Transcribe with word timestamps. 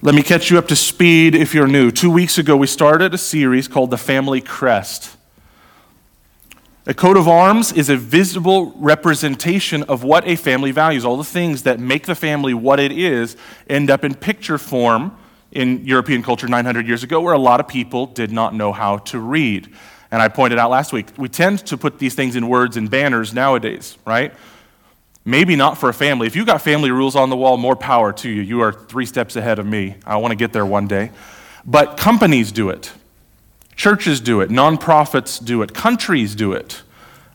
Let 0.00 0.14
me 0.14 0.22
catch 0.22 0.50
you 0.50 0.56
up 0.56 0.66
to 0.68 0.76
speed 0.76 1.34
if 1.34 1.52
you're 1.52 1.68
new. 1.68 1.90
Two 1.90 2.10
weeks 2.10 2.38
ago, 2.38 2.56
we 2.56 2.68
started 2.68 3.12
a 3.12 3.18
series 3.18 3.68
called 3.68 3.90
The 3.90 3.98
Family 3.98 4.40
Crest. 4.40 5.18
A 6.86 6.94
coat 6.94 7.18
of 7.18 7.28
arms 7.28 7.70
is 7.70 7.90
a 7.90 7.98
visible 7.98 8.72
representation 8.78 9.82
of 9.82 10.04
what 10.04 10.26
a 10.26 10.36
family 10.36 10.72
values. 10.72 11.04
All 11.04 11.18
the 11.18 11.22
things 11.22 11.64
that 11.64 11.78
make 11.78 12.06
the 12.06 12.14
family 12.14 12.54
what 12.54 12.80
it 12.80 12.92
is 12.92 13.36
end 13.68 13.90
up 13.90 14.04
in 14.04 14.14
picture 14.14 14.56
form 14.56 15.18
in 15.52 15.84
European 15.86 16.22
culture 16.22 16.48
900 16.48 16.86
years 16.86 17.02
ago, 17.02 17.20
where 17.20 17.34
a 17.34 17.38
lot 17.38 17.60
of 17.60 17.68
people 17.68 18.06
did 18.06 18.32
not 18.32 18.54
know 18.54 18.72
how 18.72 18.98
to 18.98 19.18
read. 19.18 19.68
And 20.10 20.20
I 20.20 20.28
pointed 20.28 20.58
out 20.58 20.70
last 20.70 20.92
week, 20.92 21.08
we 21.16 21.28
tend 21.28 21.64
to 21.66 21.76
put 21.76 21.98
these 21.98 22.14
things 22.14 22.36
in 22.36 22.48
words 22.48 22.76
and 22.76 22.90
banners 22.90 23.32
nowadays, 23.32 23.96
right? 24.06 24.34
Maybe 25.24 25.54
not 25.54 25.78
for 25.78 25.88
a 25.88 25.94
family. 25.94 26.26
If 26.26 26.34
you've 26.34 26.46
got 26.46 26.62
family 26.62 26.90
rules 26.90 27.14
on 27.14 27.30
the 27.30 27.36
wall, 27.36 27.56
more 27.56 27.76
power 27.76 28.12
to 28.14 28.28
you. 28.28 28.42
You 28.42 28.60
are 28.62 28.72
three 28.72 29.06
steps 29.06 29.36
ahead 29.36 29.58
of 29.58 29.66
me. 29.66 29.94
I 30.04 30.16
want 30.16 30.32
to 30.32 30.36
get 30.36 30.52
there 30.52 30.66
one 30.66 30.88
day. 30.88 31.12
But 31.64 31.96
companies 31.96 32.50
do 32.50 32.70
it. 32.70 32.92
Churches 33.76 34.20
do 34.20 34.40
it. 34.40 34.50
Nonprofits 34.50 35.42
do 35.42 35.62
it. 35.62 35.72
Countries 35.72 36.34
do 36.34 36.52
it. 36.52 36.82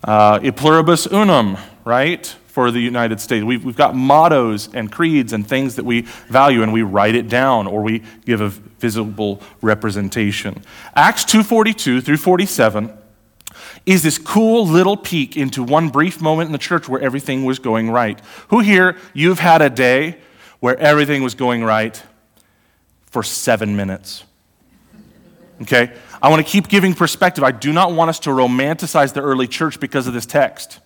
Uh, 0.03 0.51
pluribus 0.51 1.07
unum, 1.07 1.57
right? 1.85 2.35
For 2.57 2.71
the 2.71 2.79
United 2.79 3.21
States. 3.21 3.45
We've, 3.45 3.63
we've 3.63 3.75
got 3.75 3.95
mottos 3.95 4.67
and 4.73 4.91
creeds 4.91 5.31
and 5.31 5.47
things 5.47 5.75
that 5.75 5.85
we 5.85 6.01
value, 6.27 6.63
and 6.63 6.73
we 6.73 6.81
write 6.81 7.13
it 7.13 7.29
down 7.29 7.67
or 7.67 7.83
we 7.83 8.01
give 8.25 8.41
a 8.41 8.49
visible 8.49 9.43
representation. 9.61 10.63
Acts 10.95 11.23
2.42 11.25 12.03
through 12.03 12.17
47 12.17 12.97
is 13.85 14.01
this 14.01 14.17
cool 14.17 14.65
little 14.65 14.97
peek 14.97 15.37
into 15.37 15.61
one 15.61 15.89
brief 15.89 16.19
moment 16.19 16.47
in 16.47 16.51
the 16.51 16.57
church 16.57 16.89
where 16.89 16.99
everything 16.99 17.45
was 17.45 17.59
going 17.59 17.91
right. 17.91 18.19
Who 18.47 18.61
here, 18.61 18.97
you've 19.13 19.37
had 19.37 19.61
a 19.61 19.69
day 19.69 20.17
where 20.59 20.79
everything 20.79 21.21
was 21.21 21.35
going 21.35 21.63
right 21.63 22.01
for 23.05 23.21
seven 23.21 23.75
minutes? 23.75 24.23
Okay? 25.61 25.93
I 26.23 26.29
want 26.31 26.43
to 26.43 26.51
keep 26.51 26.69
giving 26.69 26.95
perspective. 26.95 27.43
I 27.43 27.51
do 27.51 27.71
not 27.71 27.91
want 27.91 28.09
us 28.09 28.17
to 28.21 28.31
romanticize 28.31 29.13
the 29.13 29.21
early 29.21 29.47
church 29.47 29.79
because 29.79 30.07
of 30.07 30.15
this 30.15 30.25
text. 30.25 30.79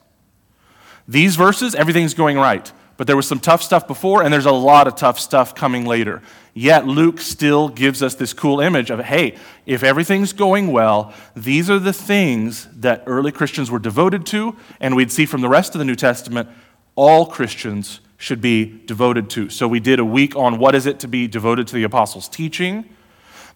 These 1.12 1.36
verses, 1.36 1.76
everything's 1.76 2.14
going 2.14 2.38
right. 2.38 2.72
But 2.96 3.06
there 3.08 3.18
was 3.18 3.28
some 3.28 3.40
tough 3.40 3.62
stuff 3.62 3.86
before, 3.86 4.24
and 4.24 4.32
there's 4.32 4.46
a 4.46 4.52
lot 4.52 4.88
of 4.88 4.96
tough 4.96 5.20
stuff 5.20 5.54
coming 5.54 5.86
later. 5.86 6.22
Yet 6.54 6.88
Luke 6.88 7.20
still 7.20 7.68
gives 7.68 8.02
us 8.02 8.16
this 8.16 8.32
cool 8.32 8.62
image 8.62 8.90
of 8.90 9.00
hey, 9.00 9.36
if 9.66 9.84
everything's 9.84 10.32
going 10.32 10.72
well, 10.72 11.14
these 11.36 11.70
are 11.70 11.80
the 11.80 11.92
things 11.94 12.68
that 12.74 13.04
early 13.08 13.32
Christians 13.32 13.70
were 13.70 13.80
devoted 13.80 14.26
to, 14.28 14.56
and 14.80 14.96
we'd 14.96 15.12
see 15.12 15.26
from 15.26 15.42
the 15.42 15.50
rest 15.50 15.76
of 15.76 15.80
the 15.80 15.86
New 15.86 15.96
Testament, 15.96 16.48
all 16.96 17.26
Christians 17.26 18.00
should 18.18 18.40
be 18.40 18.82
devoted 18.86 19.30
to. 19.32 19.50
So 19.50 19.68
we 19.68 19.82
did 19.82 20.00
a 20.00 20.06
week 20.06 20.36
on 20.36 20.60
what 20.60 20.76
is 20.76 20.86
it 20.86 21.00
to 21.02 21.08
be 21.08 21.28
devoted 21.28 21.68
to 21.68 21.76
the 21.76 21.84
apostles' 21.84 22.30
teaching. 22.30 22.88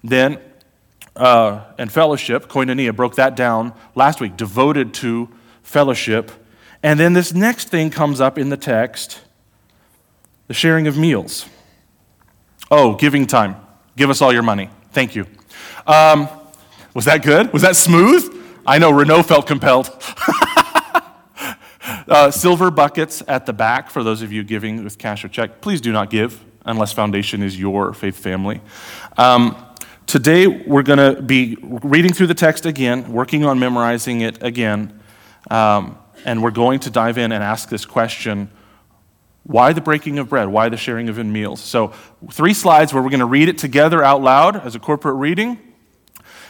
Then, 0.04 0.40
uh, 1.16 1.62
and 1.78 1.90
fellowship, 1.90 2.48
koinonia, 2.48 2.94
broke 2.94 3.16
that 3.16 3.38
down 3.38 3.74
last 3.94 4.20
week, 4.20 4.36
devoted 4.36 4.94
to 4.96 5.30
fellowship. 5.64 6.32
And 6.86 7.00
then 7.00 7.14
this 7.14 7.34
next 7.34 7.70
thing 7.70 7.90
comes 7.90 8.22
up 8.22 8.38
in 8.38 8.50
the 8.50 8.58
text 8.58 9.20
the 10.46 10.54
sharing 10.54 10.86
of 10.86 10.96
meals. 10.96 11.48
Oh, 12.70 12.94
giving 12.94 13.26
time. 13.26 13.56
Give 13.98 14.12
us 14.12 14.22
all 14.22 14.32
your 14.32 14.44
money. 14.44 14.70
Thank 14.92 15.16
you. 15.16 15.26
Um, 15.88 16.30
was 16.94 17.06
that 17.06 17.24
good? 17.24 17.52
Was 17.52 17.64
that 17.64 17.76
smooth? 17.76 18.32
I 18.68 18.78
know 18.78 18.92
Renault 18.92 19.24
felt 19.24 19.48
compelled. 19.48 19.90
uh, 22.08 22.30
silver 22.30 22.70
buckets 22.70 23.24
at 23.28 23.48
the 23.48 23.54
back 23.54 23.90
for 23.90 24.04
those 24.04 24.22
of 24.22 24.32
you 24.32 24.44
giving 24.44 24.84
with 24.84 25.00
cash 25.00 25.26
or 25.26 25.28
check. 25.28 25.62
Please 25.62 25.82
do 25.82 25.92
not 25.92 26.12
give 26.12 26.40
unless 26.66 26.94
Foundation 26.94 27.42
is 27.42 27.60
your 27.60 27.96
faith 27.96 28.20
family. 28.20 28.62
Um, 29.18 29.58
today, 30.06 30.46
we're 30.46 30.84
going 30.84 31.16
to 31.16 31.20
be 31.20 31.58
reading 31.62 32.14
through 32.14 32.28
the 32.28 32.36
text 32.36 32.68
again, 32.68 33.12
working 33.12 33.44
on 33.44 33.58
memorizing 33.58 34.22
it 34.22 34.44
again, 34.44 35.02
um, 35.50 35.98
and 36.26 36.44
we're 36.44 36.52
going 36.52 36.82
to 36.82 36.90
dive 36.90 37.18
in 37.18 37.32
and 37.32 37.42
ask 37.42 37.70
this 37.70 37.86
question 37.86 38.50
why 39.44 39.74
the 39.74 39.82
breaking 39.82 40.18
of 40.18 40.30
bread? 40.30 40.48
Why 40.48 40.70
the 40.70 40.78
sharing 40.78 41.08
of 41.08 41.20
in 41.20 41.32
meals? 41.32 41.62
So, 41.62 41.94
three 42.32 42.56
slides 42.56 42.92
where 42.92 43.04
we're 43.04 43.12
going 43.12 43.20
to 43.20 43.28
read 43.28 43.48
it 43.48 43.60
together 43.60 44.04
out 44.04 44.24
loud 44.24 44.56
as 44.56 44.74
a 44.74 44.80
corporate 44.80 45.18
reading. 45.18 45.60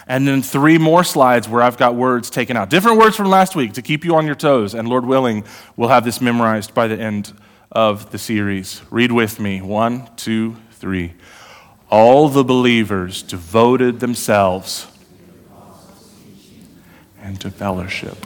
And 0.07 0.25
then 0.25 0.41
three 0.41 0.77
more 0.77 1.03
slides 1.03 1.49
where 1.49 1.61
I've 1.61 1.77
got 1.77 1.95
words 1.95 2.29
taken 2.29 2.55
out. 2.55 2.69
Different 2.69 2.97
words 2.97 3.17
from 3.17 3.27
last 3.27 3.53
week 3.53 3.73
to 3.73 3.81
keep 3.81 4.05
you 4.05 4.15
on 4.15 4.25
your 4.25 4.35
toes. 4.35 4.73
And 4.73 4.87
Lord 4.87 5.05
willing, 5.05 5.43
we'll 5.75 5.89
have 5.89 6.05
this 6.05 6.21
memorized 6.21 6.73
by 6.73 6.87
the 6.87 6.97
end 6.97 7.33
of 7.69 8.11
the 8.11 8.17
series. 8.17 8.81
Read 8.89 9.11
with 9.11 9.41
me. 9.41 9.61
One, 9.61 10.07
two, 10.15 10.55
three. 10.71 11.15
All 11.89 12.29
the 12.29 12.45
believers 12.45 13.23
devoted 13.23 13.99
themselves 13.99 14.87
and 17.19 17.41
to 17.41 17.49
fellowship 17.49 18.25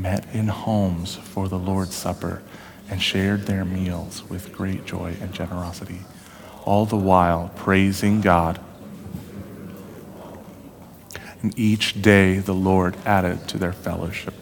met 0.00 0.26
in 0.32 0.48
homes 0.48 1.16
for 1.16 1.48
the 1.48 1.58
Lord's 1.58 1.94
Supper 1.94 2.42
and 2.88 3.02
shared 3.02 3.46
their 3.46 3.64
meals 3.64 4.28
with 4.28 4.52
great 4.52 4.84
joy 4.84 5.14
and 5.20 5.32
generosity, 5.32 6.00
all 6.64 6.86
the 6.86 6.96
while 6.96 7.50
praising 7.56 8.20
God. 8.20 8.60
And 11.42 11.58
each 11.58 12.02
day 12.02 12.38
the 12.38 12.54
Lord 12.54 12.96
added 13.04 13.48
to 13.48 13.58
their 13.58 13.72
fellowship 13.72 14.34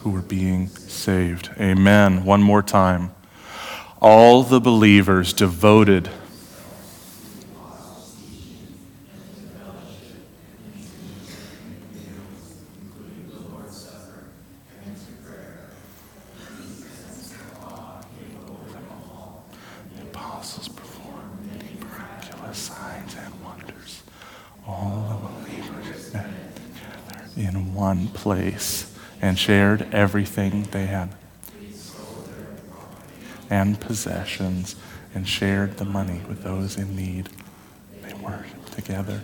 who 0.00 0.10
were 0.10 0.20
being 0.20 0.68
saved. 0.68 1.50
Amen. 1.58 2.24
One 2.24 2.42
more 2.42 2.62
time. 2.62 3.12
All 4.00 4.42
the 4.42 4.60
believers 4.60 5.32
devoted 5.32 6.10
one 27.84 28.08
place 28.08 28.90
and 29.20 29.38
shared 29.38 29.82
everything 29.92 30.62
they 30.70 30.86
had. 30.86 31.14
And 33.50 33.78
possessions 33.78 34.74
and 35.14 35.28
shared 35.28 35.76
the 35.76 35.84
money 35.84 36.22
with 36.26 36.42
those 36.42 36.78
in 36.78 36.96
need. 36.96 37.28
They 38.02 38.14
worshiped 38.14 38.72
together 38.72 39.20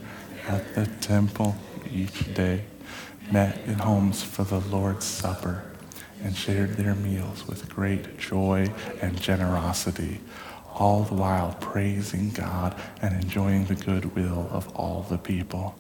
at 0.47 0.75
the 0.75 0.87
temple 1.01 1.57
each 1.91 2.35
day, 2.35 2.65
met 3.31 3.59
in 3.67 3.75
homes 3.75 4.23
for 4.23 4.45
the 4.45 4.61
Lord's 4.61 5.07
Supper, 5.07 5.65
and 6.23 6.37
shared 6.37 6.75
their 6.75 6.95
meals 6.95 7.47
with 7.47 7.69
great 7.75 8.19
joy 8.19 8.71
and 9.01 9.19
generosity, 9.21 10.21
all 10.75 11.05
the 11.05 11.15
while 11.15 11.57
praising 11.61 12.31
God 12.31 12.75
and 13.03 13.15
enjoying 13.15 13.65
the 13.67 13.75
goodwill 13.75 14.49
of 14.51 14.69
all 14.77 15.07
the 15.09 15.19
people. 15.19 15.79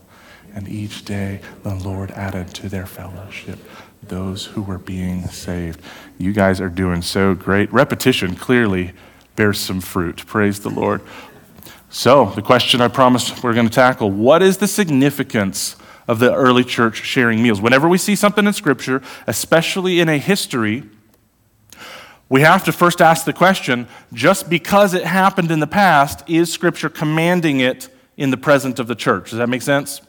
And 0.55 0.69
each 0.69 1.05
day 1.05 1.41
the 1.63 1.75
Lord 1.75 2.11
added 2.13 2.49
to 2.55 2.69
their 2.69 2.87
fellowship 2.87 3.59
those 4.03 4.47
who 4.47 4.63
were 4.63 4.79
being 4.79 5.27
saved. 5.29 5.81
You 6.19 6.33
guys 6.33 6.61
are 6.61 6.69
doing 6.69 7.03
so 7.03 7.35
great. 7.35 7.73
Repetition 7.73 8.35
clearly 8.35 8.93
bears 9.37 9.61
some 9.61 9.81
fruit. 9.81 10.25
Praise 10.27 10.61
the 10.61 10.71
Lord. 10.71 11.03
So, 11.91 12.27
the 12.27 12.43
question 12.43 12.81
I 12.81 12.89
promised 12.89 13.43
we're 13.43 13.55
going 13.55 13.69
to 13.69 13.73
tackle 13.73 14.11
what 14.11 14.43
is 14.43 14.59
the 14.59 14.69
significance 14.69 15.77
of 16.07 16.19
the 16.19 16.33
early 16.33 16.65
church 16.65 17.03
sharing 17.05 17.43
meals? 17.43 17.61
Whenever 17.61 17.89
we 17.89 17.99
see 17.99 18.15
something 18.15 18.47
in 18.47 18.53
Scripture, 18.53 19.03
especially 19.27 20.01
in 20.01 20.09
a 20.09 20.19
history, 20.19 20.85
we 22.31 22.41
have 22.43 22.65
to 22.65 22.73
first 22.73 23.03
ask 23.03 23.27
the 23.27 23.33
question 23.33 23.89
just 24.15 24.49
because 24.49 24.95
it 24.95 25.05
happened 25.05 25.51
in 25.51 25.61
the 25.61 25.67
past, 25.67 26.23
is 26.29 26.51
Scripture 26.51 26.89
commanding 26.89 27.61
it 27.61 27.89
in 28.17 28.31
the 28.31 28.37
present 28.37 28.79
of 28.79 28.87
the 28.87 28.95
church. 28.95 29.31
Does 29.31 29.39
that 29.39 29.49
make 29.49 29.63
sense? 29.63 30.01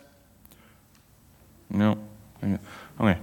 No. 1.69 1.97
Okay. 2.99 3.17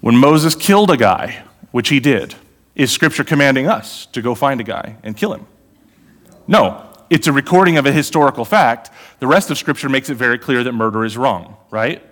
When 0.00 0.16
Moses 0.16 0.54
killed 0.54 0.90
a 0.90 0.96
guy, 0.96 1.42
which 1.70 1.88
he 1.88 1.98
did, 1.98 2.34
is 2.74 2.92
Scripture 2.92 3.24
commanding 3.24 3.66
us 3.66 4.06
to 4.06 4.20
go 4.20 4.34
find 4.34 4.60
a 4.60 4.64
guy 4.64 4.96
and 5.02 5.16
kill 5.16 5.32
him? 5.32 5.46
No. 6.46 6.84
It's 7.08 7.26
a 7.26 7.32
recording 7.32 7.78
of 7.78 7.86
a 7.86 7.92
historical 7.92 8.44
fact. 8.44 8.90
The 9.18 9.26
rest 9.26 9.50
of 9.50 9.56
Scripture 9.56 9.88
makes 9.88 10.10
it 10.10 10.16
very 10.16 10.38
clear 10.38 10.62
that 10.62 10.72
murder 10.72 11.06
is 11.06 11.16
wrong, 11.16 11.56
right? 11.70 12.04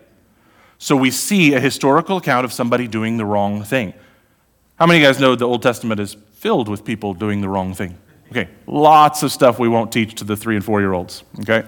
So 0.79 0.97
we 0.97 1.11
see 1.11 1.53
a 1.53 1.61
historical 1.61 2.17
account 2.17 2.47
of 2.47 2.53
somebody 2.53 2.89
doing 2.89 3.19
the 3.19 3.27
wrong 3.27 3.63
thing. 3.63 3.93
How 4.77 4.87
many 4.87 4.99
of 4.99 5.03
you 5.03 5.09
guys 5.09 5.19
know 5.19 5.35
the 5.35 5.47
Old 5.47 5.63
Testament 5.63 6.01
is 6.01 6.17
filled 6.33 6.69
with 6.69 6.85
people 6.85 7.15
doing 7.15 7.41
the 7.41 7.49
wrong 7.49 7.73
thing? 7.73 7.97
Okay, 8.31 8.49
lots 8.67 9.23
of 9.23 9.33
stuff 9.33 9.59
we 9.59 9.69
won't 9.69 9.91
teach 9.91 10.15
to 10.17 10.25
the 10.25 10.37
three 10.37 10.55
and 10.55 10.65
four 10.65 10.81
year 10.81 10.93
olds, 10.93 11.25
okay? 11.41 11.65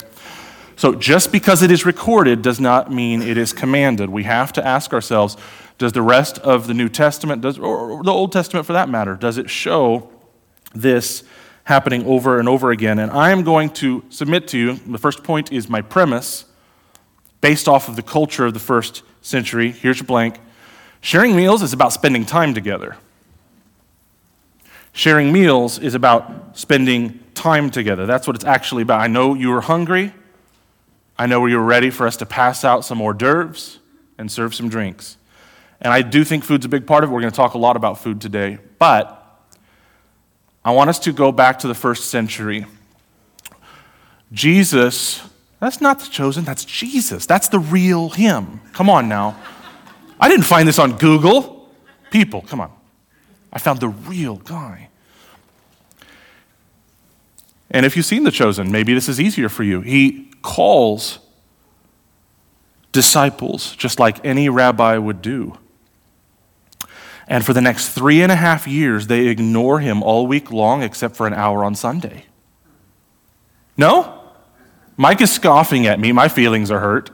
So 0.76 0.94
just 0.94 1.32
because 1.32 1.62
it 1.62 1.70
is 1.70 1.86
recorded 1.86 2.42
does 2.42 2.60
not 2.60 2.92
mean 2.92 3.22
it 3.22 3.38
is 3.38 3.54
commanded. 3.54 4.10
We 4.10 4.24
have 4.24 4.52
to 4.54 4.66
ask 4.66 4.92
ourselves 4.92 5.38
does 5.78 5.92
the 5.92 6.02
rest 6.02 6.38
of 6.40 6.66
the 6.66 6.74
New 6.74 6.88
Testament, 6.88 7.40
does, 7.40 7.58
or 7.58 8.02
the 8.02 8.12
Old 8.12 8.32
Testament 8.32 8.66
for 8.66 8.74
that 8.74 8.88
matter, 8.88 9.14
does 9.14 9.38
it 9.38 9.48
show 9.48 10.10
this 10.74 11.22
happening 11.64 12.04
over 12.04 12.38
and 12.38 12.48
over 12.48 12.72
again? 12.72 12.98
And 12.98 13.10
I 13.12 13.30
am 13.30 13.42
going 13.42 13.70
to 13.70 14.04
submit 14.10 14.48
to 14.48 14.58
you 14.58 14.74
the 14.74 14.98
first 14.98 15.22
point 15.22 15.50
is 15.50 15.68
my 15.68 15.80
premise 15.80 16.44
based 17.40 17.68
off 17.68 17.88
of 17.88 17.96
the 17.96 18.02
culture 18.02 18.46
of 18.46 18.54
the 18.54 18.60
first 18.60 19.02
century. 19.22 19.70
Here's 19.70 19.98
your 19.98 20.06
blank. 20.06 20.40
Sharing 21.00 21.36
meals 21.36 21.62
is 21.62 21.72
about 21.72 21.92
spending 21.92 22.24
time 22.24 22.54
together. 22.54 22.96
Sharing 24.92 25.32
meals 25.32 25.78
is 25.78 25.94
about 25.94 26.58
spending 26.58 27.20
time 27.34 27.70
together. 27.70 28.04
That's 28.06 28.26
what 28.26 28.34
it's 28.34 28.44
actually 28.44 28.82
about. 28.82 29.00
I 29.00 29.06
know 29.06 29.34
you 29.34 29.52
are 29.54 29.60
hungry. 29.60 30.12
I 31.16 31.26
know 31.26 31.46
you're 31.46 31.62
ready 31.62 31.90
for 31.90 32.06
us 32.06 32.16
to 32.16 32.26
pass 32.26 32.64
out 32.64 32.84
some 32.84 33.00
hors 33.00 33.14
d'oeuvres 33.14 33.78
and 34.18 34.30
serve 34.30 34.54
some 34.54 34.68
drinks. 34.68 35.16
And 35.80 35.92
I 35.92 36.02
do 36.02 36.24
think 36.24 36.44
food's 36.44 36.66
a 36.66 36.68
big 36.68 36.86
part 36.86 37.04
of 37.04 37.10
it. 37.10 37.12
We're 37.12 37.20
going 37.20 37.32
to 37.32 37.36
talk 37.36 37.54
a 37.54 37.58
lot 37.58 37.76
about 37.76 37.98
food 37.98 38.20
today. 38.20 38.58
But 38.78 39.14
I 40.64 40.72
want 40.72 40.90
us 40.90 40.98
to 41.00 41.12
go 41.12 41.30
back 41.30 41.60
to 41.60 41.68
the 41.68 41.74
first 41.74 42.10
century. 42.10 42.66
Jesus, 44.32 45.22
that's 45.60 45.80
not 45.80 46.00
the 46.00 46.06
chosen, 46.06 46.44
that's 46.44 46.64
Jesus. 46.64 47.24
That's 47.26 47.48
the 47.48 47.60
real 47.60 48.10
him. 48.10 48.60
Come 48.72 48.90
on 48.90 49.08
now. 49.08 49.36
I 50.20 50.28
didn't 50.28 50.44
find 50.44 50.66
this 50.66 50.78
on 50.78 50.96
Google. 50.98 51.68
People, 52.10 52.42
come 52.42 52.60
on. 52.60 52.72
I 53.52 53.58
found 53.58 53.80
the 53.80 53.88
real 53.88 54.36
guy. 54.36 54.88
And 57.70 57.84
if 57.84 57.96
you've 57.96 58.06
seen 58.06 58.24
The 58.24 58.30
Chosen, 58.30 58.72
maybe 58.72 58.94
this 58.94 59.08
is 59.08 59.20
easier 59.20 59.48
for 59.48 59.62
you. 59.62 59.80
He 59.80 60.30
calls 60.42 61.18
disciples 62.92 63.76
just 63.76 64.00
like 64.00 64.24
any 64.24 64.48
rabbi 64.48 64.96
would 64.96 65.20
do. 65.20 65.58
And 67.26 67.44
for 67.44 67.52
the 67.52 67.60
next 67.60 67.90
three 67.90 68.22
and 68.22 68.32
a 68.32 68.36
half 68.36 68.66
years, 68.66 69.06
they 69.06 69.26
ignore 69.26 69.80
him 69.80 70.02
all 70.02 70.26
week 70.26 70.50
long 70.50 70.82
except 70.82 71.14
for 71.14 71.26
an 71.26 71.34
hour 71.34 71.62
on 71.62 71.74
Sunday. 71.74 72.24
No? 73.76 74.22
Mike 74.96 75.20
is 75.20 75.30
scoffing 75.30 75.86
at 75.86 76.00
me. 76.00 76.10
My 76.10 76.28
feelings 76.28 76.70
are 76.70 76.80
hurt. 76.80 77.10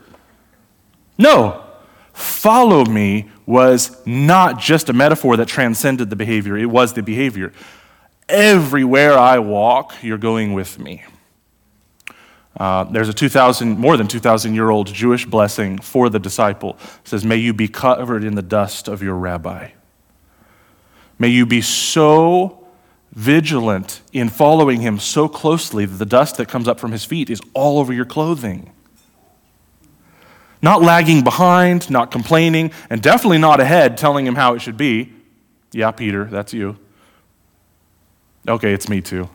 No. 1.18 1.63
Follow 2.14 2.84
me 2.84 3.28
was 3.44 4.00
not 4.06 4.60
just 4.60 4.88
a 4.88 4.92
metaphor 4.92 5.36
that 5.36 5.48
transcended 5.48 6.10
the 6.10 6.16
behavior, 6.16 6.56
it 6.56 6.66
was 6.66 6.94
the 6.94 7.02
behavior. 7.02 7.52
Everywhere 8.28 9.18
I 9.18 9.40
walk, 9.40 9.94
you're 10.00 10.16
going 10.16 10.54
with 10.54 10.78
me. 10.78 11.04
Uh, 12.56 12.84
there's 12.84 13.08
a 13.08 13.12
2,000, 13.12 13.78
more 13.78 13.96
than 13.96 14.06
2,000 14.06 14.54
year 14.54 14.70
old 14.70 14.86
Jewish 14.86 15.26
blessing 15.26 15.78
for 15.78 16.08
the 16.08 16.20
disciple. 16.20 16.78
It 17.02 17.08
says, 17.08 17.24
May 17.24 17.36
you 17.36 17.52
be 17.52 17.66
covered 17.66 18.22
in 18.22 18.36
the 18.36 18.42
dust 18.42 18.86
of 18.86 19.02
your 19.02 19.16
rabbi. 19.16 19.70
May 21.18 21.28
you 21.28 21.46
be 21.46 21.60
so 21.60 22.64
vigilant 23.12 24.02
in 24.12 24.28
following 24.28 24.80
him 24.80 24.98
so 24.98 25.28
closely 25.28 25.84
that 25.84 25.96
the 25.96 26.06
dust 26.06 26.36
that 26.36 26.48
comes 26.48 26.68
up 26.68 26.78
from 26.78 26.92
his 26.92 27.04
feet 27.04 27.28
is 27.28 27.40
all 27.54 27.78
over 27.78 27.92
your 27.92 28.04
clothing. 28.04 28.72
Not 30.64 30.80
lagging 30.80 31.22
behind, 31.22 31.90
not 31.90 32.10
complaining, 32.10 32.72
and 32.88 33.02
definitely 33.02 33.36
not 33.36 33.60
ahead 33.60 33.98
telling 33.98 34.26
him 34.26 34.34
how 34.34 34.54
it 34.54 34.62
should 34.62 34.78
be. 34.78 35.12
Yeah, 35.72 35.90
Peter, 35.90 36.24
that's 36.24 36.54
you. 36.54 36.78
Okay, 38.48 38.72
it's 38.72 38.88
me 38.88 39.02
too. 39.02 39.28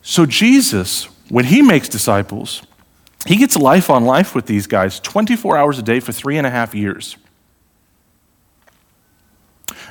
So, 0.00 0.26
Jesus, 0.26 1.06
when 1.28 1.46
he 1.46 1.60
makes 1.60 1.88
disciples, 1.88 2.62
he 3.26 3.34
gets 3.34 3.56
life 3.56 3.90
on 3.90 4.04
life 4.04 4.32
with 4.32 4.46
these 4.46 4.68
guys 4.68 5.00
24 5.00 5.56
hours 5.56 5.80
a 5.80 5.82
day 5.82 5.98
for 5.98 6.12
three 6.12 6.38
and 6.38 6.46
a 6.46 6.50
half 6.50 6.76
years. 6.76 7.16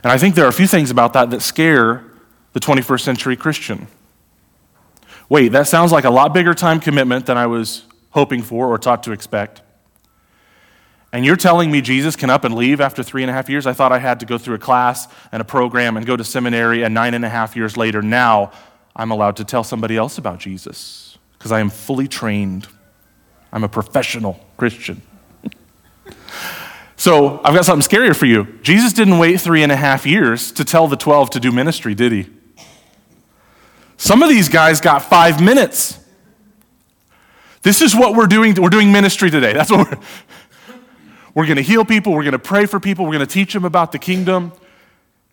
And 0.01 0.13
I 0.13 0.17
think 0.17 0.35
there 0.35 0.45
are 0.45 0.49
a 0.49 0.53
few 0.53 0.67
things 0.67 0.91
about 0.91 1.11
that 1.11 1.29
that 1.31 1.41
scare 1.41 2.05
the 2.53 2.61
21st 2.61 3.01
century 3.01 3.35
Christian. 3.35 3.87
Wait, 5.27 5.49
that 5.49 5.67
sounds 5.67 5.91
like 5.91 6.05
a 6.05 6.09
lot 6.09 6.33
bigger 6.33 6.53
time 6.53 6.79
commitment 6.79 7.25
than 7.25 7.37
I 7.37 7.47
was 7.47 7.83
hoping 8.11 8.41
for 8.41 8.67
or 8.67 8.77
taught 8.77 9.03
to 9.03 9.11
expect. 9.11 9.61
And 11.13 11.25
you're 11.25 11.37
telling 11.37 11.71
me 11.71 11.81
Jesus 11.81 12.15
can 12.15 12.29
up 12.29 12.43
and 12.43 12.53
leave 12.53 12.81
after 12.81 13.01
three 13.01 13.23
and 13.23 13.29
a 13.29 13.33
half 13.33 13.49
years? 13.49 13.65
I 13.65 13.73
thought 13.73 13.91
I 13.91 13.99
had 13.99 14.19
to 14.19 14.25
go 14.25 14.37
through 14.37 14.55
a 14.55 14.59
class 14.59 15.07
and 15.31 15.41
a 15.41 15.45
program 15.45 15.97
and 15.97 16.05
go 16.05 16.17
to 16.17 16.23
seminary, 16.23 16.83
and 16.83 16.93
nine 16.93 17.13
and 17.13 17.23
a 17.23 17.29
half 17.29 17.55
years 17.55 17.77
later, 17.77 18.01
now 18.01 18.51
I'm 18.95 19.11
allowed 19.11 19.37
to 19.37 19.43
tell 19.43 19.63
somebody 19.63 19.95
else 19.95 20.17
about 20.17 20.39
Jesus 20.39 21.17
because 21.37 21.51
I 21.51 21.59
am 21.59 21.69
fully 21.69 22.07
trained. 22.07 22.67
I'm 23.53 23.63
a 23.63 23.69
professional 23.69 24.39
Christian. 24.57 25.01
So 26.99 27.39
I've 27.43 27.53
got 27.53 27.63
something 27.63 27.87
scarier 27.87 28.15
for 28.15 28.25
you. 28.25 28.59
Jesus 28.63 28.91
didn't 28.91 29.19
wait 29.19 29.39
three 29.39 29.61
and 29.61 29.71
a 29.71 29.75
half 29.75 30.05
years 30.05 30.51
to 30.53 30.65
tell 30.65 30.87
the 30.87 30.97
12 30.97 31.29
to 31.31 31.39
do 31.39 31.51
ministry, 31.51 31.93
did 31.93 32.11
he? 32.11 32.27
Some 33.97 34.23
of 34.23 34.29
these 34.29 34.49
guys 34.49 34.81
got 34.81 35.03
five 35.03 35.41
minutes. 35.41 35.99
This 37.67 37.81
is 37.81 37.93
what 37.93 38.15
we're 38.15 38.27
doing. 38.27 38.55
We're 38.55 38.69
doing 38.69 38.93
ministry 38.93 39.29
today. 39.29 39.51
That's 39.51 39.69
what 39.69 39.91
we're. 39.91 39.99
We're 41.33 41.47
going 41.47 41.57
to 41.57 41.61
heal 41.61 41.83
people. 41.83 42.13
We're 42.13 42.23
going 42.23 42.31
to 42.31 42.39
pray 42.39 42.65
for 42.65 42.79
people. 42.79 43.03
We're 43.03 43.15
going 43.15 43.27
to 43.27 43.33
teach 43.33 43.51
them 43.51 43.65
about 43.65 43.91
the 43.91 43.99
kingdom. 43.99 44.53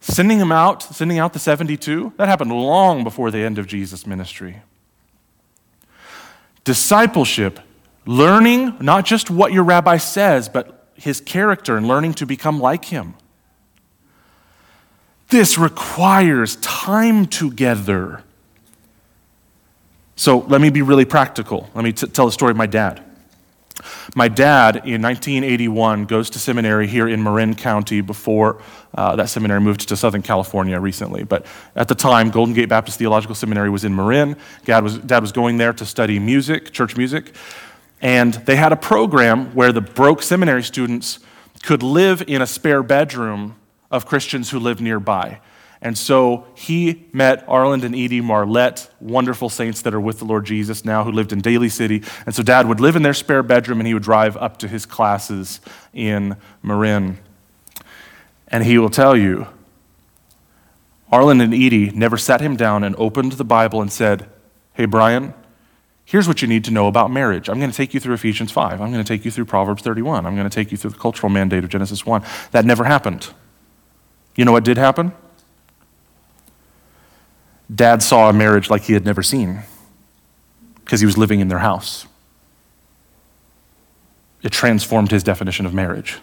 Sending 0.00 0.40
them 0.40 0.50
out, 0.50 0.82
sending 0.82 1.20
out 1.20 1.32
the 1.32 1.38
72, 1.38 2.12
that 2.16 2.26
happened 2.26 2.50
long 2.50 3.04
before 3.04 3.31
the 3.31 3.38
end 3.38 3.56
of 3.56 3.69
Jesus' 3.69 4.04
ministry. 4.04 4.62
Discipleship, 6.64 7.60
learning 8.05 8.79
not 8.81 9.05
just 9.05 9.31
what 9.31 9.53
your 9.53 9.62
rabbi 9.62 9.96
says, 9.98 10.48
but 10.48 10.88
his 10.96 11.20
character 11.20 11.76
and 11.76 11.86
learning 11.86 12.14
to 12.14 12.26
become 12.26 12.58
like 12.58 12.86
him. 12.86 13.14
This 15.29 15.56
requires 15.56 16.56
time 16.56 17.26
together. 17.26 18.24
So 20.16 20.38
let 20.38 20.60
me 20.60 20.70
be 20.70 20.82
really 20.82 21.04
practical. 21.04 21.68
Let 21.74 21.84
me 21.84 21.92
t- 21.92 22.06
tell 22.06 22.26
the 22.26 22.32
story 22.32 22.50
of 22.50 22.56
my 22.56 22.66
dad. 22.66 23.02
My 24.14 24.28
dad, 24.28 24.76
in 24.76 25.02
1981, 25.02 26.04
goes 26.04 26.30
to 26.30 26.38
seminary 26.38 26.86
here 26.86 27.08
in 27.08 27.22
Marin 27.22 27.54
County 27.54 28.00
before 28.00 28.62
uh, 28.94 29.16
that 29.16 29.28
seminary 29.28 29.60
moved 29.60 29.88
to 29.88 29.96
Southern 29.96 30.22
California 30.22 30.78
recently. 30.78 31.24
But 31.24 31.44
at 31.74 31.88
the 31.88 31.94
time, 31.94 32.30
Golden 32.30 32.54
Gate 32.54 32.68
Baptist 32.68 32.98
Theological 32.98 33.34
Seminary 33.34 33.70
was 33.70 33.84
in 33.84 33.94
Marin. 33.94 34.36
Dad 34.64 34.84
was, 34.84 34.98
Dad 34.98 35.20
was 35.20 35.32
going 35.32 35.56
there 35.56 35.72
to 35.72 35.84
study 35.84 36.20
music, 36.20 36.72
church 36.72 36.96
music. 36.96 37.34
And 38.00 38.34
they 38.34 38.56
had 38.56 38.72
a 38.72 38.76
program 38.76 39.52
where 39.54 39.72
the 39.72 39.80
broke 39.80 40.22
seminary 40.22 40.62
students 40.62 41.18
could 41.62 41.82
live 41.82 42.22
in 42.28 42.40
a 42.40 42.46
spare 42.46 42.82
bedroom 42.82 43.56
of 43.90 44.06
Christians 44.06 44.50
who 44.50 44.60
lived 44.60 44.80
nearby. 44.80 45.40
And 45.84 45.98
so 45.98 46.46
he 46.55 47.05
met 47.12 47.46
Arland 47.46 47.84
and 47.84 47.94
Edie 47.94 48.22
Marlette, 48.22 48.91
wonderful 49.00 49.50
saints 49.50 49.82
that 49.82 49.93
are 49.93 50.00
with 50.00 50.19
the 50.19 50.24
Lord 50.24 50.46
Jesus 50.46 50.82
now, 50.82 51.05
who 51.05 51.12
lived 51.12 51.31
in 51.31 51.41
Daly 51.41 51.69
City. 51.69 52.03
And 52.24 52.34
so 52.34 52.43
dad 52.43 52.67
would 52.67 52.81
live 52.81 52.96
in 52.96 53.03
their 53.03 53.12
spare 53.12 53.43
bedroom 53.43 53.81
and 53.81 53.86
he 53.86 53.93
would 53.93 54.03
drive 54.03 54.34
up 54.38 54.56
to 54.58 54.69
his 54.69 54.86
classes 54.86 55.60
in 55.93 56.36
Marin. 56.62 57.19
And 58.48 58.64
he 58.64 58.79
will 58.79 58.88
tell 58.88 59.14
you, 59.14 59.46
Arland 61.12 61.43
and 61.43 61.53
Edie 61.53 61.91
never 61.91 62.17
sat 62.17 62.41
him 62.41 62.56
down 62.56 62.82
and 62.82 62.96
opened 62.96 63.32
the 63.32 63.44
Bible 63.44 63.82
and 63.82 63.93
said, 63.93 64.29
Hey, 64.72 64.86
Brian, 64.86 65.34
Here's 66.06 66.29
what 66.29 66.43
you 66.43 66.48
need 66.48 66.64
to 66.64 66.70
know 66.70 66.86
about 66.86 67.10
marriage. 67.10 67.48
I'm 67.48 67.58
going 67.58 67.70
to 67.70 67.76
take 67.76 67.94
you 67.94 67.98
through 68.00 68.12
Ephesians 68.12 68.53
5. 68.53 68.79
I'm 68.81 68.93
going 68.93 69.03
to 69.03 69.08
take 69.08 69.24
you 69.24 69.31
through 69.31 69.46
Proverbs 69.46 69.82
31. 69.82 70.26
I'm 70.26 70.36
going 70.36 70.48
to 70.48 70.55
take 70.55 70.70
you 70.70 70.76
through 70.76 70.91
the 70.91 70.98
cultural 70.98 71.31
mandate 71.31 71.64
of 71.64 71.70
Genesis 71.70 72.05
1. 72.05 72.22
That 72.50 72.67
never 72.67 72.84
happened. 72.84 73.31
You 74.36 74.44
know 74.44 74.53
what 74.53 74.64
did 74.64 74.76
happen? 74.76 75.14
Dad 77.72 78.02
saw 78.02 78.28
a 78.28 78.32
marriage 78.32 78.70
like 78.70 78.82
he 78.82 78.92
had 78.92 79.04
never 79.04 79.22
seen 79.22 79.62
because 80.84 81.00
he 81.00 81.06
was 81.06 81.16
living 81.16 81.40
in 81.40 81.48
their 81.48 81.60
house. 81.60 82.06
It 84.42 84.52
transformed 84.52 85.10
his 85.10 85.22
definition 85.22 85.64
of 85.64 85.72
marriage 85.72 86.18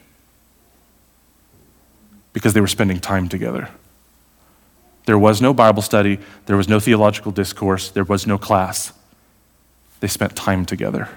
because 2.33 2.53
they 2.53 2.61
were 2.61 2.67
spending 2.67 2.99
time 2.99 3.27
together. 3.27 3.69
There 5.05 5.17
was 5.17 5.41
no 5.41 5.53
Bible 5.53 5.81
study, 5.81 6.19
there 6.45 6.55
was 6.55 6.69
no 6.69 6.79
theological 6.79 7.31
discourse, 7.31 7.89
there 7.89 8.03
was 8.03 8.27
no 8.27 8.37
class. 8.37 8.93
They 9.99 10.07
spent 10.07 10.35
time 10.35 10.65
together. 10.65 11.09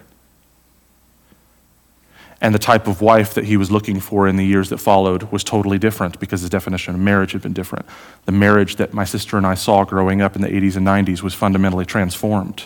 And 2.44 2.54
the 2.54 2.58
type 2.58 2.86
of 2.86 3.00
wife 3.00 3.32
that 3.32 3.44
he 3.44 3.56
was 3.56 3.70
looking 3.70 4.00
for 4.00 4.28
in 4.28 4.36
the 4.36 4.44
years 4.44 4.68
that 4.68 4.76
followed 4.76 5.32
was 5.32 5.42
totally 5.42 5.78
different 5.78 6.20
because 6.20 6.42
his 6.42 6.50
definition 6.50 6.94
of 6.94 7.00
marriage 7.00 7.32
had 7.32 7.40
been 7.40 7.54
different. 7.54 7.86
The 8.26 8.32
marriage 8.32 8.76
that 8.76 8.92
my 8.92 9.04
sister 9.04 9.38
and 9.38 9.46
I 9.46 9.54
saw 9.54 9.82
growing 9.84 10.20
up 10.20 10.36
in 10.36 10.42
the 10.42 10.48
80s 10.48 10.76
and 10.76 10.86
90s 10.86 11.22
was 11.22 11.32
fundamentally 11.32 11.86
transformed 11.86 12.64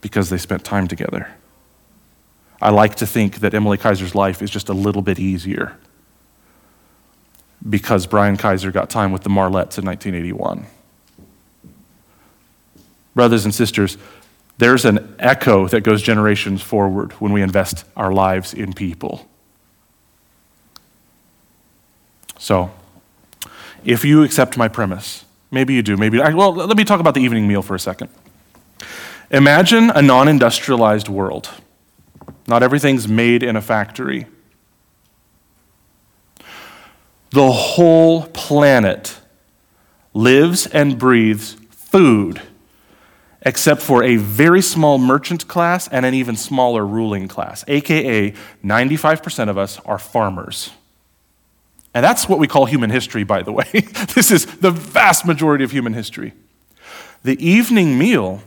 because 0.00 0.28
they 0.28 0.38
spent 0.38 0.64
time 0.64 0.88
together. 0.88 1.30
I 2.60 2.70
like 2.70 2.96
to 2.96 3.06
think 3.06 3.36
that 3.36 3.54
Emily 3.54 3.78
Kaiser's 3.78 4.16
life 4.16 4.42
is 4.42 4.50
just 4.50 4.68
a 4.68 4.74
little 4.74 5.02
bit 5.02 5.20
easier 5.20 5.78
because 7.70 8.08
Brian 8.08 8.36
Kaiser 8.36 8.72
got 8.72 8.90
time 8.90 9.12
with 9.12 9.22
the 9.22 9.30
Marlettes 9.30 9.78
in 9.78 9.84
1981. 9.84 10.66
Brothers 13.14 13.44
and 13.44 13.54
sisters, 13.54 13.98
there's 14.58 14.84
an 14.84 15.14
echo 15.18 15.68
that 15.68 15.82
goes 15.82 16.02
generations 16.02 16.62
forward 16.62 17.12
when 17.14 17.32
we 17.32 17.42
invest 17.42 17.84
our 17.96 18.12
lives 18.12 18.54
in 18.54 18.72
people. 18.72 19.28
So, 22.38 22.70
if 23.84 24.04
you 24.04 24.22
accept 24.22 24.56
my 24.56 24.68
premise, 24.68 25.24
maybe 25.50 25.74
you 25.74 25.82
do, 25.82 25.96
maybe, 25.96 26.20
I, 26.20 26.30
well, 26.34 26.52
let 26.52 26.76
me 26.76 26.84
talk 26.84 27.00
about 27.00 27.14
the 27.14 27.20
evening 27.20 27.46
meal 27.46 27.62
for 27.62 27.74
a 27.74 27.80
second. 27.80 28.10
Imagine 29.30 29.90
a 29.90 30.02
non 30.02 30.28
industrialized 30.28 31.08
world. 31.08 31.50
Not 32.46 32.62
everything's 32.62 33.08
made 33.08 33.42
in 33.42 33.56
a 33.56 33.62
factory. 33.62 34.26
The 37.30 37.50
whole 37.50 38.26
planet 38.28 39.18
lives 40.14 40.66
and 40.66 40.98
breathes 40.98 41.54
food, 41.70 42.40
except 43.46 43.80
for 43.80 44.02
a 44.02 44.16
very 44.16 44.60
small 44.60 44.98
merchant 44.98 45.46
class 45.46 45.86
and 45.88 46.04
an 46.04 46.12
even 46.12 46.36
smaller 46.36 46.84
ruling 46.84 47.28
class, 47.28 47.64
aka 47.68 48.34
95% 48.64 49.48
of 49.48 49.56
us 49.56 49.78
are 49.86 49.98
farmers. 49.98 50.70
And 51.94 52.04
that's 52.04 52.28
what 52.28 52.38
we 52.38 52.48
call 52.48 52.66
human 52.66 52.90
history, 52.90 53.22
by 53.24 53.42
the 53.42 53.52
way. 53.52 53.64
this 54.14 54.30
is 54.30 54.44
the 54.58 54.72
vast 54.72 55.24
majority 55.24 55.64
of 55.64 55.70
human 55.70 55.94
history. 55.94 56.34
The 57.22 57.42
evening 57.42 57.96
meal, 57.96 58.42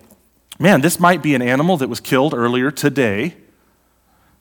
man, 0.59 0.81
this 0.81 0.99
might 0.99 1.23
be 1.23 1.33
an 1.33 1.41
animal 1.41 1.77
that 1.77 1.87
was 1.87 2.01
killed 2.01 2.33
earlier 2.33 2.69
today 2.69 3.35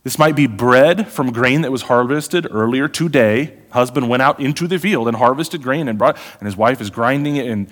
this 0.04 0.18
might 0.18 0.36
be 0.36 0.46
bread 0.46 1.08
from 1.08 1.32
grain 1.32 1.60
that 1.60 1.72
was 1.72 1.82
harvested 1.82 2.46
earlier 2.50 2.88
today. 2.88 3.58
Husband 3.70 4.08
went 4.08 4.22
out 4.22 4.40
into 4.40 4.66
the 4.66 4.78
field 4.78 5.06
and 5.08 5.16
harvested 5.16 5.62
grain 5.62 5.86
and 5.86 5.98
brought, 5.98 6.16
and 6.38 6.46
his 6.46 6.56
wife 6.56 6.80
is 6.80 6.88
grinding 6.88 7.36
it, 7.36 7.46
and 7.46 7.68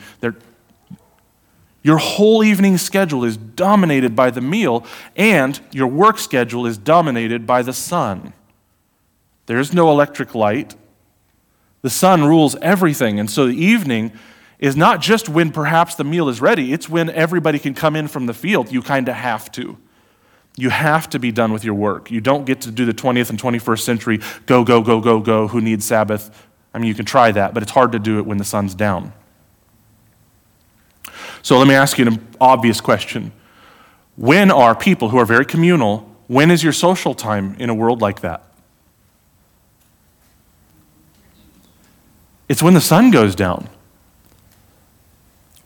your 1.86 1.98
whole 1.98 2.42
evening 2.42 2.78
schedule 2.78 3.22
is 3.22 3.36
dominated 3.36 4.16
by 4.16 4.28
the 4.28 4.40
meal, 4.40 4.84
and 5.14 5.60
your 5.70 5.86
work 5.86 6.18
schedule 6.18 6.66
is 6.66 6.76
dominated 6.76 7.46
by 7.46 7.62
the 7.62 7.72
sun. 7.72 8.32
There's 9.46 9.72
no 9.72 9.88
electric 9.92 10.34
light. 10.34 10.74
The 11.82 11.90
sun 11.90 12.24
rules 12.24 12.56
everything, 12.56 13.20
and 13.20 13.30
so 13.30 13.46
the 13.46 13.54
evening 13.54 14.10
is 14.58 14.76
not 14.76 15.00
just 15.00 15.28
when 15.28 15.52
perhaps 15.52 15.94
the 15.94 16.02
meal 16.02 16.28
is 16.28 16.40
ready, 16.40 16.72
it's 16.72 16.88
when 16.88 17.08
everybody 17.10 17.60
can 17.60 17.72
come 17.72 17.94
in 17.94 18.08
from 18.08 18.26
the 18.26 18.34
field. 18.34 18.72
You 18.72 18.82
kind 18.82 19.08
of 19.08 19.14
have 19.14 19.52
to. 19.52 19.78
You 20.56 20.70
have 20.70 21.08
to 21.10 21.20
be 21.20 21.30
done 21.30 21.52
with 21.52 21.62
your 21.62 21.74
work. 21.74 22.10
You 22.10 22.20
don't 22.20 22.46
get 22.46 22.62
to 22.62 22.72
do 22.72 22.84
the 22.84 22.94
20th 22.94 23.30
and 23.30 23.40
21st 23.40 23.80
century 23.82 24.18
go, 24.46 24.64
go, 24.64 24.80
go, 24.80 25.00
go, 25.00 25.20
go, 25.20 25.46
who 25.46 25.60
needs 25.60 25.84
Sabbath. 25.84 26.48
I 26.74 26.78
mean, 26.78 26.88
you 26.88 26.96
can 26.96 27.04
try 27.04 27.30
that, 27.30 27.54
but 27.54 27.62
it's 27.62 27.70
hard 27.70 27.92
to 27.92 28.00
do 28.00 28.18
it 28.18 28.26
when 28.26 28.38
the 28.38 28.44
sun's 28.44 28.74
down. 28.74 29.12
So 31.46 31.56
let 31.58 31.68
me 31.68 31.74
ask 31.74 31.96
you 31.96 32.08
an 32.08 32.26
obvious 32.40 32.80
question. 32.80 33.30
When 34.16 34.50
are 34.50 34.74
people 34.74 35.10
who 35.10 35.18
are 35.18 35.24
very 35.24 35.44
communal, 35.44 35.98
when 36.26 36.50
is 36.50 36.64
your 36.64 36.72
social 36.72 37.14
time 37.14 37.54
in 37.60 37.70
a 37.70 37.74
world 37.74 38.02
like 38.02 38.22
that? 38.22 38.42
It's 42.48 42.64
when 42.64 42.74
the 42.74 42.80
sun 42.80 43.12
goes 43.12 43.36
down. 43.36 43.68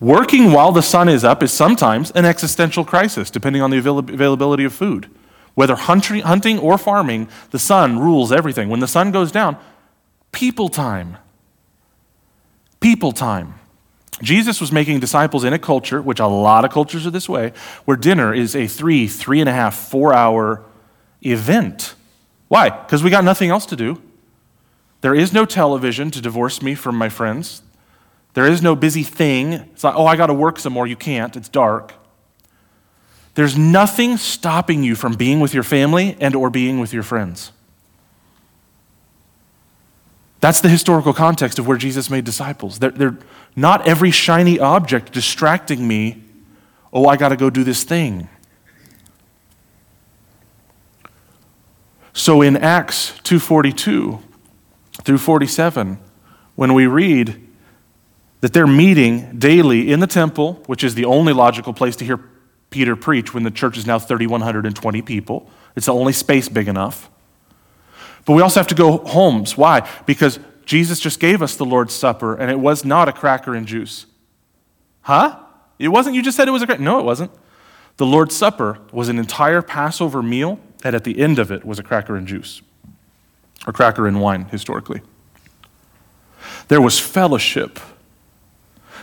Working 0.00 0.52
while 0.52 0.70
the 0.70 0.82
sun 0.82 1.08
is 1.08 1.24
up 1.24 1.42
is 1.42 1.50
sometimes 1.50 2.10
an 2.10 2.26
existential 2.26 2.84
crisis, 2.84 3.30
depending 3.30 3.62
on 3.62 3.70
the 3.70 3.78
availability 3.78 4.64
of 4.64 4.74
food. 4.74 5.08
Whether 5.54 5.76
hunting 5.76 6.58
or 6.58 6.76
farming, 6.76 7.26
the 7.52 7.58
sun 7.58 7.98
rules 7.98 8.32
everything. 8.32 8.68
When 8.68 8.80
the 8.80 8.86
sun 8.86 9.12
goes 9.12 9.32
down, 9.32 9.56
people 10.30 10.68
time. 10.68 11.16
People 12.80 13.12
time. 13.12 13.54
Jesus 14.22 14.60
was 14.60 14.70
making 14.70 15.00
disciples 15.00 15.44
in 15.44 15.52
a 15.52 15.58
culture, 15.58 16.02
which 16.02 16.20
a 16.20 16.26
lot 16.26 16.64
of 16.64 16.70
cultures 16.70 17.06
are 17.06 17.10
this 17.10 17.28
way, 17.28 17.52
where 17.84 17.96
dinner 17.96 18.34
is 18.34 18.54
a 18.54 18.66
three, 18.66 19.06
three 19.06 19.40
and 19.40 19.48
a 19.48 19.52
half, 19.52 19.74
four 19.74 20.12
hour 20.14 20.62
event. 21.22 21.94
Why? 22.48 22.70
Because 22.70 23.02
we 23.02 23.10
got 23.10 23.24
nothing 23.24 23.50
else 23.50 23.66
to 23.66 23.76
do. 23.76 24.00
There 25.00 25.14
is 25.14 25.32
no 25.32 25.44
television 25.44 26.10
to 26.10 26.20
divorce 26.20 26.60
me 26.60 26.74
from 26.74 26.96
my 26.96 27.08
friends. 27.08 27.62
There 28.34 28.46
is 28.46 28.62
no 28.62 28.76
busy 28.76 29.02
thing. 29.02 29.52
It's 29.52 29.82
like, 29.82 29.94
oh, 29.94 30.06
I 30.06 30.16
got 30.16 30.26
to 30.26 30.34
work 30.34 30.58
some 30.58 30.72
more. 30.72 30.86
You 30.86 30.96
can't. 30.96 31.36
It's 31.36 31.48
dark. 31.48 31.94
There's 33.34 33.56
nothing 33.56 34.16
stopping 34.16 34.82
you 34.82 34.94
from 34.94 35.14
being 35.14 35.40
with 35.40 35.54
your 35.54 35.62
family 35.62 36.16
and 36.20 36.34
or 36.34 36.50
being 36.50 36.80
with 36.80 36.92
your 36.92 37.02
friends. 37.02 37.52
That's 40.40 40.60
the 40.60 40.68
historical 40.68 41.12
context 41.12 41.58
of 41.58 41.66
where 41.66 41.76
Jesus 41.76 42.08
made 42.08 42.24
disciples. 42.24 42.78
They're, 42.78 42.90
they're 42.90 43.18
not 43.54 43.86
every 43.86 44.10
shiny 44.10 44.58
object 44.58 45.12
distracting 45.12 45.86
me. 45.86 46.24
Oh, 46.92 47.06
I 47.06 47.16
got 47.16 47.28
to 47.28 47.36
go 47.36 47.50
do 47.50 47.62
this 47.62 47.84
thing. 47.84 48.28
So 52.12 52.42
in 52.42 52.56
Acts 52.56 53.12
2:42 53.22 54.20
through 55.04 55.18
47, 55.18 55.98
when 56.56 56.74
we 56.74 56.86
read 56.86 57.48
that 58.40 58.52
they're 58.52 58.66
meeting 58.66 59.38
daily 59.38 59.92
in 59.92 60.00
the 60.00 60.06
temple, 60.06 60.62
which 60.66 60.82
is 60.82 60.94
the 60.94 61.04
only 61.04 61.32
logical 61.32 61.72
place 61.72 61.96
to 61.96 62.04
hear 62.04 62.20
Peter 62.70 62.96
preach 62.96 63.34
when 63.34 63.42
the 63.42 63.50
church 63.50 63.76
is 63.76 63.86
now 63.86 63.98
3,120 63.98 65.02
people. 65.02 65.50
It's 65.76 65.86
the 65.86 65.94
only 65.94 66.12
space 66.12 66.48
big 66.48 66.68
enough. 66.68 67.10
But 68.30 68.36
we 68.36 68.42
also 68.42 68.60
have 68.60 68.68
to 68.68 68.76
go 68.76 68.98
homes. 68.98 69.56
Why? 69.56 69.90
Because 70.06 70.38
Jesus 70.64 71.00
just 71.00 71.18
gave 71.18 71.42
us 71.42 71.56
the 71.56 71.64
Lord's 71.64 71.92
Supper, 71.92 72.36
and 72.36 72.48
it 72.48 72.60
was 72.60 72.84
not 72.84 73.08
a 73.08 73.12
cracker 73.12 73.56
and 73.56 73.66
juice. 73.66 74.06
Huh? 75.00 75.40
It 75.80 75.88
wasn't? 75.88 76.14
You 76.14 76.22
just 76.22 76.36
said 76.36 76.46
it 76.46 76.52
was 76.52 76.62
a 76.62 76.66
cracker. 76.66 76.80
No, 76.80 77.00
it 77.00 77.04
wasn't. 77.04 77.32
The 77.96 78.06
Lord's 78.06 78.36
Supper 78.36 78.78
was 78.92 79.08
an 79.08 79.18
entire 79.18 79.62
Passover 79.62 80.22
meal, 80.22 80.60
and 80.84 80.94
at 80.94 81.02
the 81.02 81.18
end 81.18 81.40
of 81.40 81.50
it 81.50 81.64
was 81.64 81.80
a 81.80 81.82
cracker 81.82 82.14
and 82.14 82.24
juice, 82.24 82.62
or 83.66 83.72
cracker 83.72 84.06
and 84.06 84.20
wine, 84.20 84.44
historically. 84.44 85.00
There 86.68 86.80
was 86.80 87.00
fellowship 87.00 87.80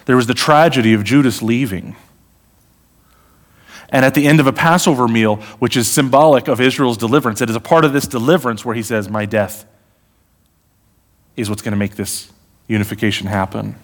there 0.08 0.16
was 0.16 0.28
the 0.28 0.34
tragedy 0.34 0.94
of 0.94 1.04
Judas 1.04 1.42
leaving. 1.42 1.98
And 3.90 4.04
at 4.04 4.14
the 4.14 4.28
end 4.28 4.40
of 4.40 4.48
a 4.48 4.54
Passover 4.54 5.08
meal, 5.08 5.38
which 5.60 5.78
is 5.78 5.90
symbolic 5.90 6.48
of 6.48 6.60
Israel's 6.60 6.98
deliverance, 6.98 7.42
it 7.42 7.50
is 7.50 7.56
a 7.56 7.62
part 7.62 7.86
of 7.86 7.94
this 7.94 8.06
deliverance 8.06 8.66
where 8.66 8.76
he 8.76 8.84
says, 8.84 9.10
My 9.10 9.26
death 9.26 9.66
is 11.38 11.50
what's 11.50 11.62
going 11.62 11.72
to 11.72 11.78
make 11.78 11.96
this 11.96 12.32
unification 12.68 13.28
happen. 13.28 13.76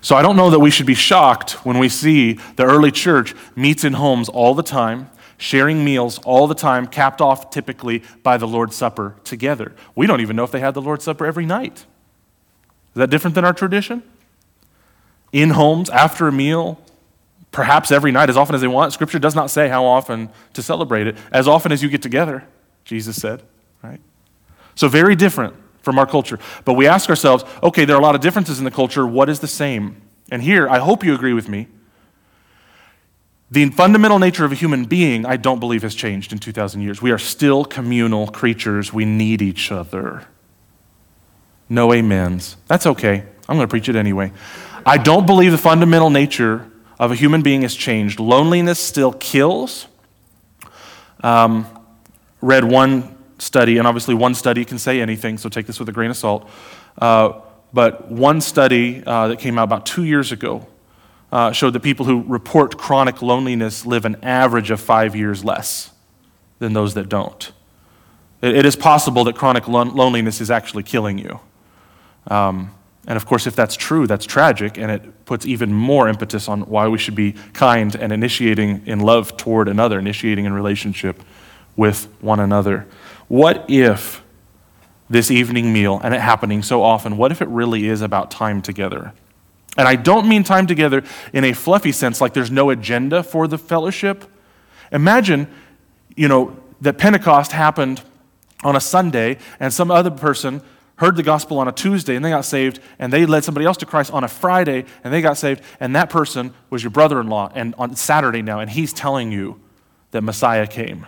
So 0.00 0.16
I 0.16 0.22
don't 0.22 0.36
know 0.36 0.50
that 0.50 0.60
we 0.60 0.70
should 0.70 0.86
be 0.86 0.94
shocked 0.94 1.64
when 1.64 1.78
we 1.78 1.88
see 1.88 2.34
the 2.56 2.64
early 2.64 2.90
church 2.90 3.34
meets 3.54 3.84
in 3.84 3.94
homes 3.94 4.28
all 4.28 4.54
the 4.54 4.62
time, 4.62 5.10
sharing 5.38 5.84
meals 5.84 6.18
all 6.20 6.46
the 6.46 6.54
time, 6.54 6.86
capped 6.86 7.20
off 7.20 7.50
typically 7.50 8.02
by 8.22 8.36
the 8.36 8.46
Lord's 8.46 8.76
Supper 8.76 9.16
together. 9.24 9.74
We 9.94 10.06
don't 10.06 10.20
even 10.20 10.36
know 10.36 10.44
if 10.44 10.50
they 10.50 10.60
had 10.60 10.74
the 10.74 10.82
Lord's 10.82 11.04
Supper 11.04 11.26
every 11.26 11.46
night. 11.46 11.78
Is 12.94 12.96
that 12.96 13.10
different 13.10 13.34
than 13.34 13.44
our 13.44 13.52
tradition? 13.52 14.02
In 15.32 15.50
homes, 15.50 15.88
after 15.88 16.28
a 16.28 16.32
meal, 16.32 16.78
perhaps 17.52 17.92
every 17.92 18.10
night, 18.10 18.28
as 18.28 18.36
often 18.36 18.54
as 18.54 18.60
they 18.60 18.68
want. 18.68 18.92
Scripture 18.92 19.18
does 19.18 19.34
not 19.34 19.50
say 19.50 19.68
how 19.68 19.84
often 19.84 20.30
to 20.54 20.62
celebrate 20.62 21.06
it. 21.06 21.16
As 21.30 21.46
often 21.46 21.70
as 21.70 21.82
you 21.82 21.88
get 21.88 22.02
together, 22.02 22.44
Jesus 22.84 23.20
said, 23.20 23.42
right? 23.82 24.00
So, 24.74 24.88
very 24.88 25.14
different 25.14 25.54
from 25.82 25.98
our 25.98 26.06
culture. 26.06 26.38
But 26.64 26.74
we 26.74 26.86
ask 26.86 27.08
ourselves, 27.08 27.44
okay, 27.62 27.84
there 27.84 27.94
are 27.94 28.00
a 28.00 28.02
lot 28.02 28.14
of 28.14 28.20
differences 28.20 28.58
in 28.58 28.64
the 28.64 28.70
culture. 28.70 29.06
What 29.06 29.28
is 29.28 29.40
the 29.40 29.48
same? 29.48 30.00
And 30.30 30.42
here, 30.42 30.68
I 30.68 30.78
hope 30.78 31.04
you 31.04 31.14
agree 31.14 31.34
with 31.34 31.48
me. 31.48 31.68
The 33.50 33.68
fundamental 33.70 34.18
nature 34.18 34.46
of 34.46 34.52
a 34.52 34.54
human 34.54 34.86
being, 34.86 35.26
I 35.26 35.36
don't 35.36 35.60
believe, 35.60 35.82
has 35.82 35.94
changed 35.94 36.32
in 36.32 36.38
2,000 36.38 36.80
years. 36.80 37.02
We 37.02 37.10
are 37.10 37.18
still 37.18 37.66
communal 37.66 38.26
creatures. 38.28 38.92
We 38.92 39.04
need 39.04 39.42
each 39.42 39.70
other 39.70 40.26
no 41.72 41.92
amens. 41.92 42.56
That's 42.66 42.86
okay. 42.86 43.24
I'm 43.48 43.56
going 43.56 43.66
to 43.66 43.70
preach 43.70 43.88
it 43.88 43.96
anyway. 43.96 44.30
I 44.84 44.98
don't 44.98 45.26
believe 45.26 45.52
the 45.52 45.58
fundamental 45.58 46.10
nature 46.10 46.70
of 47.02 47.10
a 47.10 47.16
human 47.16 47.42
being 47.42 47.62
has 47.62 47.74
changed. 47.74 48.20
Loneliness 48.20 48.78
still 48.78 49.12
kills. 49.12 49.88
Um, 51.24 51.66
read 52.40 52.62
one 52.62 53.18
study, 53.38 53.78
and 53.78 53.88
obviously 53.88 54.14
one 54.14 54.36
study 54.36 54.64
can 54.64 54.78
say 54.78 55.00
anything, 55.00 55.36
so 55.36 55.48
take 55.48 55.66
this 55.66 55.80
with 55.80 55.88
a 55.88 55.92
grain 55.92 56.10
of 56.10 56.16
salt. 56.16 56.48
Uh, 56.96 57.40
but 57.72 58.08
one 58.08 58.40
study 58.40 59.02
uh, 59.04 59.26
that 59.26 59.40
came 59.40 59.58
out 59.58 59.64
about 59.64 59.84
two 59.84 60.04
years 60.04 60.30
ago 60.30 60.64
uh, 61.32 61.50
showed 61.50 61.72
that 61.72 61.80
people 61.80 62.06
who 62.06 62.22
report 62.22 62.78
chronic 62.78 63.20
loneliness 63.20 63.84
live 63.84 64.04
an 64.04 64.16
average 64.22 64.70
of 64.70 64.80
five 64.80 65.16
years 65.16 65.44
less 65.44 65.90
than 66.60 66.72
those 66.72 66.94
that 66.94 67.08
don't. 67.08 67.50
it, 68.42 68.54
it 68.58 68.64
is 68.64 68.76
possible 68.76 69.24
that 69.24 69.34
chronic 69.34 69.66
loneliness 69.66 70.40
is 70.40 70.52
actually 70.52 70.84
killing 70.84 71.18
you. 71.18 71.40
Um, 72.28 72.72
and 73.06 73.16
of 73.16 73.26
course, 73.26 73.46
if 73.46 73.56
that's 73.56 73.76
true, 73.76 74.06
that's 74.06 74.24
tragic, 74.24 74.78
and 74.78 74.90
it 74.90 75.24
puts 75.24 75.44
even 75.44 75.72
more 75.72 76.08
impetus 76.08 76.48
on 76.48 76.62
why 76.62 76.86
we 76.86 76.98
should 76.98 77.16
be 77.16 77.32
kind 77.52 77.96
and 77.96 78.12
initiating 78.12 78.86
in 78.86 79.00
love 79.00 79.36
toward 79.36 79.68
another, 79.68 79.98
initiating 79.98 80.44
in 80.44 80.52
relationship 80.52 81.20
with 81.76 82.04
one 82.20 82.38
another. 82.38 82.86
What 83.28 83.64
if 83.68 84.22
this 85.10 85.30
evening 85.30 85.72
meal, 85.72 86.00
and 86.02 86.14
it 86.14 86.20
happening 86.20 86.62
so 86.62 86.82
often, 86.82 87.16
what 87.16 87.32
if 87.32 87.42
it 87.42 87.48
really 87.48 87.88
is 87.88 88.00
about 88.00 88.30
time 88.30 88.62
together? 88.62 89.12
And 89.76 89.88
I 89.88 89.96
don't 89.96 90.28
mean 90.28 90.44
time 90.44 90.66
together 90.66 91.02
in 91.32 91.44
a 91.44 91.52
fluffy 91.52 91.92
sense, 91.92 92.20
like 92.20 92.34
there's 92.34 92.50
no 92.50 92.70
agenda 92.70 93.22
for 93.22 93.48
the 93.48 93.58
fellowship. 93.58 94.24
Imagine, 94.90 95.48
you 96.14 96.28
know, 96.28 96.56
that 96.80 96.98
Pentecost 96.98 97.52
happened 97.52 98.02
on 98.62 98.76
a 98.76 98.80
Sunday, 98.80 99.38
and 99.58 99.72
some 99.72 99.90
other 99.90 100.10
person 100.10 100.62
heard 100.96 101.16
the 101.16 101.22
gospel 101.22 101.58
on 101.58 101.68
a 101.68 101.72
Tuesday 101.72 102.14
and 102.16 102.24
they 102.24 102.30
got 102.30 102.44
saved, 102.44 102.80
and 102.98 103.12
they 103.12 103.26
led 103.26 103.44
somebody 103.44 103.66
else 103.66 103.76
to 103.78 103.86
Christ 103.86 104.12
on 104.12 104.24
a 104.24 104.28
Friday 104.28 104.84
and 105.04 105.12
they 105.12 105.20
got 105.20 105.36
saved, 105.36 105.62
and 105.80 105.94
that 105.96 106.10
person 106.10 106.54
was 106.70 106.82
your 106.82 106.90
brother 106.90 107.20
in 107.20 107.28
law 107.28 107.50
and 107.54 107.74
on 107.78 107.96
Saturday 107.96 108.42
now, 108.42 108.60
and 108.60 108.70
he's 108.70 108.92
telling 108.92 109.32
you 109.32 109.60
that 110.12 110.22
Messiah 110.22 110.66
came. 110.66 111.06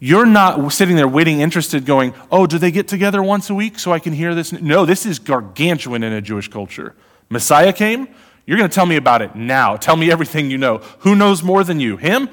You're 0.00 0.26
not 0.26 0.72
sitting 0.72 0.94
there 0.94 1.08
waiting, 1.08 1.40
interested, 1.40 1.84
going, 1.84 2.14
Oh, 2.30 2.46
do 2.46 2.58
they 2.58 2.70
get 2.70 2.86
together 2.86 3.22
once 3.22 3.50
a 3.50 3.54
week 3.54 3.78
so 3.78 3.92
I 3.92 3.98
can 3.98 4.12
hear 4.12 4.34
this? 4.34 4.52
No, 4.52 4.86
this 4.86 5.04
is 5.04 5.18
gargantuan 5.18 6.02
in 6.02 6.12
a 6.12 6.20
Jewish 6.20 6.48
culture. 6.48 6.94
Messiah 7.28 7.72
came. 7.72 8.08
You're 8.46 8.56
going 8.56 8.70
to 8.70 8.74
tell 8.74 8.86
me 8.86 8.96
about 8.96 9.22
it 9.22 9.34
now. 9.34 9.76
Tell 9.76 9.96
me 9.96 10.10
everything 10.10 10.50
you 10.50 10.58
know. 10.58 10.78
Who 11.00 11.14
knows 11.14 11.42
more 11.42 11.64
than 11.64 11.80
you? 11.80 11.96
Him? 11.96 12.30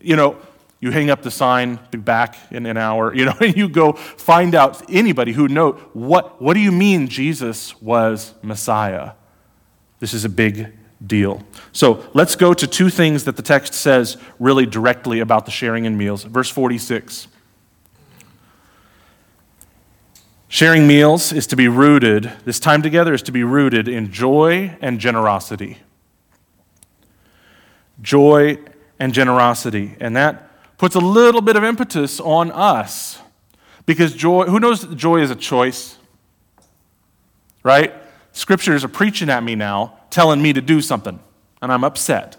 You 0.00 0.16
know, 0.16 0.36
you 0.80 0.90
hang 0.90 1.10
up 1.10 1.22
the 1.22 1.30
sign, 1.30 1.78
be 1.90 1.98
back 1.98 2.36
in 2.50 2.66
an 2.66 2.76
hour, 2.76 3.14
you 3.14 3.26
know, 3.26 3.36
and 3.40 3.56
you 3.56 3.68
go 3.68 3.92
find 3.92 4.54
out 4.54 4.90
anybody 4.90 5.32
who 5.32 5.48
know 5.48 5.72
what, 5.92 6.40
what 6.40 6.54
do 6.54 6.60
you 6.60 6.72
mean 6.72 7.08
Jesus 7.08 7.80
was 7.80 8.34
Messiah? 8.42 9.12
This 9.98 10.14
is 10.14 10.24
a 10.24 10.30
big 10.30 10.72
deal. 11.06 11.42
So 11.72 12.08
let's 12.14 12.36
go 12.36 12.54
to 12.54 12.66
two 12.66 12.90
things 12.90 13.24
that 13.24 13.36
the 13.36 13.42
text 13.42 13.74
says 13.74 14.16
really 14.38 14.66
directly 14.66 15.20
about 15.20 15.44
the 15.44 15.50
sharing 15.50 15.84
in 15.84 15.96
meals. 15.96 16.24
Verse 16.24 16.50
46. 16.50 17.28
Sharing 20.48 20.86
meals 20.86 21.32
is 21.32 21.46
to 21.46 21.56
be 21.56 21.68
rooted, 21.68 22.32
this 22.44 22.58
time 22.58 22.82
together 22.82 23.14
is 23.14 23.22
to 23.22 23.32
be 23.32 23.44
rooted 23.44 23.86
in 23.86 24.10
joy 24.10 24.76
and 24.80 24.98
generosity. 24.98 25.78
Joy 28.02 28.58
and 28.98 29.14
generosity. 29.14 29.96
And 30.00 30.16
that 30.16 30.49
puts 30.80 30.94
a 30.94 30.98
little 30.98 31.42
bit 31.42 31.56
of 31.56 31.62
impetus 31.62 32.20
on 32.20 32.50
us. 32.52 33.20
Because 33.84 34.14
joy, 34.14 34.46
who 34.46 34.58
knows 34.58 34.80
that 34.80 34.96
joy 34.96 35.20
is 35.20 35.30
a 35.30 35.36
choice? 35.36 35.98
Right? 37.62 37.92
Scriptures 38.32 38.82
are 38.82 38.88
preaching 38.88 39.28
at 39.28 39.42
me 39.42 39.54
now, 39.54 39.98
telling 40.08 40.40
me 40.40 40.54
to 40.54 40.62
do 40.62 40.80
something, 40.80 41.20
and 41.60 41.70
I'm 41.70 41.84
upset. 41.84 42.38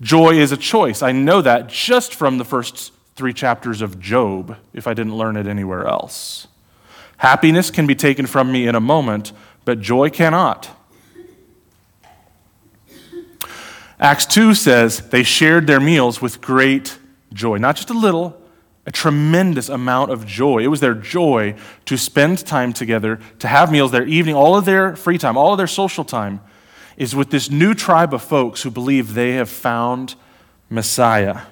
Joy 0.00 0.34
is 0.38 0.52
a 0.52 0.56
choice. 0.56 1.02
I 1.02 1.10
know 1.10 1.42
that 1.42 1.68
just 1.68 2.14
from 2.14 2.38
the 2.38 2.44
first 2.44 2.92
three 3.16 3.32
chapters 3.32 3.82
of 3.82 3.98
Job, 3.98 4.56
if 4.72 4.86
I 4.86 4.94
didn't 4.94 5.16
learn 5.16 5.36
it 5.36 5.48
anywhere 5.48 5.88
else. 5.88 6.46
Happiness 7.16 7.72
can 7.72 7.88
be 7.88 7.96
taken 7.96 8.24
from 8.24 8.52
me 8.52 8.68
in 8.68 8.76
a 8.76 8.80
moment, 8.80 9.32
but 9.64 9.80
joy 9.80 10.10
cannot. 10.10 10.70
Acts 13.98 14.26
2 14.26 14.54
says 14.54 15.08
they 15.10 15.22
shared 15.22 15.66
their 15.66 15.80
meals 15.80 16.20
with 16.20 16.40
great 16.40 16.98
joy. 17.32 17.58
Not 17.58 17.76
just 17.76 17.90
a 17.90 17.94
little, 17.94 18.40
a 18.86 18.92
tremendous 18.92 19.68
amount 19.68 20.10
of 20.10 20.26
joy. 20.26 20.58
It 20.58 20.68
was 20.68 20.80
their 20.80 20.94
joy 20.94 21.54
to 21.86 21.96
spend 21.96 22.44
time 22.44 22.72
together, 22.72 23.20
to 23.38 23.48
have 23.48 23.70
meals, 23.70 23.92
their 23.92 24.06
evening, 24.06 24.34
all 24.34 24.56
of 24.56 24.64
their 24.64 24.96
free 24.96 25.18
time, 25.18 25.36
all 25.36 25.52
of 25.52 25.58
their 25.58 25.66
social 25.66 26.04
time 26.04 26.40
is 26.96 27.14
with 27.14 27.30
this 27.30 27.50
new 27.50 27.74
tribe 27.74 28.14
of 28.14 28.22
folks 28.22 28.62
who 28.62 28.70
believe 28.70 29.14
they 29.14 29.32
have 29.32 29.48
found 29.48 30.14
Messiah. 30.68 31.42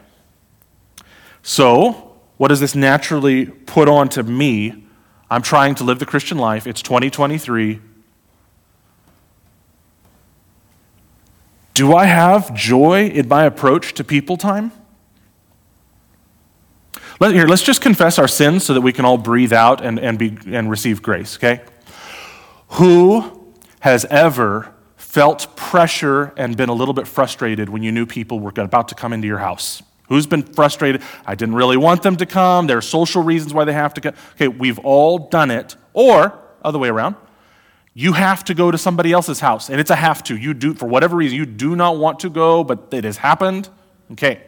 So, 1.43 2.17
what 2.37 2.49
does 2.49 2.61
this 2.61 2.75
naturally 2.75 3.47
put 3.47 3.89
on 3.89 4.09
to 4.11 4.23
me? 4.23 4.87
I'm 5.31 5.43
trying 5.43 5.75
to 5.77 5.85
live 5.85 5.99
the 5.99 6.07
Christian 6.07 6.39
life. 6.39 6.67
It's 6.67 6.83
2023. 6.83 7.81
Do 11.75 11.95
I 11.95 12.05
have 12.05 12.55
joy 12.55 13.09
in 13.09 13.29
my 13.29 13.45
approach 13.45 13.95
to 13.95 14.05
people 14.05 14.37
time? 14.37 14.73
Let, 17.21 17.35
here, 17.35 17.47
let's 17.47 17.63
just 17.63 17.81
confess 17.81 18.19
our 18.19 18.29
sins 18.29 18.65
so 18.65 18.75
that 18.75 18.81
we 18.81 18.93
can 18.93 19.05
all 19.05 19.17
breathe 19.17 19.53
out 19.53 19.85
and, 19.85 19.99
and, 19.99 20.19
be, 20.19 20.37
and 20.47 20.69
receive 20.69 21.03
grace, 21.03 21.37
okay? 21.37 21.63
Who 22.71 23.55
has 23.81 24.05
ever 24.07 24.75
felt 24.97 25.57
pressure 25.57 26.33
and 26.37 26.57
been 26.57 26.69
a 26.69 26.75
little 26.75 26.95
bit 26.95 27.07
frustrated 27.07 27.69
when 27.69 27.83
you 27.83 27.93
knew 27.93 28.07
people 28.07 28.41
were 28.41 28.53
about 28.57 28.89
to 28.89 28.95
come 28.95 29.13
into 29.13 29.29
your 29.29 29.39
house? 29.39 29.83
Who's 30.09 30.27
been 30.27 30.43
frustrated? 30.43 31.03
I 31.25 31.35
didn't 31.35 31.55
really 31.55 31.77
want 31.77 32.03
them 32.03 32.17
to 32.17 32.27
come. 32.27 32.67
There 32.67 32.79
are 32.79 32.83
social 32.83 33.23
reasons 33.23 33.55
why 33.55 33.65
they 33.65 33.73
have 33.73 33.95
to 33.95 34.01
come. 34.01 34.15
Okay, 34.33 34.49
we've 34.49 34.79
all 34.81 35.19
done 35.19 35.51
it. 35.51 35.77
Or, 35.93 36.39
other 36.63 36.79
way 36.79 36.89
around, 36.89 37.17
you 37.95 38.15
have 38.15 38.45
to 38.45 38.55
go 38.55 38.71
to 38.71 38.79
somebody 38.79 39.13
else's 39.13 39.41
house, 39.41 39.69
and 39.69 39.79
it's 39.79 39.91
a 39.91 39.97
have 39.97 40.23
to. 40.25 40.37
You 40.37 40.55
do, 40.55 40.75
for 40.75 40.87
whatever 40.87 41.17
reason, 41.17 41.37
you 41.37 41.47
do 41.47 41.77
not 41.77 41.99
want 41.99 42.21
to 42.21 42.31
go, 42.31 42.65
but 42.65 42.89
it 42.91 43.05
has 43.05 43.19
happened. 43.19 43.69
Okay. 44.13 44.43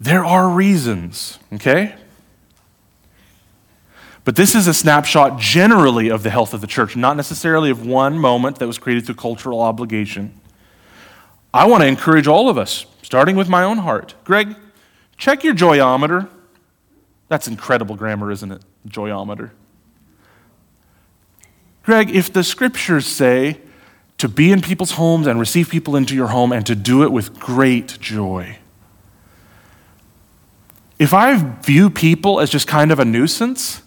There 0.00 0.24
are 0.24 0.48
reasons, 0.48 1.38
okay? 1.52 1.94
But 4.24 4.36
this 4.36 4.54
is 4.54 4.66
a 4.66 4.72
snapshot 4.72 5.38
generally 5.38 6.08
of 6.08 6.22
the 6.22 6.30
health 6.30 6.54
of 6.54 6.62
the 6.62 6.66
church, 6.66 6.96
not 6.96 7.16
necessarily 7.16 7.68
of 7.68 7.86
one 7.86 8.18
moment 8.18 8.58
that 8.60 8.66
was 8.66 8.78
created 8.78 9.04
through 9.04 9.16
cultural 9.16 9.60
obligation. 9.60 10.40
I 11.52 11.66
want 11.66 11.82
to 11.82 11.86
encourage 11.86 12.26
all 12.26 12.48
of 12.48 12.56
us, 12.56 12.86
starting 13.02 13.36
with 13.36 13.48
my 13.48 13.62
own 13.62 13.78
heart. 13.78 14.14
Greg, 14.24 14.56
check 15.18 15.44
your 15.44 15.54
joyometer. 15.54 16.30
That's 17.28 17.46
incredible 17.46 17.94
grammar, 17.94 18.30
isn't 18.30 18.52
it? 18.52 18.62
Joyometer. 18.88 19.50
Greg, 21.82 22.14
if 22.14 22.32
the 22.32 22.44
scriptures 22.44 23.06
say 23.06 23.58
to 24.18 24.28
be 24.28 24.52
in 24.52 24.60
people's 24.60 24.92
homes 24.92 25.26
and 25.26 25.40
receive 25.40 25.70
people 25.70 25.96
into 25.96 26.14
your 26.14 26.28
home 26.28 26.52
and 26.52 26.66
to 26.66 26.74
do 26.74 27.02
it 27.02 27.10
with 27.10 27.38
great 27.38 27.98
joy, 28.00 28.58
if 30.98 31.14
I 31.14 31.36
view 31.62 31.88
people 31.88 32.40
as 32.40 32.50
just 32.50 32.66
kind 32.66 32.92
of 32.92 32.98
a 32.98 33.04
nuisance, 33.04 33.82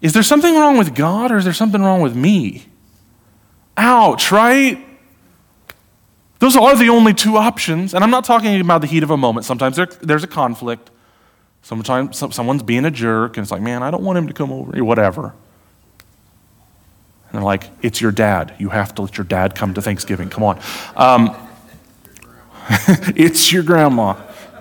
is 0.00 0.14
there 0.14 0.22
something 0.22 0.54
wrong 0.54 0.78
with 0.78 0.94
God 0.94 1.30
or 1.30 1.36
is 1.36 1.44
there 1.44 1.52
something 1.52 1.82
wrong 1.82 2.00
with 2.00 2.16
me? 2.16 2.66
Ouch, 3.76 4.32
right? 4.32 4.82
Those 6.38 6.56
are 6.56 6.76
the 6.76 6.88
only 6.88 7.14
two 7.14 7.36
options. 7.36 7.94
And 7.94 8.02
I'm 8.02 8.10
not 8.10 8.24
talking 8.24 8.60
about 8.60 8.80
the 8.80 8.86
heat 8.86 9.02
of 9.02 9.10
a 9.10 9.16
moment. 9.16 9.46
Sometimes 9.46 9.76
there, 9.76 9.86
there's 9.86 10.24
a 10.24 10.28
conflict. 10.28 10.90
Sometimes 11.66 12.16
someone's 12.32 12.62
being 12.62 12.84
a 12.84 12.92
jerk, 12.92 13.36
and 13.36 13.42
it's 13.42 13.50
like, 13.50 13.60
man, 13.60 13.82
I 13.82 13.90
don't 13.90 14.04
want 14.04 14.16
him 14.16 14.28
to 14.28 14.32
come 14.32 14.52
over, 14.52 14.78
or 14.78 14.84
whatever. 14.84 15.34
And 17.24 17.32
they're 17.32 17.42
like, 17.42 17.64
it's 17.82 18.00
your 18.00 18.12
dad. 18.12 18.54
You 18.60 18.68
have 18.68 18.94
to 18.94 19.02
let 19.02 19.18
your 19.18 19.24
dad 19.24 19.56
come 19.56 19.74
to 19.74 19.82
Thanksgiving. 19.82 20.30
Come 20.30 20.44
on. 20.44 20.60
Um, 20.94 21.34
it's 23.16 23.52
your 23.52 23.64
grandma. 23.64 24.14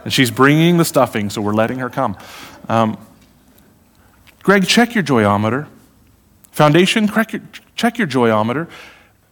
And 0.03 0.11
she's 0.11 0.31
bringing 0.31 0.77
the 0.77 0.83
stuffing, 0.83 1.29
so 1.29 1.43
we're 1.43 1.53
letting 1.53 1.77
her 1.77 1.91
come. 1.91 2.17
Um, 2.69 2.97
Greg, 4.41 4.65
check 4.65 4.95
your 4.95 5.03
joyometer. 5.03 5.67
Foundation, 6.53 7.07
check 7.07 7.33
your, 7.33 7.43
check 7.75 7.99
your 7.99 8.07
joyometer. 8.07 8.67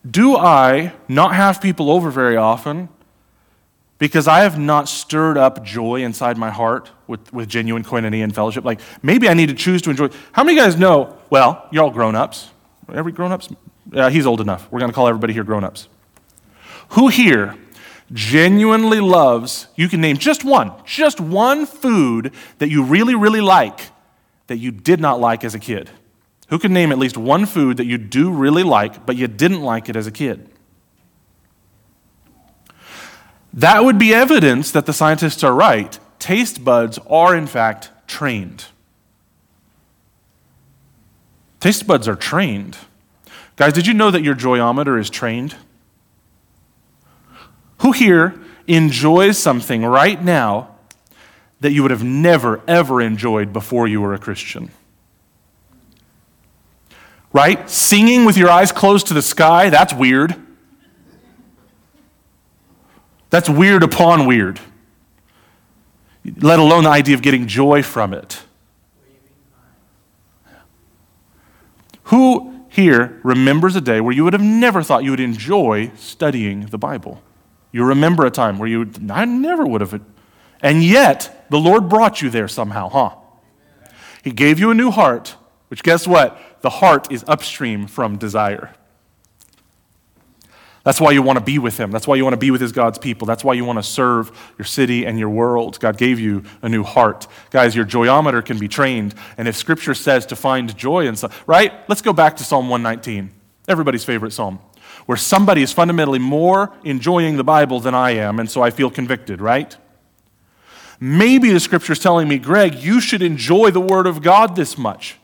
Do 0.07 0.37
I 0.37 0.93
not 1.07 1.33
have 1.33 1.59
people 1.59 1.89
over 1.89 2.11
very 2.11 2.37
often 2.37 2.89
because 4.03 4.27
I 4.27 4.41
have 4.41 4.59
not 4.59 4.89
stirred 4.89 5.37
up 5.37 5.63
joy 5.63 6.03
inside 6.03 6.37
my 6.37 6.49
heart 6.49 6.91
with, 7.07 7.31
with 7.31 7.47
genuine 7.47 7.85
koinonia 7.85 8.21
and 8.21 8.35
fellowship. 8.35 8.65
Like, 8.65 8.81
maybe 9.01 9.29
I 9.29 9.33
need 9.33 9.47
to 9.47 9.55
choose 9.55 9.81
to 9.83 9.91
enjoy. 9.91 10.09
How 10.33 10.43
many 10.43 10.59
of 10.59 10.65
you 10.65 10.71
guys 10.71 10.77
know? 10.77 11.17
Well, 11.29 11.65
you're 11.71 11.85
all 11.85 11.89
grown 11.89 12.13
ups. 12.13 12.49
Every 12.93 13.13
grown 13.13 13.31
ups? 13.31 13.47
Yeah, 13.93 14.09
he's 14.09 14.25
old 14.25 14.41
enough. 14.41 14.69
We're 14.69 14.79
going 14.79 14.91
to 14.91 14.93
call 14.93 15.07
everybody 15.07 15.31
here 15.31 15.45
grown 15.45 15.63
ups. 15.63 15.87
Who 16.89 17.07
here 17.07 17.55
genuinely 18.11 18.99
loves, 18.99 19.67
you 19.77 19.87
can 19.87 20.01
name 20.01 20.17
just 20.17 20.43
one, 20.43 20.73
just 20.83 21.21
one 21.21 21.65
food 21.65 22.33
that 22.57 22.69
you 22.69 22.83
really, 22.83 23.15
really 23.15 23.39
like 23.39 23.79
that 24.47 24.57
you 24.57 24.71
did 24.71 24.99
not 24.99 25.21
like 25.21 25.45
as 25.45 25.55
a 25.55 25.59
kid? 25.59 25.89
Who 26.49 26.59
can 26.59 26.73
name 26.73 26.91
at 26.91 26.97
least 26.97 27.15
one 27.15 27.45
food 27.45 27.77
that 27.77 27.85
you 27.85 27.97
do 27.97 28.29
really 28.33 28.63
like, 28.63 29.05
but 29.05 29.15
you 29.15 29.29
didn't 29.29 29.61
like 29.61 29.87
it 29.87 29.95
as 29.95 30.07
a 30.07 30.11
kid? 30.11 30.49
That 33.53 33.85
would 33.85 33.99
be 33.99 34.13
evidence 34.13 34.71
that 34.71 34.87
the 34.87 34.93
scientists 34.93 35.43
are 35.43 35.53
right. 35.53 35.97
Taste 36.17 36.63
buds 36.63 36.97
are, 37.07 37.35
in 37.35 37.45
fact, 37.45 37.91
trained. 38.07 38.65
Taste 41.59 41.85
buds 41.85 42.07
are 42.07 42.15
trained. 42.15 42.77
Guys, 43.55 43.73
did 43.73 43.85
you 43.85 43.93
know 43.93 44.09
that 44.09 44.23
your 44.23 44.35
joyometer 44.35 44.99
is 44.99 45.09
trained? 45.09 45.55
Who 47.79 47.91
here 47.91 48.41
enjoys 48.67 49.37
something 49.37 49.85
right 49.85 50.21
now 50.21 50.75
that 51.59 51.71
you 51.71 51.81
would 51.83 51.91
have 51.91 52.03
never, 52.03 52.61
ever 52.67 53.01
enjoyed 53.01 53.53
before 53.53 53.87
you 53.87 54.01
were 54.01 54.13
a 54.13 54.19
Christian? 54.19 54.71
Right? 57.31 57.69
Singing 57.69 58.25
with 58.25 58.37
your 58.37 58.49
eyes 58.49 58.71
closed 58.71 59.07
to 59.07 59.13
the 59.13 59.21
sky, 59.21 59.69
that's 59.69 59.93
weird. 59.93 60.35
That's 63.33 63.49
weird 63.49 63.81
upon 63.81 64.27
weird, 64.27 64.59
let 66.37 66.59
alone 66.59 66.83
the 66.83 66.91
idea 66.91 67.15
of 67.15 67.23
getting 67.23 67.47
joy 67.47 67.81
from 67.81 68.13
it. 68.13 68.43
Who 72.03 72.63
here 72.69 73.19
remembers 73.23 73.75
a 73.75 73.81
day 73.81 74.01
where 74.01 74.13
you 74.13 74.23
would 74.23 74.33
have 74.33 74.43
never 74.43 74.83
thought 74.83 75.03
you 75.03 75.09
would 75.09 75.19
enjoy 75.19 75.91
studying 75.95 76.67
the 76.67 76.77
Bible? 76.77 77.23
You 77.71 77.83
remember 77.85 78.23
a 78.23 78.29
time 78.29 78.59
where 78.59 78.69
you, 78.69 78.91
I 79.09 79.25
never 79.25 79.65
would 79.65 79.81
have. 79.81 79.99
And 80.61 80.83
yet, 80.83 81.47
the 81.49 81.59
Lord 81.59 81.89
brought 81.89 82.21
you 82.21 82.29
there 82.29 82.47
somehow, 82.47 82.89
huh? 82.89 83.15
He 84.23 84.29
gave 84.29 84.59
you 84.59 84.69
a 84.69 84.75
new 84.75 84.91
heart, 84.91 85.37
which 85.69 85.81
guess 85.81 86.07
what? 86.07 86.39
The 86.61 86.69
heart 86.69 87.11
is 87.11 87.25
upstream 87.27 87.87
from 87.87 88.17
desire. 88.19 88.75
That's 90.83 90.99
why 90.99 91.11
you 91.11 91.21
want 91.21 91.39
to 91.39 91.45
be 91.45 91.59
with 91.59 91.77
Him. 91.77 91.91
That's 91.91 92.07
why 92.07 92.15
you 92.15 92.23
want 92.23 92.33
to 92.33 92.37
be 92.37 92.51
with 92.51 92.59
His 92.59 92.73
God's 92.73 92.97
people. 92.97 93.25
That's 93.25 93.43
why 93.43 93.53
you 93.53 93.63
want 93.63 93.79
to 93.79 93.83
serve 93.83 94.31
your 94.57 94.65
city 94.65 95.05
and 95.05 95.17
your 95.17 95.29
world. 95.29 95.79
God 95.79 95.97
gave 95.97 96.19
you 96.19 96.43
a 96.61 96.67
new 96.67 96.83
heart. 96.83 97.25
Guys, 97.51 97.73
your 97.73 97.85
joyometer 97.85 98.43
can 98.43 98.59
be 98.59 98.67
trained. 98.67 99.15
And 99.37 99.47
if 99.47 99.55
Scripture 99.55 99.93
says 99.93 100.25
to 100.27 100.35
find 100.35 100.75
joy 100.77 101.07
in 101.07 101.15
stuff, 101.15 101.43
right? 101.47 101.71
Let's 101.87 102.01
go 102.01 102.11
back 102.11 102.35
to 102.37 102.43
Psalm 102.43 102.67
119, 102.67 103.31
everybody's 103.69 104.03
favorite 104.03 104.33
psalm, 104.33 104.59
where 105.05 105.17
somebody 105.17 105.61
is 105.61 105.71
fundamentally 105.71 106.19
more 106.19 106.73
enjoying 106.83 107.37
the 107.37 107.45
Bible 107.45 107.79
than 107.79 107.95
I 107.95 108.11
am, 108.11 108.39
and 108.39 108.51
so 108.51 108.61
I 108.61 108.69
feel 108.69 108.89
convicted, 108.89 109.39
right? 109.39 109.77
Maybe 110.99 111.51
the 111.51 111.61
Scripture 111.61 111.93
is 111.93 111.99
telling 111.99 112.27
me, 112.27 112.39
Greg, 112.39 112.75
you 112.75 112.99
should 112.99 113.21
enjoy 113.21 113.71
the 113.71 113.81
Word 113.81 114.05
of 114.05 114.21
God 114.21 114.57
this 114.57 114.77
much. 114.77 115.17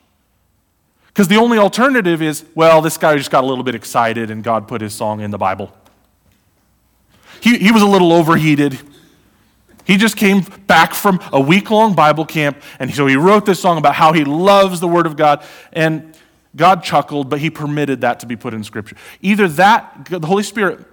Because 1.19 1.27
the 1.27 1.35
only 1.35 1.57
alternative 1.57 2.21
is, 2.21 2.45
well, 2.55 2.79
this 2.79 2.97
guy 2.97 3.17
just 3.17 3.29
got 3.29 3.43
a 3.43 3.47
little 3.47 3.65
bit 3.65 3.75
excited 3.75 4.31
and 4.31 4.41
God 4.41 4.69
put 4.69 4.79
his 4.79 4.93
song 4.93 5.19
in 5.19 5.31
the 5.31 5.37
Bible. 5.37 5.69
He, 7.41 7.57
he 7.57 7.73
was 7.73 7.81
a 7.81 7.85
little 7.85 8.13
overheated. 8.13 8.79
He 9.83 9.97
just 9.97 10.15
came 10.15 10.43
back 10.65 10.93
from 10.93 11.19
a 11.33 11.41
week 11.41 11.71
long 11.71 11.93
Bible 11.93 12.25
camp, 12.25 12.61
and 12.79 12.95
so 12.95 13.05
he 13.05 13.17
wrote 13.17 13.45
this 13.45 13.59
song 13.59 13.77
about 13.77 13.95
how 13.95 14.13
he 14.13 14.23
loves 14.23 14.79
the 14.79 14.87
Word 14.87 15.05
of 15.05 15.17
God. 15.17 15.43
And 15.73 16.17
God 16.55 16.83
chuckled, 16.83 17.29
but 17.29 17.39
he 17.39 17.49
permitted 17.49 17.99
that 17.99 18.21
to 18.21 18.25
be 18.25 18.37
put 18.37 18.53
in 18.53 18.63
Scripture. 18.63 18.95
Either 19.21 19.49
that, 19.49 20.05
the 20.09 20.25
Holy 20.25 20.43
Spirit 20.43 20.87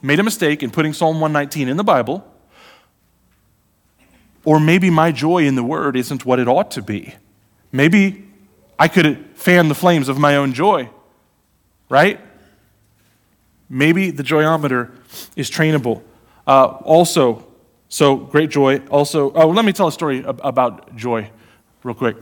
made 0.00 0.20
a 0.20 0.22
mistake 0.22 0.62
in 0.62 0.70
putting 0.70 0.92
Psalm 0.92 1.20
119 1.20 1.68
in 1.68 1.76
the 1.76 1.82
Bible, 1.82 2.24
or 4.44 4.60
maybe 4.60 4.90
my 4.90 5.10
joy 5.10 5.38
in 5.38 5.56
the 5.56 5.64
Word 5.64 5.96
isn't 5.96 6.24
what 6.24 6.38
it 6.38 6.46
ought 6.46 6.70
to 6.70 6.82
be. 6.82 7.16
Maybe 7.72 8.28
I 8.78 8.88
could 8.88 9.26
fan 9.34 9.68
the 9.68 9.74
flames 9.74 10.08
of 10.08 10.18
my 10.18 10.36
own 10.36 10.52
joy, 10.52 10.90
right? 11.88 12.20
Maybe 13.68 14.10
the 14.10 14.22
joyometer 14.22 14.90
is 15.36 15.50
trainable. 15.50 16.02
Uh, 16.46 16.66
also, 16.84 17.46
so 17.88 18.16
great 18.16 18.50
joy. 18.50 18.78
Also, 18.90 19.32
oh, 19.32 19.48
let 19.48 19.64
me 19.64 19.72
tell 19.72 19.88
a 19.88 19.92
story 19.92 20.24
about 20.26 20.96
joy 20.96 21.30
real 21.82 21.94
quick. 21.94 22.16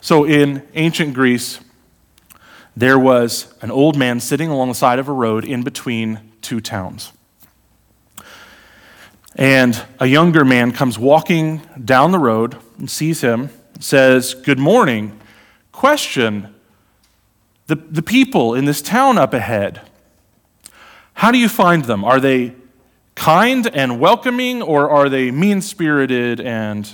So, 0.00 0.24
in 0.24 0.66
ancient 0.74 1.14
Greece, 1.14 1.60
there 2.76 2.98
was 2.98 3.54
an 3.60 3.70
old 3.70 3.96
man 3.96 4.20
sitting 4.20 4.48
along 4.48 4.68
the 4.68 4.74
side 4.74 4.98
of 4.98 5.08
a 5.08 5.12
road 5.12 5.44
in 5.44 5.62
between 5.62 6.32
two 6.42 6.60
towns. 6.60 7.12
And 9.36 9.80
a 9.98 10.06
younger 10.06 10.44
man 10.44 10.72
comes 10.72 10.98
walking 10.98 11.62
down 11.84 12.12
the 12.12 12.18
road 12.18 12.56
and 12.78 12.90
sees 12.90 13.20
him, 13.20 13.50
says, 13.80 14.34
Good 14.34 14.58
morning. 14.58 15.18
Question 15.74 16.54
the, 17.66 17.74
the 17.74 18.00
people 18.00 18.54
in 18.54 18.64
this 18.64 18.80
town 18.80 19.18
up 19.18 19.34
ahead, 19.34 19.80
how 21.14 21.32
do 21.32 21.38
you 21.38 21.48
find 21.48 21.84
them? 21.84 22.04
Are 22.04 22.20
they 22.20 22.54
kind 23.16 23.66
and 23.66 23.98
welcoming, 23.98 24.62
or 24.62 24.88
are 24.88 25.08
they 25.08 25.32
mean 25.32 25.60
spirited 25.60 26.40
and 26.40 26.88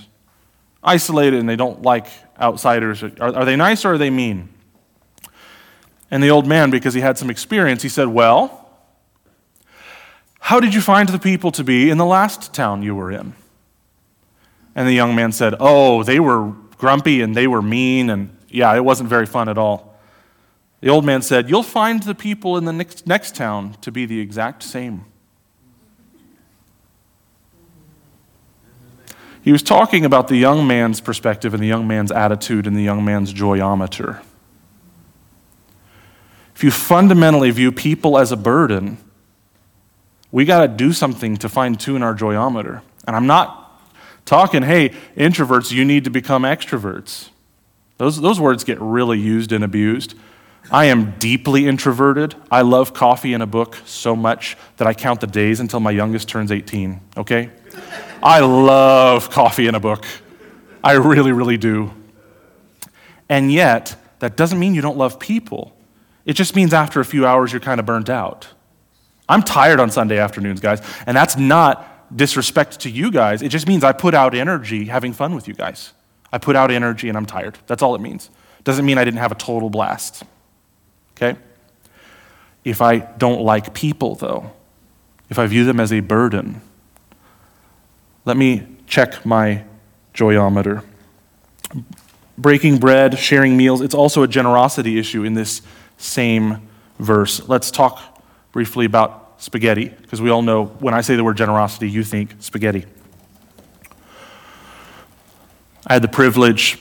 isolated 0.82 1.40
and 1.40 1.46
they 1.46 1.56
don't 1.56 1.82
like 1.82 2.06
outsiders? 2.40 3.02
Are, 3.02 3.12
are 3.20 3.44
they 3.44 3.54
nice 3.54 3.84
or 3.84 3.92
are 3.92 3.98
they 3.98 4.08
mean? 4.08 4.48
And 6.10 6.22
the 6.22 6.30
old 6.30 6.46
man, 6.46 6.70
because 6.70 6.94
he 6.94 7.02
had 7.02 7.18
some 7.18 7.28
experience, 7.28 7.82
he 7.82 7.90
said, 7.90 8.08
Well, 8.08 8.66
how 10.40 10.58
did 10.58 10.72
you 10.72 10.80
find 10.80 11.06
the 11.10 11.18
people 11.18 11.52
to 11.52 11.62
be 11.62 11.90
in 11.90 11.98
the 11.98 12.06
last 12.06 12.54
town 12.54 12.82
you 12.82 12.94
were 12.94 13.12
in? 13.12 13.34
And 14.74 14.88
the 14.88 14.94
young 14.94 15.14
man 15.14 15.32
said, 15.32 15.54
Oh, 15.60 16.02
they 16.02 16.18
were 16.18 16.54
grumpy 16.78 17.20
and 17.20 17.34
they 17.34 17.46
were 17.46 17.60
mean 17.60 18.08
and 18.08 18.34
yeah, 18.50 18.74
it 18.74 18.84
wasn't 18.84 19.08
very 19.08 19.26
fun 19.26 19.48
at 19.48 19.56
all. 19.56 19.98
The 20.80 20.88
old 20.88 21.04
man 21.04 21.22
said, 21.22 21.48
You'll 21.48 21.62
find 21.62 22.02
the 22.02 22.14
people 22.14 22.56
in 22.56 22.64
the 22.64 22.72
next, 22.72 23.06
next 23.06 23.36
town 23.36 23.76
to 23.82 23.92
be 23.92 24.06
the 24.06 24.20
exact 24.20 24.62
same. 24.62 25.04
He 29.42 29.52
was 29.52 29.62
talking 29.62 30.04
about 30.04 30.28
the 30.28 30.36
young 30.36 30.66
man's 30.66 31.00
perspective 31.00 31.54
and 31.54 31.62
the 31.62 31.66
young 31.66 31.86
man's 31.86 32.12
attitude 32.12 32.66
and 32.66 32.76
the 32.76 32.82
young 32.82 33.04
man's 33.04 33.32
joyometer. 33.32 34.20
If 36.54 36.64
you 36.64 36.70
fundamentally 36.70 37.50
view 37.50 37.72
people 37.72 38.18
as 38.18 38.32
a 38.32 38.36
burden, 38.36 38.98
we 40.30 40.44
got 40.44 40.60
to 40.60 40.68
do 40.68 40.92
something 40.92 41.38
to 41.38 41.48
fine 41.48 41.76
tune 41.76 42.02
our 42.02 42.14
joyometer. 42.14 42.82
And 43.06 43.16
I'm 43.16 43.26
not 43.26 43.82
talking, 44.26 44.62
hey, 44.62 44.90
introverts, 45.16 45.72
you 45.72 45.86
need 45.86 46.04
to 46.04 46.10
become 46.10 46.42
extroverts. 46.42 47.30
Those, 48.00 48.18
those 48.18 48.40
words 48.40 48.64
get 48.64 48.80
really 48.80 49.20
used 49.20 49.52
and 49.52 49.62
abused. 49.62 50.14
I 50.70 50.86
am 50.86 51.18
deeply 51.18 51.66
introverted. 51.66 52.34
I 52.50 52.62
love 52.62 52.94
coffee 52.94 53.34
and 53.34 53.42
a 53.42 53.46
book 53.46 53.76
so 53.84 54.16
much 54.16 54.56
that 54.78 54.88
I 54.88 54.94
count 54.94 55.20
the 55.20 55.26
days 55.26 55.60
until 55.60 55.80
my 55.80 55.90
youngest 55.90 56.26
turns 56.26 56.50
18, 56.50 56.98
okay? 57.18 57.50
I 58.22 58.40
love 58.40 59.28
coffee 59.28 59.66
and 59.66 59.76
a 59.76 59.80
book. 59.80 60.06
I 60.82 60.92
really, 60.92 61.32
really 61.32 61.58
do. 61.58 61.90
And 63.28 63.52
yet, 63.52 63.96
that 64.20 64.34
doesn't 64.34 64.58
mean 64.58 64.74
you 64.74 64.80
don't 64.80 64.96
love 64.96 65.20
people. 65.20 65.76
It 66.24 66.32
just 66.32 66.56
means 66.56 66.72
after 66.72 67.00
a 67.00 67.04
few 67.04 67.26
hours, 67.26 67.52
you're 67.52 67.60
kind 67.60 67.80
of 67.80 67.84
burnt 67.84 68.08
out. 68.08 68.48
I'm 69.28 69.42
tired 69.42 69.78
on 69.78 69.90
Sunday 69.90 70.16
afternoons, 70.16 70.60
guys, 70.60 70.80
and 71.04 71.14
that's 71.14 71.36
not 71.36 72.16
disrespect 72.16 72.80
to 72.80 72.90
you 72.90 73.10
guys. 73.10 73.42
It 73.42 73.50
just 73.50 73.68
means 73.68 73.84
I 73.84 73.92
put 73.92 74.14
out 74.14 74.34
energy 74.34 74.86
having 74.86 75.12
fun 75.12 75.34
with 75.34 75.46
you 75.46 75.52
guys. 75.52 75.92
I 76.32 76.38
put 76.38 76.56
out 76.56 76.70
energy 76.70 77.08
and 77.08 77.18
I'm 77.18 77.26
tired. 77.26 77.58
That's 77.66 77.82
all 77.82 77.94
it 77.94 78.00
means. 78.00 78.30
Doesn't 78.64 78.84
mean 78.84 78.98
I 78.98 79.04
didn't 79.04 79.18
have 79.18 79.32
a 79.32 79.36
total 79.36 79.70
blast. 79.70 80.22
Okay? 81.16 81.38
If 82.64 82.82
I 82.82 82.98
don't 82.98 83.40
like 83.40 83.74
people, 83.74 84.14
though, 84.14 84.52
if 85.28 85.38
I 85.38 85.46
view 85.46 85.64
them 85.64 85.80
as 85.80 85.92
a 85.92 86.00
burden, 86.00 86.60
let 88.24 88.36
me 88.36 88.66
check 88.86 89.24
my 89.24 89.64
joyometer. 90.14 90.84
Breaking 92.36 92.78
bread, 92.78 93.18
sharing 93.18 93.56
meals, 93.56 93.80
it's 93.80 93.94
also 93.94 94.22
a 94.22 94.28
generosity 94.28 94.98
issue 94.98 95.24
in 95.24 95.34
this 95.34 95.62
same 95.96 96.68
verse. 96.98 97.48
Let's 97.48 97.70
talk 97.70 98.22
briefly 98.52 98.84
about 98.84 99.34
spaghetti, 99.38 99.88
because 99.88 100.20
we 100.20 100.28
all 100.28 100.42
know 100.42 100.66
when 100.66 100.92
I 100.92 101.00
say 101.00 101.16
the 101.16 101.24
word 101.24 101.38
generosity, 101.38 101.88
you 101.88 102.04
think 102.04 102.34
spaghetti. 102.40 102.84
I 105.86 105.94
had 105.94 106.02
the 106.02 106.08
privilege 106.08 106.78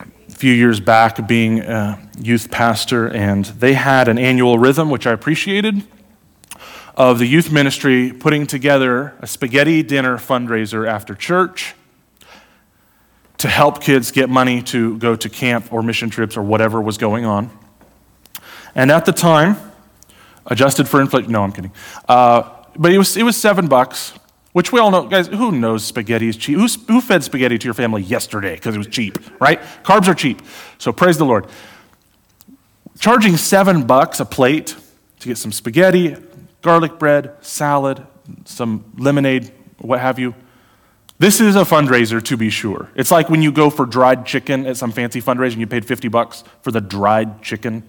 a 0.00 0.32
few 0.32 0.52
years 0.52 0.80
back 0.80 1.18
of 1.18 1.26
being 1.26 1.60
a 1.60 2.00
youth 2.18 2.50
pastor, 2.50 3.06
and 3.06 3.44
they 3.44 3.74
had 3.74 4.08
an 4.08 4.18
annual 4.18 4.58
rhythm, 4.58 4.88
which 4.88 5.06
I 5.06 5.12
appreciated, 5.12 5.82
of 6.96 7.18
the 7.18 7.26
youth 7.26 7.52
ministry 7.52 8.12
putting 8.12 8.46
together 8.46 9.12
a 9.20 9.26
spaghetti 9.26 9.82
dinner 9.82 10.16
fundraiser 10.16 10.88
after 10.88 11.14
church 11.14 11.74
to 13.36 13.48
help 13.48 13.82
kids 13.82 14.10
get 14.10 14.30
money 14.30 14.62
to 14.62 14.96
go 14.96 15.14
to 15.16 15.28
camp 15.28 15.70
or 15.70 15.82
mission 15.82 16.08
trips 16.08 16.34
or 16.34 16.42
whatever 16.42 16.80
was 16.80 16.96
going 16.96 17.26
on. 17.26 17.50
And 18.74 18.90
at 18.90 19.04
the 19.04 19.12
time, 19.12 19.56
adjusted 20.46 20.88
for 20.88 21.02
inflation, 21.02 21.30
no, 21.30 21.42
I'm 21.42 21.52
kidding. 21.52 21.72
Uh, 22.08 22.48
but 22.74 22.90
it 22.90 22.96
was, 22.96 23.18
it 23.18 23.22
was 23.22 23.36
seven 23.36 23.66
bucks 23.66 24.14
which 24.54 24.70
we 24.70 24.78
all 24.78 24.92
know, 24.92 25.04
guys, 25.08 25.26
who 25.26 25.50
knows 25.50 25.84
spaghetti 25.84 26.28
is 26.28 26.36
cheap? 26.36 26.56
Who's, 26.56 26.78
who 26.86 27.00
fed 27.00 27.24
spaghetti 27.24 27.58
to 27.58 27.64
your 27.64 27.74
family 27.74 28.02
yesterday 28.02 28.54
because 28.54 28.76
it 28.76 28.78
was 28.78 28.86
cheap, 28.86 29.18
right? 29.40 29.60
Carbs 29.82 30.06
are 30.06 30.14
cheap. 30.14 30.40
So 30.78 30.92
praise 30.92 31.18
the 31.18 31.24
Lord. 31.24 31.48
Charging 33.00 33.36
seven 33.36 33.84
bucks 33.84 34.20
a 34.20 34.24
plate 34.24 34.76
to 35.18 35.26
get 35.26 35.38
some 35.38 35.50
spaghetti, 35.50 36.14
garlic 36.62 37.00
bread, 37.00 37.32
salad, 37.40 38.06
some 38.44 38.84
lemonade, 38.96 39.50
what 39.78 39.98
have 39.98 40.20
you. 40.20 40.36
This 41.18 41.40
is 41.40 41.56
a 41.56 41.64
fundraiser 41.64 42.22
to 42.22 42.36
be 42.36 42.48
sure. 42.48 42.88
It's 42.94 43.10
like 43.10 43.28
when 43.28 43.42
you 43.42 43.50
go 43.50 43.70
for 43.70 43.84
dried 43.84 44.24
chicken 44.24 44.66
at 44.66 44.76
some 44.76 44.92
fancy 44.92 45.20
fundraiser 45.20 45.54
and 45.54 45.60
you 45.62 45.66
paid 45.66 45.84
50 45.84 46.06
bucks 46.06 46.44
for 46.62 46.70
the 46.70 46.80
dried 46.80 47.42
chicken. 47.42 47.82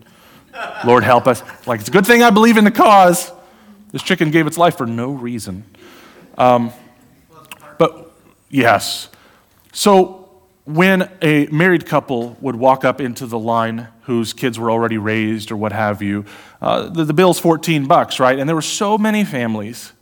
Lord 0.84 1.04
help 1.04 1.28
us. 1.28 1.43
Like, 1.67 1.82
it's 1.82 1.89
a 1.89 1.91
good 1.91 2.08
thing 2.08 2.23
I 2.23 2.32
believe 2.32 2.58
in 2.58 2.63
the 2.63 2.71
cause. 2.71 3.32
This 3.91 4.01
chicken 4.01 4.32
gave 4.32 4.47
its 4.47 4.58
life 4.58 4.78
for 4.78 4.88
no 4.88 5.12
reason. 5.12 5.63
Um, 6.38 6.71
but, 7.78 8.12
yes. 8.50 9.10
So, 9.71 10.26
when 10.65 11.10
a 11.21 11.45
married 11.48 11.86
couple 11.86 12.38
would 12.41 12.56
walk 12.56 12.84
up 12.84 13.00
into 13.00 13.26
the 13.28 13.38
line 13.38 13.88
whose 14.04 14.34
kids 14.34 14.58
were 14.58 14.71
already 14.71 14.98
raised 14.98 15.52
or 15.52 15.58
what 15.58 15.71
have 15.71 16.02
you, 16.02 16.26
uh, 16.62 16.89
the, 16.89 17.06
the 17.06 17.13
bill's 17.13 17.39
14 17.39 17.86
bucks, 17.86 18.19
right? 18.19 18.38
And 18.38 18.50
there 18.50 18.56
were 18.56 18.62
so 18.62 18.98
many 18.98 19.24
families 19.24 19.93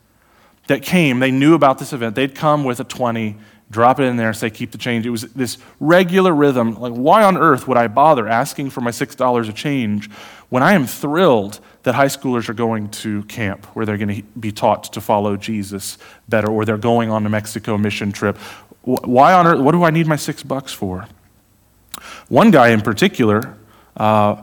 that 0.68 0.82
came, 0.82 1.20
they 1.20 1.32
knew 1.32 1.54
about 1.54 1.80
this 1.80 1.92
event. 1.92 2.16
They'd 2.16 2.36
come 2.36 2.64
with 2.64 2.80
a 2.80 2.86
20, 2.86 3.36
drop 3.70 4.00
it 4.00 4.04
in 4.04 4.16
there, 4.16 4.32
say, 4.34 4.50
keep 4.50 4.72
the 4.72 4.78
change. 4.78 5.06
It 5.06 5.10
was 5.10 5.24
this 5.34 5.58
regular 5.82 6.34
rhythm. 6.34 6.80
Like, 6.80 6.94
why 6.94 7.24
on 7.24 7.38
earth 7.38 7.68
would 7.68 7.78
I 7.78 7.88
bother 7.88 8.28
asking 8.28 8.70
for 8.70 8.80
my 8.80 8.92
$6 8.92 9.50
of 9.50 9.56
change 9.56 10.10
when 10.50 10.64
I 10.64 10.74
am 10.74 10.88
thrilled 10.88 11.60
that 11.84 11.96
high 11.96 12.08
schoolers 12.08 12.50
are 12.50 12.54
going 12.54 12.90
to 12.90 13.24
camp 13.24 13.66
where 13.76 13.86
they're 13.86 13.98
going 13.98 14.22
to 14.22 14.24
be 14.40 14.52
taught 14.52 14.92
to 14.94 15.02
follow 15.02 15.38
Jesus 15.38 15.98
better, 16.28 16.50
or 16.50 16.66
they're 16.66 16.78
going 16.78 17.12
on 17.12 17.26
a 17.26 17.30
Mexico 17.30 17.78
mission 17.78 18.12
trip? 18.12 18.38
Why 18.84 19.34
on 19.34 19.48
earth? 19.48 19.60
What 19.60 19.72
do 19.72 19.84
I 19.84 19.92
need 19.92 20.08
my 20.08 20.16
six 20.16 20.44
bucks 20.44 20.74
for? 20.74 21.08
One 22.28 22.52
guy 22.52 22.70
in 22.70 22.82
particular 22.82 23.58
uh, 23.96 24.42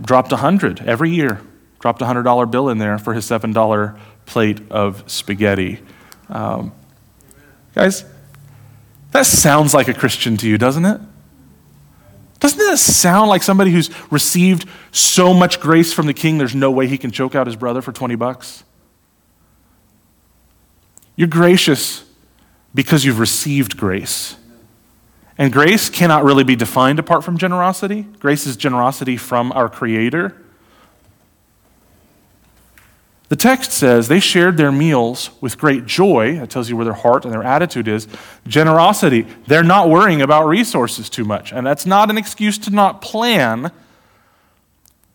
dropped 0.00 0.32
a 0.32 0.36
hundred 0.36 0.80
every 0.80 1.10
year, 1.10 1.40
dropped 1.80 2.02
a 2.02 2.06
hundred 2.06 2.22
dollar 2.24 2.46
bill 2.46 2.68
in 2.68 2.78
there 2.78 2.98
for 2.98 3.14
his 3.14 3.24
seven 3.24 3.52
dollar 3.52 3.96
plate 4.26 4.60
of 4.70 5.02
spaghetti. 5.10 5.80
Um, 6.28 6.72
guys, 7.74 8.04
that 9.10 9.26
sounds 9.26 9.74
like 9.74 9.88
a 9.88 9.94
Christian 9.94 10.36
to 10.38 10.48
you, 10.48 10.58
doesn't 10.58 10.84
it? 10.84 11.00
Doesn't 12.42 12.58
that 12.58 12.78
sound 12.78 13.28
like 13.28 13.44
somebody 13.44 13.70
who's 13.70 13.88
received 14.10 14.68
so 14.90 15.32
much 15.32 15.60
grace 15.60 15.92
from 15.92 16.06
the 16.06 16.12
king, 16.12 16.38
there's 16.38 16.56
no 16.56 16.72
way 16.72 16.88
he 16.88 16.98
can 16.98 17.12
choke 17.12 17.36
out 17.36 17.46
his 17.46 17.54
brother 17.54 17.80
for 17.80 17.92
20 17.92 18.16
bucks? 18.16 18.64
You're 21.14 21.28
gracious 21.28 22.04
because 22.74 23.04
you've 23.04 23.20
received 23.20 23.76
grace. 23.76 24.34
And 25.38 25.52
grace 25.52 25.88
cannot 25.88 26.24
really 26.24 26.42
be 26.42 26.56
defined 26.56 26.98
apart 26.98 27.22
from 27.22 27.38
generosity. 27.38 28.08
Grace 28.18 28.44
is 28.44 28.56
generosity 28.56 29.16
from 29.16 29.52
our 29.52 29.68
Creator. 29.68 30.41
The 33.32 33.36
text 33.36 33.72
says 33.72 34.08
they 34.08 34.20
shared 34.20 34.58
their 34.58 34.70
meals 34.70 35.30
with 35.40 35.56
great 35.56 35.86
joy. 35.86 36.34
That 36.34 36.50
tells 36.50 36.68
you 36.68 36.76
where 36.76 36.84
their 36.84 36.92
heart 36.92 37.24
and 37.24 37.32
their 37.32 37.42
attitude 37.42 37.88
is. 37.88 38.06
Generosity. 38.46 39.26
They're 39.46 39.62
not 39.62 39.88
worrying 39.88 40.20
about 40.20 40.48
resources 40.48 41.08
too 41.08 41.24
much. 41.24 41.50
And 41.50 41.66
that's 41.66 41.86
not 41.86 42.10
an 42.10 42.18
excuse 42.18 42.58
to 42.58 42.70
not 42.70 43.00
plan, 43.00 43.72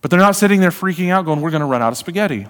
but 0.01 0.09
they're 0.09 0.19
not 0.19 0.35
sitting 0.35 0.61
there 0.61 0.71
freaking 0.71 1.11
out 1.11 1.25
going, 1.25 1.41
we're 1.41 1.51
going 1.51 1.61
to 1.61 1.67
run 1.67 1.83
out 1.83 1.91
of 1.91 1.97
spaghetti. 1.99 2.47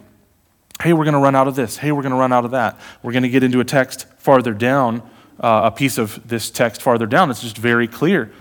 Hey, 0.82 0.93
we're 0.93 1.03
going 1.03 1.15
to 1.15 1.19
run 1.19 1.36
out 1.36 1.49
of 1.49 1.58
this. 1.58 1.75
Hey, 1.75 1.91
we're 1.91 2.01
going 2.01 2.13
to 2.13 2.17
run 2.17 2.32
out 2.32 2.45
of 2.45 2.51
that. 2.51 2.80
We're 3.03 3.12
going 3.12 3.23
to 3.23 3.30
get 3.30 3.43
into 3.43 3.60
a 3.60 3.65
text 3.65 4.08
farther 4.19 4.53
down, 4.53 5.01
uh, 5.41 5.63
a 5.65 5.71
piece 5.71 5.97
of 5.97 6.25
this 6.25 6.49
text 6.49 6.82
farther 6.82 7.08
down. 7.08 7.30
It's 7.30 7.41
just 7.41 7.58
very 7.58 7.89
clear. 7.89 8.32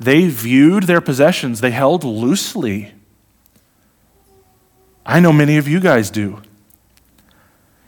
They 0.00 0.26
viewed 0.28 0.84
their 0.84 1.02
possessions, 1.02 1.60
they 1.60 1.72
held 1.72 2.02
loosely. 2.02 2.94
I 5.06 5.20
know 5.20 5.32
many 5.32 5.56
of 5.56 5.68
you 5.68 5.78
guys 5.80 6.10
do. 6.10 6.42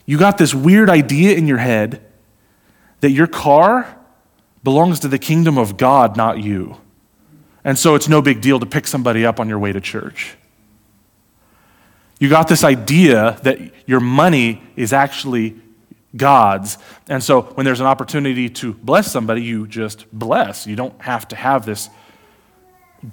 You 0.07 0.19
got 0.19 0.39
this 0.39 0.55
weird 0.55 0.89
idea 0.89 1.37
in 1.37 1.49
your 1.49 1.59
head 1.59 2.01
that 3.01 3.11
your 3.11 3.27
car 3.27 3.99
belongs 4.63 5.01
to 5.01 5.09
the 5.09 5.19
kingdom 5.19 5.59
of 5.59 5.77
God, 5.77 6.17
not 6.17 6.43
you. 6.43 6.77
And 7.65 7.79
so 7.79 7.95
it's 7.95 8.09
no 8.09 8.23
big 8.23 8.41
deal 8.41 8.61
to 8.61 8.67
pick 8.67 8.87
somebody 8.87 9.27
up 9.27 9.41
on 9.41 9.49
your 9.49 9.59
way 9.59 9.73
to 9.73 9.81
church. 9.81 10.37
You 12.21 12.29
got 12.29 12.49
this 12.49 12.65
idea 12.65 13.39
that 13.43 13.59
your 13.87 14.01
money 14.01 14.63
is 14.77 14.93
actually 14.93 15.57
God's. 16.17 16.79
And 17.09 17.23
so 17.23 17.43
when 17.43 17.65
there's 17.65 17.81
an 17.81 17.87
opportunity 17.87 18.49
to 18.49 18.75
bless 18.75 19.13
somebody, 19.13 19.43
you 19.43 19.67
just 19.67 20.11
bless. 20.13 20.67
You 20.67 20.77
don't 20.77 21.01
have 21.03 21.29
to 21.29 21.37
have 21.37 21.67
this 21.67 21.91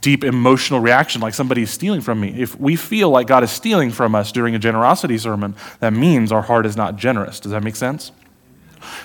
deep 0.01 0.23
emotional 0.23 0.79
reaction 0.79 1.21
like 1.21 1.33
somebody 1.33 1.61
is 1.61 1.71
stealing 1.71 2.01
from 2.01 2.19
me. 2.19 2.41
If 2.41 2.59
we 2.59 2.75
feel 2.75 3.09
like 3.09 3.27
God 3.27 3.43
is 3.43 3.51
stealing 3.51 3.91
from 3.91 4.15
us 4.15 4.31
during 4.31 4.55
a 4.55 4.59
generosity 4.59 5.17
sermon, 5.17 5.55
that 5.79 5.93
means 5.93 6.31
our 6.31 6.41
heart 6.41 6.65
is 6.65 6.75
not 6.75 6.95
generous. 6.95 7.39
Does 7.39 7.51
that 7.51 7.63
make 7.63 7.75
sense? 7.75 8.11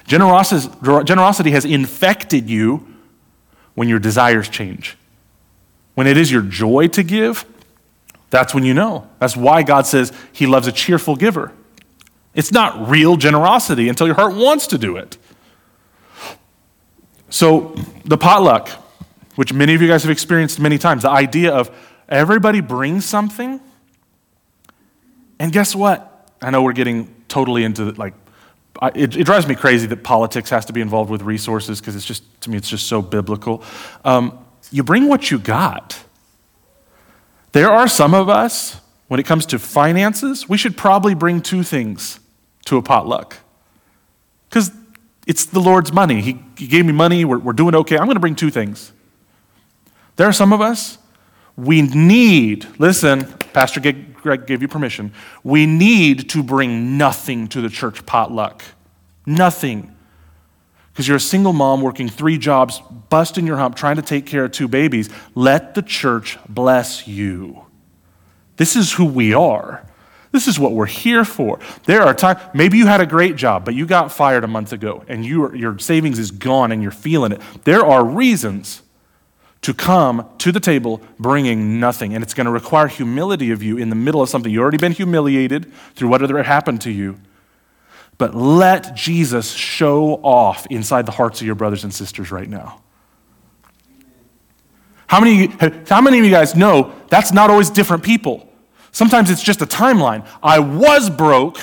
Generosity 0.06 1.50
has 1.50 1.64
infected 1.64 2.48
you 2.48 2.86
when 3.74 3.88
your 3.88 3.98
desires 3.98 4.48
change. 4.48 4.96
When 5.94 6.06
it 6.06 6.16
is 6.16 6.30
your 6.32 6.42
joy 6.42 6.88
to 6.88 7.02
give, 7.02 7.44
that's 8.30 8.54
when 8.54 8.64
you 8.64 8.74
know. 8.74 9.08
That's 9.18 9.36
why 9.36 9.62
God 9.62 9.86
says 9.86 10.12
He 10.32 10.46
loves 10.46 10.66
a 10.66 10.72
cheerful 10.72 11.16
giver. 11.16 11.52
It's 12.34 12.52
not 12.52 12.88
real 12.88 13.16
generosity 13.16 13.88
until 13.88 14.06
your 14.06 14.16
heart 14.16 14.34
wants 14.34 14.68
to 14.68 14.78
do 14.78 14.96
it. 14.96 15.18
So, 17.28 17.74
the 18.04 18.16
potluck 18.16 18.70
which 19.40 19.54
many 19.54 19.74
of 19.74 19.80
you 19.80 19.88
guys 19.88 20.02
have 20.02 20.10
experienced 20.10 20.60
many 20.60 20.76
times. 20.76 21.00
The 21.00 21.08
idea 21.08 21.50
of 21.50 21.70
everybody 22.10 22.60
brings 22.60 23.06
something, 23.06 23.58
and 25.38 25.50
guess 25.50 25.74
what? 25.74 26.30
I 26.42 26.50
know 26.50 26.62
we're 26.62 26.74
getting 26.74 27.14
totally 27.26 27.64
into 27.64 27.92
like, 27.92 28.12
it, 28.94 29.16
it 29.16 29.24
drives 29.24 29.46
me 29.46 29.54
crazy 29.54 29.86
that 29.86 30.04
politics 30.04 30.50
has 30.50 30.66
to 30.66 30.74
be 30.74 30.82
involved 30.82 31.10
with 31.10 31.22
resources 31.22 31.80
because 31.80 31.96
it's 31.96 32.04
just, 32.04 32.22
to 32.42 32.50
me, 32.50 32.58
it's 32.58 32.68
just 32.68 32.86
so 32.86 33.00
biblical. 33.00 33.64
Um, 34.04 34.44
you 34.70 34.82
bring 34.82 35.08
what 35.08 35.30
you 35.30 35.38
got. 35.38 35.98
There 37.52 37.70
are 37.70 37.88
some 37.88 38.12
of 38.12 38.28
us, 38.28 38.78
when 39.08 39.20
it 39.20 39.24
comes 39.24 39.46
to 39.46 39.58
finances, 39.58 40.50
we 40.50 40.58
should 40.58 40.76
probably 40.76 41.14
bring 41.14 41.40
two 41.40 41.62
things 41.62 42.20
to 42.66 42.76
a 42.76 42.82
potluck. 42.82 43.38
Because 44.50 44.70
it's 45.26 45.46
the 45.46 45.60
Lord's 45.60 45.94
money. 45.94 46.20
He, 46.20 46.44
he 46.58 46.66
gave 46.66 46.84
me 46.84 46.92
money, 46.92 47.24
we're, 47.24 47.38
we're 47.38 47.54
doing 47.54 47.74
okay. 47.74 47.96
I'm 47.96 48.04
going 48.04 48.16
to 48.16 48.20
bring 48.20 48.36
two 48.36 48.50
things. 48.50 48.92
There 50.20 50.28
are 50.28 50.34
some 50.34 50.52
of 50.52 50.60
us, 50.60 50.98
we 51.56 51.80
need, 51.80 52.66
listen, 52.78 53.24
Pastor 53.54 53.80
Greg 53.80 54.46
gave 54.46 54.60
you 54.60 54.68
permission, 54.68 55.14
we 55.42 55.64
need 55.64 56.28
to 56.28 56.42
bring 56.42 56.98
nothing 56.98 57.48
to 57.48 57.62
the 57.62 57.70
church 57.70 58.04
potluck. 58.04 58.62
Nothing. 59.24 59.96
Because 60.92 61.08
you're 61.08 61.16
a 61.16 61.20
single 61.20 61.54
mom 61.54 61.80
working 61.80 62.06
three 62.06 62.36
jobs, 62.36 62.82
busting 63.08 63.46
your 63.46 63.56
hump, 63.56 63.76
trying 63.76 63.96
to 63.96 64.02
take 64.02 64.26
care 64.26 64.44
of 64.44 64.52
two 64.52 64.68
babies. 64.68 65.08
Let 65.34 65.74
the 65.74 65.80
church 65.80 66.38
bless 66.46 67.08
you. 67.08 67.64
This 68.58 68.76
is 68.76 68.92
who 68.92 69.06
we 69.06 69.32
are. 69.32 69.86
This 70.32 70.46
is 70.46 70.58
what 70.58 70.72
we're 70.72 70.84
here 70.84 71.24
for. 71.24 71.60
There 71.86 72.02
are 72.02 72.12
times, 72.12 72.40
maybe 72.52 72.76
you 72.76 72.86
had 72.86 73.00
a 73.00 73.06
great 73.06 73.36
job, 73.36 73.64
but 73.64 73.72
you 73.72 73.86
got 73.86 74.12
fired 74.12 74.44
a 74.44 74.48
month 74.48 74.74
ago 74.74 75.02
and 75.08 75.24
you, 75.24 75.54
your 75.54 75.78
savings 75.78 76.18
is 76.18 76.30
gone 76.30 76.72
and 76.72 76.82
you're 76.82 76.90
feeling 76.90 77.32
it. 77.32 77.40
There 77.64 77.86
are 77.86 78.04
reasons 78.04 78.82
to 79.62 79.74
come 79.74 80.28
to 80.38 80.52
the 80.52 80.60
table 80.60 81.02
bringing 81.18 81.78
nothing. 81.78 82.14
And 82.14 82.22
it's 82.24 82.34
going 82.34 82.46
to 82.46 82.50
require 82.50 82.88
humility 82.88 83.50
of 83.50 83.62
you 83.62 83.76
in 83.76 83.90
the 83.90 83.96
middle 83.96 84.22
of 84.22 84.28
something. 84.28 84.50
You've 84.50 84.62
already 84.62 84.78
been 84.78 84.92
humiliated 84.92 85.72
through 85.94 86.08
whatever 86.08 86.42
happened 86.42 86.80
to 86.82 86.90
you. 86.90 87.20
But 88.16 88.34
let 88.34 88.94
Jesus 88.94 89.52
show 89.52 90.14
off 90.22 90.66
inside 90.66 91.06
the 91.06 91.12
hearts 91.12 91.40
of 91.40 91.46
your 91.46 91.54
brothers 91.54 91.84
and 91.84 91.92
sisters 91.92 92.30
right 92.30 92.48
now. 92.48 92.82
How 95.06 95.20
many, 95.20 95.46
how 95.88 96.00
many 96.00 96.18
of 96.18 96.24
you 96.24 96.30
guys 96.30 96.54
know 96.54 96.92
that's 97.08 97.32
not 97.32 97.50
always 97.50 97.70
different 97.70 98.02
people? 98.02 98.48
Sometimes 98.92 99.30
it's 99.30 99.42
just 99.42 99.60
a 99.62 99.66
timeline. 99.66 100.26
I 100.42 100.58
was 100.58 101.10
broke 101.10 101.58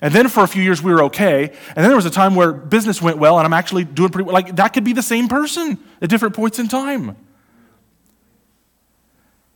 and 0.00 0.12
then 0.12 0.28
for 0.28 0.42
a 0.42 0.48
few 0.48 0.62
years 0.62 0.82
we 0.82 0.92
were 0.92 1.04
okay. 1.04 1.44
And 1.44 1.76
then 1.76 1.88
there 1.88 1.96
was 1.96 2.06
a 2.06 2.10
time 2.10 2.34
where 2.34 2.52
business 2.52 3.00
went 3.00 3.18
well 3.18 3.38
and 3.38 3.46
I'm 3.46 3.52
actually 3.52 3.84
doing 3.84 4.10
pretty 4.10 4.26
well. 4.26 4.34
Like 4.34 4.56
that 4.56 4.68
could 4.68 4.84
be 4.84 4.92
the 4.92 5.02
same 5.02 5.28
person 5.28 5.78
at 6.00 6.08
different 6.08 6.34
points 6.34 6.58
in 6.58 6.68
time. 6.68 7.16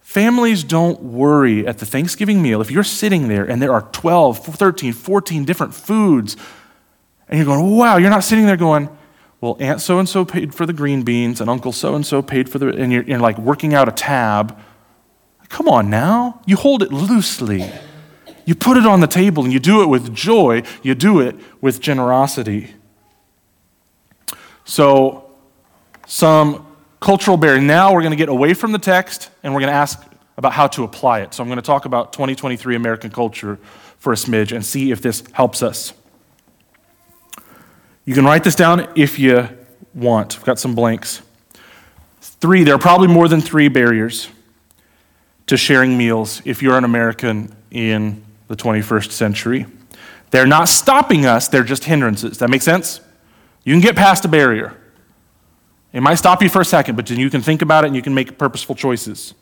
Families 0.00 0.64
don't 0.64 1.00
worry 1.02 1.66
at 1.66 1.78
the 1.78 1.86
Thanksgiving 1.86 2.42
meal 2.42 2.60
if 2.60 2.70
you're 2.70 2.82
sitting 2.82 3.28
there 3.28 3.44
and 3.44 3.62
there 3.62 3.72
are 3.72 3.82
12, 3.92 4.44
13, 4.44 4.92
14 4.92 5.44
different 5.44 5.74
foods 5.74 6.36
and 7.28 7.38
you're 7.38 7.46
going, 7.46 7.76
wow, 7.76 7.96
you're 7.96 8.10
not 8.10 8.24
sitting 8.24 8.46
there 8.46 8.56
going, 8.56 8.88
well, 9.40 9.56
Aunt 9.60 9.80
so 9.80 9.98
and 9.98 10.08
so 10.08 10.24
paid 10.24 10.54
for 10.54 10.66
the 10.66 10.72
green 10.72 11.02
beans 11.02 11.40
and 11.40 11.48
Uncle 11.48 11.72
so 11.72 11.94
and 11.94 12.04
so 12.04 12.22
paid 12.22 12.48
for 12.48 12.58
the, 12.58 12.68
and 12.68 12.92
you're, 12.92 13.04
you're 13.04 13.20
like 13.20 13.38
working 13.38 13.72
out 13.72 13.88
a 13.88 13.92
tab. 13.92 14.58
Come 15.48 15.68
on 15.68 15.90
now. 15.90 16.40
You 16.46 16.56
hold 16.56 16.82
it 16.82 16.92
loosely. 16.92 17.70
You 18.50 18.56
put 18.56 18.76
it 18.76 18.84
on 18.84 18.98
the 18.98 19.06
table 19.06 19.44
and 19.44 19.52
you 19.52 19.60
do 19.60 19.80
it 19.80 19.86
with 19.86 20.12
joy, 20.12 20.64
you 20.82 20.96
do 20.96 21.20
it 21.20 21.36
with 21.60 21.80
generosity. 21.80 22.74
So, 24.64 25.30
some 26.08 26.66
cultural 26.98 27.36
barrier. 27.36 27.60
Now 27.60 27.94
we're 27.94 28.00
going 28.00 28.10
to 28.10 28.16
get 28.16 28.28
away 28.28 28.54
from 28.54 28.72
the 28.72 28.80
text 28.80 29.30
and 29.44 29.54
we're 29.54 29.60
going 29.60 29.70
to 29.70 29.76
ask 29.76 30.02
about 30.36 30.52
how 30.52 30.66
to 30.66 30.82
apply 30.82 31.20
it. 31.20 31.32
So, 31.32 31.44
I'm 31.44 31.48
going 31.48 31.58
to 31.58 31.62
talk 31.62 31.84
about 31.84 32.12
2023 32.12 32.74
American 32.74 33.12
culture 33.12 33.56
for 33.98 34.12
a 34.12 34.16
smidge 34.16 34.50
and 34.50 34.66
see 34.66 34.90
if 34.90 35.00
this 35.00 35.22
helps 35.30 35.62
us. 35.62 35.92
You 38.04 38.14
can 38.14 38.24
write 38.24 38.42
this 38.42 38.56
down 38.56 38.92
if 38.96 39.20
you 39.20 39.48
want. 39.94 40.38
I've 40.38 40.44
got 40.44 40.58
some 40.58 40.74
blanks. 40.74 41.22
Three, 42.20 42.64
there 42.64 42.74
are 42.74 42.80
probably 42.80 43.06
more 43.06 43.28
than 43.28 43.42
three 43.42 43.68
barriers 43.68 44.28
to 45.46 45.56
sharing 45.56 45.96
meals 45.96 46.42
if 46.44 46.64
you're 46.64 46.76
an 46.76 46.82
American 46.82 47.54
in 47.70 48.24
the 48.50 48.56
21st 48.56 49.12
century. 49.12 49.64
They're 50.32 50.44
not 50.44 50.68
stopping 50.68 51.24
us, 51.24 51.46
they're 51.46 51.62
just 51.62 51.84
hindrances. 51.84 52.38
That 52.38 52.50
makes 52.50 52.64
sense? 52.64 53.00
You 53.62 53.72
can 53.72 53.80
get 53.80 53.94
past 53.94 54.24
a 54.24 54.28
barrier. 54.28 54.76
It 55.92 56.00
might 56.00 56.16
stop 56.16 56.42
you 56.42 56.48
for 56.48 56.60
a 56.60 56.64
second, 56.64 56.96
but 56.96 57.06
then 57.06 57.20
you 57.20 57.30
can 57.30 57.42
think 57.42 57.62
about 57.62 57.84
it 57.84 57.86
and 57.88 57.96
you 57.96 58.02
can 58.02 58.12
make 58.12 58.38
purposeful 58.38 58.74
choices. 58.74 59.34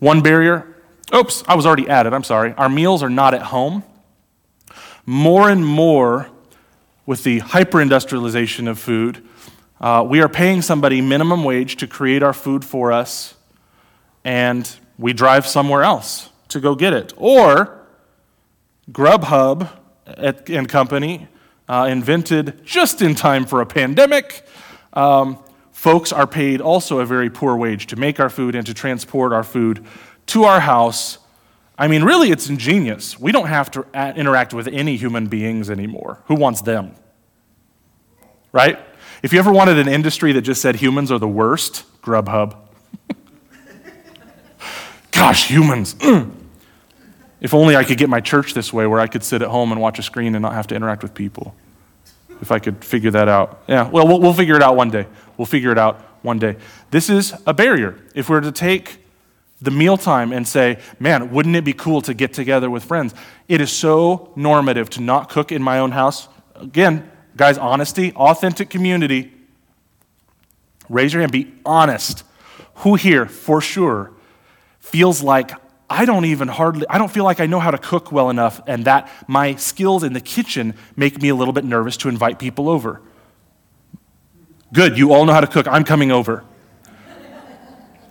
One 0.00 0.20
barrier, 0.20 0.66
oops, 1.14 1.44
I 1.46 1.54
was 1.54 1.64
already 1.64 1.88
at 1.88 2.06
it, 2.06 2.12
I'm 2.12 2.24
sorry. 2.24 2.54
Our 2.54 2.68
meals 2.68 3.04
are 3.04 3.10
not 3.10 3.34
at 3.34 3.42
home. 3.42 3.84
More 5.06 5.48
and 5.48 5.64
more, 5.64 6.28
with 7.06 7.22
the 7.22 7.38
hyper 7.38 7.80
industrialization 7.80 8.66
of 8.66 8.80
food, 8.80 9.24
uh, 9.80 10.04
we 10.04 10.20
are 10.20 10.28
paying 10.28 10.60
somebody 10.60 11.00
minimum 11.00 11.44
wage 11.44 11.76
to 11.76 11.86
create 11.86 12.24
our 12.24 12.32
food 12.32 12.64
for 12.64 12.90
us, 12.90 13.34
and 14.24 14.76
we 14.98 15.12
drive 15.12 15.46
somewhere 15.46 15.84
else 15.84 16.30
to 16.48 16.60
go 16.60 16.74
get 16.74 16.92
it. 16.92 17.12
Or 17.16 17.86
Grubhub 18.90 19.68
and 20.06 20.68
company 20.68 21.28
uh, 21.68 21.88
invented 21.90 22.64
just 22.64 23.02
in 23.02 23.14
time 23.14 23.44
for 23.44 23.60
a 23.60 23.66
pandemic. 23.66 24.46
Um, 24.92 25.38
folks 25.72 26.12
are 26.12 26.26
paid 26.26 26.60
also 26.60 27.00
a 27.00 27.06
very 27.06 27.30
poor 27.30 27.56
wage 27.56 27.86
to 27.88 27.96
make 27.96 28.20
our 28.20 28.30
food 28.30 28.54
and 28.54 28.66
to 28.66 28.74
transport 28.74 29.32
our 29.32 29.42
food 29.42 29.84
to 30.26 30.44
our 30.44 30.60
house. 30.60 31.18
I 31.78 31.88
mean, 31.88 32.02
really, 32.02 32.30
it's 32.30 32.48
ingenious. 32.48 33.18
We 33.18 33.32
don't 33.32 33.48
have 33.48 33.70
to 33.72 33.86
interact 34.16 34.54
with 34.54 34.68
any 34.68 34.96
human 34.96 35.26
beings 35.26 35.68
anymore. 35.68 36.22
Who 36.26 36.34
wants 36.34 36.62
them? 36.62 36.94
Right? 38.52 38.78
If 39.22 39.32
you 39.32 39.38
ever 39.38 39.52
wanted 39.52 39.78
an 39.78 39.88
industry 39.88 40.32
that 40.32 40.42
just 40.42 40.62
said 40.62 40.76
humans 40.76 41.10
are 41.12 41.18
the 41.18 41.28
worst, 41.28 41.84
Grubhub. 42.02 42.56
Gosh, 45.16 45.48
humans. 45.48 45.96
if 47.40 47.54
only 47.54 47.74
I 47.74 47.82
could 47.82 47.98
get 47.98 48.08
my 48.08 48.20
church 48.20 48.54
this 48.54 48.72
way 48.72 48.86
where 48.86 49.00
I 49.00 49.06
could 49.06 49.24
sit 49.24 49.42
at 49.42 49.48
home 49.48 49.72
and 49.72 49.80
watch 49.80 49.98
a 49.98 50.02
screen 50.02 50.34
and 50.34 50.42
not 50.42 50.52
have 50.52 50.66
to 50.68 50.74
interact 50.74 51.02
with 51.02 51.14
people. 51.14 51.54
If 52.40 52.52
I 52.52 52.58
could 52.58 52.84
figure 52.84 53.10
that 53.10 53.28
out. 53.28 53.62
Yeah, 53.66 53.88
well, 53.88 54.06
we'll, 54.06 54.20
we'll 54.20 54.34
figure 54.34 54.56
it 54.56 54.62
out 54.62 54.76
one 54.76 54.90
day. 54.90 55.06
We'll 55.36 55.46
figure 55.46 55.72
it 55.72 55.78
out 55.78 56.00
one 56.22 56.38
day. 56.38 56.56
This 56.90 57.08
is 57.10 57.34
a 57.46 57.54
barrier. 57.54 57.98
If 58.14 58.28
we're 58.28 58.40
to 58.40 58.52
take 58.52 58.98
the 59.60 59.70
mealtime 59.70 60.32
and 60.32 60.46
say, 60.46 60.78
man, 61.00 61.30
wouldn't 61.30 61.56
it 61.56 61.64
be 61.64 61.72
cool 61.72 62.02
to 62.02 62.12
get 62.12 62.34
together 62.34 62.68
with 62.68 62.84
friends? 62.84 63.14
It 63.48 63.60
is 63.60 63.72
so 63.72 64.32
normative 64.36 64.90
to 64.90 65.00
not 65.00 65.30
cook 65.30 65.50
in 65.50 65.62
my 65.62 65.78
own 65.78 65.92
house. 65.92 66.28
Again, 66.54 67.10
Guys, 67.36 67.58
honesty, 67.58 68.12
authentic 68.14 68.70
community. 68.70 69.30
Raise 70.88 71.12
your 71.12 71.20
hand, 71.20 71.32
be 71.32 71.52
honest. 71.66 72.24
Who 72.76 72.94
here, 72.94 73.26
for 73.26 73.60
sure, 73.60 74.12
feels 74.86 75.22
like 75.22 75.52
I 75.88 76.04
don't 76.04 76.24
even 76.24 76.48
hardly, 76.48 76.86
I 76.88 76.98
don't 76.98 77.10
feel 77.10 77.24
like 77.24 77.40
I 77.40 77.46
know 77.46 77.60
how 77.60 77.70
to 77.70 77.78
cook 77.78 78.10
well 78.10 78.30
enough, 78.30 78.60
and 78.66 78.84
that 78.86 79.08
my 79.28 79.54
skills 79.56 80.02
in 80.02 80.12
the 80.12 80.20
kitchen 80.20 80.74
make 80.96 81.20
me 81.20 81.28
a 81.28 81.34
little 81.34 81.52
bit 81.52 81.64
nervous 81.64 81.96
to 81.98 82.08
invite 82.08 82.38
people 82.38 82.68
over? 82.68 83.00
Good, 84.72 84.98
you 84.98 85.12
all 85.12 85.24
know 85.24 85.32
how 85.32 85.40
to 85.40 85.46
cook. 85.46 85.68
I'm 85.68 85.84
coming 85.84 86.10
over. 86.10 86.44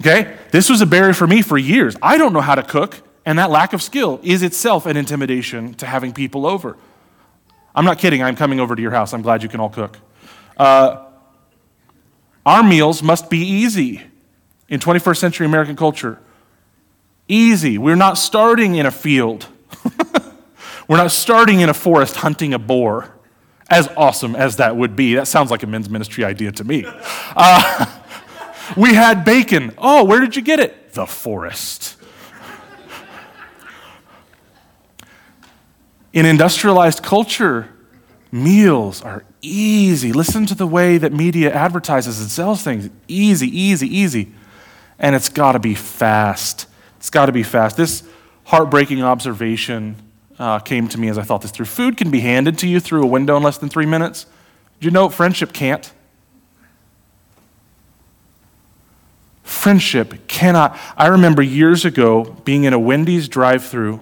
Okay? 0.01 0.35
This 0.51 0.69
was 0.69 0.81
a 0.81 0.85
barrier 0.85 1.13
for 1.13 1.27
me 1.27 1.41
for 1.41 1.57
years. 1.57 1.95
I 2.01 2.17
don't 2.17 2.33
know 2.33 2.41
how 2.41 2.55
to 2.55 2.63
cook, 2.63 3.01
and 3.25 3.39
that 3.39 3.49
lack 3.49 3.73
of 3.73 3.81
skill 3.81 4.19
is 4.23 4.41
itself 4.41 4.85
an 4.85 4.95
intimidation 4.95 5.73
to 5.75 5.85
having 5.85 6.13
people 6.13 6.45
over. 6.45 6.77
I'm 7.73 7.83
not 7.83 7.99
kidding. 7.99 8.23
I'm 8.23 8.37
coming 8.37 8.59
over 8.59 8.75
to 8.75 8.81
your 8.81 8.91
house. 8.91 9.13
I'm 9.13 9.21
glad 9.21 9.43
you 9.43 9.49
can 9.49 9.59
all 9.59 9.69
cook. 9.69 9.97
Uh, 10.55 11.05
our 12.45 12.63
meals 12.63 13.03
must 13.03 13.29
be 13.29 13.39
easy 13.39 14.01
in 14.69 14.79
21st 14.79 15.17
century 15.17 15.45
American 15.45 15.75
culture. 15.75 16.19
Easy. 17.27 17.77
We're 17.77 17.95
not 17.95 18.17
starting 18.17 18.75
in 18.75 18.85
a 18.85 18.91
field. 18.91 19.47
We're 20.87 20.97
not 20.97 21.11
starting 21.11 21.61
in 21.61 21.69
a 21.69 21.73
forest 21.73 22.17
hunting 22.17 22.53
a 22.53 22.59
boar, 22.59 23.15
as 23.69 23.87
awesome 23.97 24.35
as 24.35 24.57
that 24.57 24.75
would 24.75 24.95
be. 24.95 25.15
That 25.15 25.27
sounds 25.27 25.49
like 25.49 25.63
a 25.63 25.67
men's 25.67 25.89
ministry 25.89 26.23
idea 26.23 26.51
to 26.53 26.63
me. 26.63 26.85
Uh, 27.37 27.85
we 28.77 28.93
had 28.93 29.25
bacon. 29.25 29.73
Oh, 29.77 30.05
where 30.05 30.21
did 30.21 30.37
you 30.37 30.41
get 30.41 30.61
it? 30.61 30.93
The 30.93 31.05
forest. 31.05 31.97
In 36.13 36.25
industrialized 36.25 37.03
culture, 37.03 37.67
meals 38.31 39.01
are 39.01 39.25
easy. 39.41 40.13
Listen 40.13 40.45
to 40.45 40.55
the 40.55 40.65
way 40.65 40.97
that 40.97 41.11
media 41.11 41.53
advertises 41.53 42.21
and 42.21 42.29
sells 42.29 42.63
things. 42.63 42.89
Easy, 43.09 43.47
easy, 43.47 43.87
easy. 43.93 44.31
And 44.97 45.13
it's 45.13 45.27
got 45.27 45.53
to 45.53 45.59
be 45.59 45.75
fast. 45.75 46.67
It's 47.05 47.11
got 47.11 47.27
to 47.27 47.31
be 47.31 47.43
fast. 47.43 47.77
This 47.77 48.01
heartbreaking 48.45 49.03
observation 49.03 49.95
uh, 50.39 50.57
came 50.57 50.87
to 50.87 50.99
me 50.99 51.07
as 51.07 51.19
I 51.19 51.21
thought 51.21 51.43
this 51.43 51.51
through. 51.51 51.67
Food 51.67 51.97
can 51.97 52.09
be 52.09 52.21
handed 52.21 52.57
to 52.57 52.67
you 52.67 52.79
through 52.79 53.03
a 53.03 53.05
window 53.05 53.37
in 53.37 53.43
less 53.43 53.59
than 53.59 53.69
three 53.69 53.85
minutes. 53.85 54.25
Did 54.79 54.85
you 54.85 54.89
know 54.91 55.09
friendship 55.09 55.53
can't? 55.53 55.93
Friendship 59.43 60.27
cannot. 60.27 60.79
I 60.97 61.05
remember 61.05 61.43
years 61.43 61.85
ago 61.85 62.23
being 62.43 62.63
in 62.63 62.73
a 62.73 62.79
Wendy's 62.79 63.29
drive 63.29 63.63
through 63.63 63.99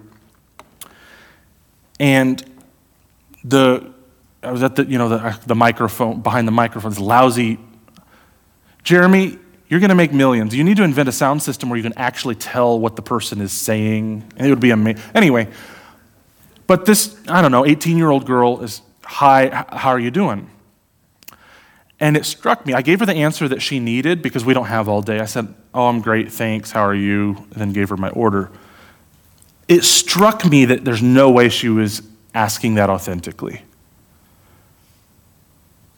and 2.00 2.42
the, 3.44 3.92
I 4.42 4.54
was 4.54 4.64
at 4.64 4.78
the, 4.78 4.86
you 4.86 4.98
know, 4.98 5.10
the, 5.10 5.38
the 5.46 5.56
microphone, 5.56 6.22
behind 6.22 6.48
the 6.48 6.54
microphone, 6.54 6.92
this 6.92 7.02
lousy, 7.02 7.60
Jeremy, 8.86 9.40
you're 9.74 9.80
going 9.80 9.90
to 9.90 9.96
make 9.96 10.14
millions. 10.14 10.56
You 10.56 10.64
need 10.64 10.78
to 10.78 10.84
invent 10.84 11.10
a 11.10 11.12
sound 11.12 11.42
system 11.42 11.70
where 11.70 11.78
you 11.78 11.84
can 11.84 11.98
actually 11.98 12.36
tell 12.36 12.80
what 12.80 12.96
the 12.96 13.02
person 13.02 13.42
is 13.42 13.52
saying. 13.52 14.24
And 14.38 14.48
it 14.48 14.50
would 14.50 14.60
be 14.60 14.70
amazing. 14.70 15.02
Anyway, 15.16 15.48
but 16.68 16.86
this, 16.86 17.18
I 17.28 17.42
don't 17.42 17.52
know, 17.52 17.66
18 17.66 17.98
year 17.98 18.10
old 18.10 18.26
girl 18.26 18.62
is, 18.62 18.82
Hi, 19.04 19.66
how 19.70 19.90
are 19.90 20.00
you 20.00 20.12
doing? 20.12 20.50
And 22.00 22.16
it 22.16 22.26
struck 22.26 22.66
me. 22.66 22.74
I 22.74 22.82
gave 22.82 23.00
her 23.00 23.06
the 23.06 23.14
answer 23.14 23.48
that 23.48 23.62
she 23.62 23.80
needed 23.80 24.22
because 24.22 24.46
we 24.46 24.54
don't 24.54 24.66
have 24.66 24.88
all 24.88 25.02
day. 25.02 25.20
I 25.20 25.26
said, 25.26 25.54
Oh, 25.74 25.88
I'm 25.88 26.02
great, 26.02 26.32
thanks. 26.32 26.72
How 26.72 26.84
are 26.84 26.96
you? 26.96 27.36
And 27.52 27.56
then 27.56 27.74
gave 27.74 27.90
her 27.90 27.98
my 27.98 28.10
order 28.10 28.52
it 29.68 29.84
struck 29.84 30.46
me 30.46 30.66
that 30.66 30.84
there's 30.86 31.02
no 31.02 31.32
way 31.32 31.50
she 31.50 31.70
was 31.70 32.02
asking 32.34 32.76
that 32.76 32.90
authentically. 32.90 33.64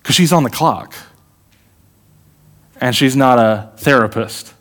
Because 0.01 0.15
she's 0.15 0.31
on 0.31 0.43
the 0.43 0.49
clock. 0.49 0.93
And 2.81 2.95
she's 2.95 3.15
not 3.15 3.39
a 3.39 3.71
therapist. 3.77 4.53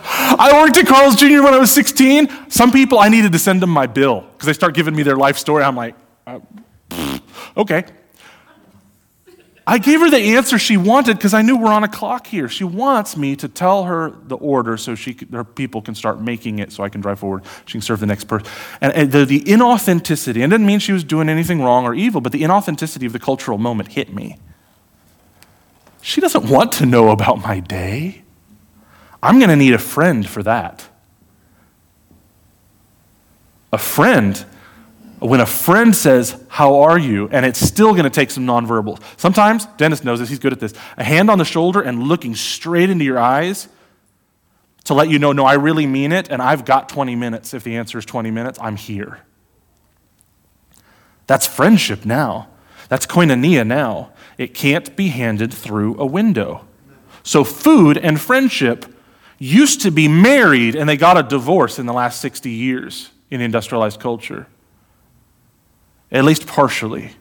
I 0.00 0.62
worked 0.62 0.76
at 0.76 0.86
Carl's 0.86 1.16
Jr. 1.16 1.42
when 1.42 1.54
I 1.54 1.58
was 1.58 1.70
16. 1.72 2.50
Some 2.50 2.70
people, 2.70 2.98
I 2.98 3.08
needed 3.08 3.32
to 3.32 3.38
send 3.38 3.60
them 3.60 3.70
my 3.70 3.86
bill 3.86 4.20
because 4.20 4.46
they 4.46 4.52
start 4.52 4.74
giving 4.74 4.94
me 4.94 5.02
their 5.02 5.16
life 5.16 5.36
story. 5.36 5.64
I'm 5.64 5.76
like, 5.76 5.94
uh, 6.26 6.40
okay. 7.56 7.84
I 9.66 9.76
gave 9.76 10.00
her 10.00 10.08
the 10.08 10.34
answer 10.34 10.58
she 10.58 10.78
wanted 10.78 11.18
because 11.18 11.34
I 11.34 11.42
knew 11.42 11.58
we're 11.58 11.72
on 11.72 11.84
a 11.84 11.88
clock 11.88 12.26
here. 12.26 12.48
She 12.48 12.64
wants 12.64 13.18
me 13.18 13.36
to 13.36 13.48
tell 13.48 13.84
her 13.84 14.10
the 14.10 14.36
order 14.36 14.78
so 14.78 14.94
she, 14.94 15.18
her 15.30 15.44
people 15.44 15.82
can 15.82 15.94
start 15.94 16.22
making 16.22 16.58
it 16.58 16.72
so 16.72 16.82
I 16.84 16.88
can 16.88 17.02
drive 17.02 17.18
forward. 17.18 17.44
She 17.66 17.72
can 17.72 17.82
serve 17.82 18.00
the 18.00 18.06
next 18.06 18.24
person. 18.24 18.50
And, 18.80 18.94
and 18.94 19.12
the, 19.12 19.26
the 19.26 19.40
inauthenticity, 19.40 20.42
and 20.42 20.44
it 20.44 20.56
didn't 20.56 20.66
mean 20.66 20.78
she 20.78 20.92
was 20.92 21.04
doing 21.04 21.28
anything 21.28 21.60
wrong 21.60 21.84
or 21.84 21.94
evil, 21.94 22.22
but 22.22 22.32
the 22.32 22.42
inauthenticity 22.42 23.04
of 23.04 23.12
the 23.12 23.18
cultural 23.18 23.58
moment 23.58 23.92
hit 23.92 24.14
me. 24.14 24.38
She 26.08 26.22
doesn't 26.22 26.48
want 26.48 26.72
to 26.72 26.86
know 26.86 27.10
about 27.10 27.42
my 27.42 27.60
day. 27.60 28.22
I'm 29.22 29.38
going 29.38 29.50
to 29.50 29.56
need 29.56 29.74
a 29.74 29.78
friend 29.78 30.26
for 30.26 30.42
that. 30.42 30.88
A 33.74 33.76
friend 33.76 34.42
when 35.18 35.40
a 35.40 35.44
friend 35.44 35.94
says, 35.94 36.42
How 36.48 36.76
are 36.76 36.98
you? 36.98 37.28
and 37.30 37.44
it's 37.44 37.60
still 37.60 37.90
going 37.90 38.04
to 38.04 38.10
take 38.10 38.30
some 38.30 38.46
nonverbal. 38.46 39.02
Sometimes, 39.18 39.66
Dennis 39.76 40.02
knows 40.02 40.20
this, 40.20 40.30
he's 40.30 40.38
good 40.38 40.54
at 40.54 40.60
this. 40.60 40.72
A 40.96 41.04
hand 41.04 41.28
on 41.28 41.36
the 41.36 41.44
shoulder 41.44 41.82
and 41.82 42.04
looking 42.04 42.34
straight 42.34 42.88
into 42.88 43.04
your 43.04 43.18
eyes 43.18 43.68
to 44.84 44.94
let 44.94 45.10
you 45.10 45.18
know, 45.18 45.32
No, 45.32 45.44
I 45.44 45.56
really 45.56 45.86
mean 45.86 46.12
it, 46.12 46.30
and 46.30 46.40
I've 46.40 46.64
got 46.64 46.88
20 46.88 47.16
minutes. 47.16 47.52
If 47.52 47.64
the 47.64 47.76
answer 47.76 47.98
is 47.98 48.06
20 48.06 48.30
minutes, 48.30 48.58
I'm 48.62 48.76
here. 48.76 49.20
That's 51.26 51.46
friendship 51.46 52.06
now. 52.06 52.48
That's 52.88 53.06
koinonia 53.06 53.66
now. 53.66 54.10
It 54.36 54.54
can't 54.54 54.94
be 54.96 55.08
handed 55.08 55.52
through 55.52 55.98
a 55.98 56.06
window. 56.06 56.66
So, 57.22 57.44
food 57.44 57.98
and 57.98 58.20
friendship 58.20 58.86
used 59.38 59.82
to 59.82 59.90
be 59.90 60.08
married, 60.08 60.74
and 60.74 60.88
they 60.88 60.96
got 60.96 61.18
a 61.18 61.22
divorce 61.22 61.78
in 61.78 61.86
the 61.86 61.92
last 61.92 62.20
60 62.20 62.50
years 62.50 63.10
in 63.30 63.40
industrialized 63.40 64.00
culture 64.00 64.46
at 66.10 66.24
least 66.24 66.46
partially. 66.46 67.12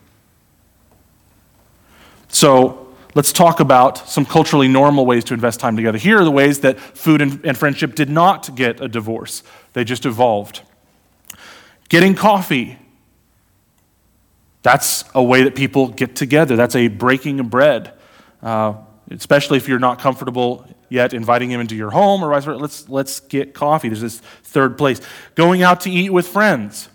So 2.29 2.95
let's 3.15 3.33
talk 3.33 3.59
about 3.59 3.97
some 4.09 4.25
culturally 4.25 4.67
normal 4.67 5.05
ways 5.05 5.23
to 5.25 5.33
invest 5.33 5.59
time 5.59 5.75
together. 5.75 5.97
Here 5.97 6.19
are 6.19 6.23
the 6.23 6.31
ways 6.31 6.61
that 6.61 6.79
food 6.79 7.21
and, 7.21 7.43
and 7.45 7.57
friendship 7.57 7.95
did 7.95 8.09
not 8.09 8.55
get 8.55 8.81
a 8.81 8.87
divorce, 8.87 9.43
they 9.73 9.83
just 9.83 10.05
evolved. 10.05 10.61
Getting 11.89 12.15
coffee. 12.15 12.79
That's 14.67 15.05
a 15.15 15.23
way 15.23 15.43
that 15.43 15.55
people 15.55 15.87
get 15.87 16.13
together. 16.13 16.57
That's 16.57 16.75
a 16.75 16.89
breaking 16.89 17.39
of 17.39 17.49
bread. 17.49 17.93
Uh, 18.43 18.73
especially 19.09 19.55
if 19.55 19.69
you're 19.69 19.79
not 19.79 19.97
comfortable 19.97 20.67
yet 20.89 21.13
inviting 21.13 21.49
him 21.49 21.61
into 21.61 21.73
your 21.73 21.91
home 21.91 22.21
or 22.21 22.31
vice 22.31 22.43
versa. 22.43 22.59
Let's, 22.59 22.89
let's 22.89 23.21
get 23.21 23.53
coffee. 23.53 23.87
There's 23.87 24.01
this 24.01 24.19
third 24.19 24.77
place. 24.77 24.99
Going 25.35 25.63
out 25.63 25.79
to 25.81 25.89
eat 25.89 26.11
with 26.11 26.27
friends. 26.27 26.89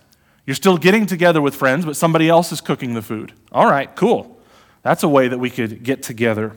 You're 0.44 0.54
still 0.54 0.76
getting 0.76 1.06
together 1.06 1.40
with 1.40 1.54
friends, 1.54 1.86
but 1.86 1.96
somebody 1.96 2.28
else 2.28 2.52
is 2.52 2.60
cooking 2.60 2.92
the 2.92 3.00
food. 3.00 3.32
All 3.52 3.64
right, 3.64 3.96
cool. 3.96 4.38
That's 4.82 5.02
a 5.02 5.08
way 5.08 5.28
that 5.28 5.38
we 5.38 5.48
could 5.48 5.82
get 5.82 6.02
together. 6.02 6.54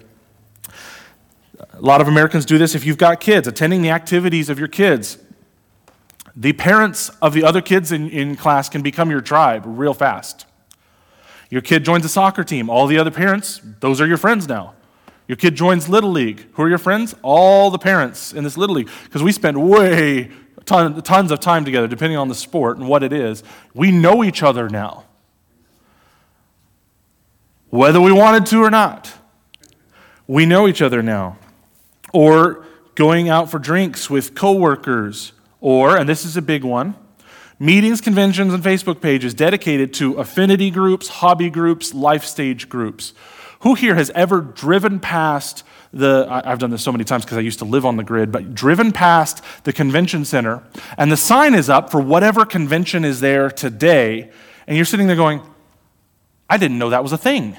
A 1.72 1.82
lot 1.82 2.02
of 2.02 2.10
Americans 2.10 2.44
do 2.44 2.58
this 2.58 2.76
if 2.76 2.86
you've 2.86 2.98
got 2.98 3.22
kids, 3.22 3.48
attending 3.48 3.82
the 3.82 3.90
activities 3.90 4.50
of 4.50 4.60
your 4.60 4.68
kids. 4.68 5.18
The 6.36 6.52
parents 6.52 7.08
of 7.22 7.32
the 7.32 7.46
other 7.46 7.62
kids 7.62 7.94
in, 7.94 8.10
in 8.10 8.36
class 8.36 8.68
can 8.68 8.82
become 8.82 9.10
your 9.10 9.22
tribe 9.22 9.64
real 9.66 9.94
fast. 9.94 10.46
Your 11.50 11.62
kid 11.62 11.86
joins 11.86 12.06
a 12.06 12.10
soccer 12.10 12.44
team, 12.44 12.70
all 12.70 12.88
the 12.88 12.98
other 12.98 13.12
parents, 13.12 13.62
those 13.80 14.02
are 14.02 14.08
your 14.08 14.18
friends 14.18 14.48
now. 14.48 14.74
Your 15.28 15.36
kid 15.36 15.56
joins 15.56 15.90
Little 15.90 16.12
League. 16.12 16.46
Who 16.54 16.64
are 16.64 16.70
your 16.70 16.78
friends? 16.78 17.16
All 17.24 17.72
the 17.72 17.80
parents 17.80 18.32
in 18.32 18.44
this 18.44 18.58
Little 18.58 18.76
League. 18.76 18.90
Because 19.06 19.24
we 19.24 19.32
spend 19.32 19.58
way, 19.68 20.30
ton, 20.66 21.02
tons 21.02 21.32
of 21.32 21.40
time 21.40 21.66
together, 21.66 21.88
depending 21.88 22.18
on 22.18 22.28
the 22.28 22.36
sport 22.36 22.78
and 22.78 22.88
what 22.88 23.02
it 23.02 23.12
is. 23.12 23.44
We 23.74 23.92
know 23.92 24.24
each 24.24 24.44
other 24.44 24.70
now. 24.70 25.06
Whether 27.70 28.00
we 28.00 28.12
wanted 28.12 28.46
to 28.48 28.64
or 28.64 28.70
not, 28.70 29.14
we 30.28 30.46
know 30.46 30.68
each 30.68 30.82
other 30.82 31.02
now. 31.02 31.38
Or 32.14 32.66
going 32.94 33.28
out 33.28 33.50
for 33.50 33.60
drinks 33.60 34.10
with 34.10 34.36
coworkers, 34.36 35.34
or, 35.60 35.98
and 35.98 36.08
this 36.08 36.24
is 36.24 36.38
a 36.38 36.42
big 36.42 36.64
one, 36.64 36.96
meetings, 37.60 38.02
conventions, 38.02 38.54
and 38.54 38.64
Facebook 38.64 39.02
pages 39.02 39.34
dedicated 39.34 39.94
to 39.96 40.16
affinity 40.16 40.72
groups, 40.72 41.08
hobby 41.08 41.50
groups, 41.50 41.94
life 41.94 42.26
stage 42.26 42.70
groups. 42.70 43.14
Who 43.62 43.74
here 43.74 43.96
has 43.96 44.10
ever 44.12 44.42
driven 44.42 45.00
past 45.00 45.64
the, 45.92 46.28
I've 46.30 46.60
done 46.60 46.72
this 46.72 46.84
so 46.84 46.92
many 46.92 47.06
times 47.06 47.24
because 47.24 47.38
I 47.38 47.42
used 47.42 47.60
to 47.60 47.66
live 47.66 47.86
on 47.86 47.96
the 47.96 48.04
grid, 48.04 48.32
but 48.32 48.54
driven 48.54 48.92
past 48.92 49.42
the 49.64 49.72
convention 49.72 50.26
center 50.26 50.62
and 50.98 51.12
the 51.12 51.18
sign 51.18 51.54
is 51.54 51.70
up 51.70 51.90
for 51.90 52.02
whatever 52.02 52.46
convention 52.46 53.06
is 53.06 53.22
there 53.22 53.50
today, 53.50 54.30
and 54.68 54.76
you're 54.76 54.86
sitting 54.86 55.08
there 55.08 55.16
going, 55.16 55.42
I 56.50 56.58
didn't 56.58 56.78
know 56.78 56.90
that 56.90 57.02
was 57.02 57.14
a 57.14 57.18
thing. 57.18 57.58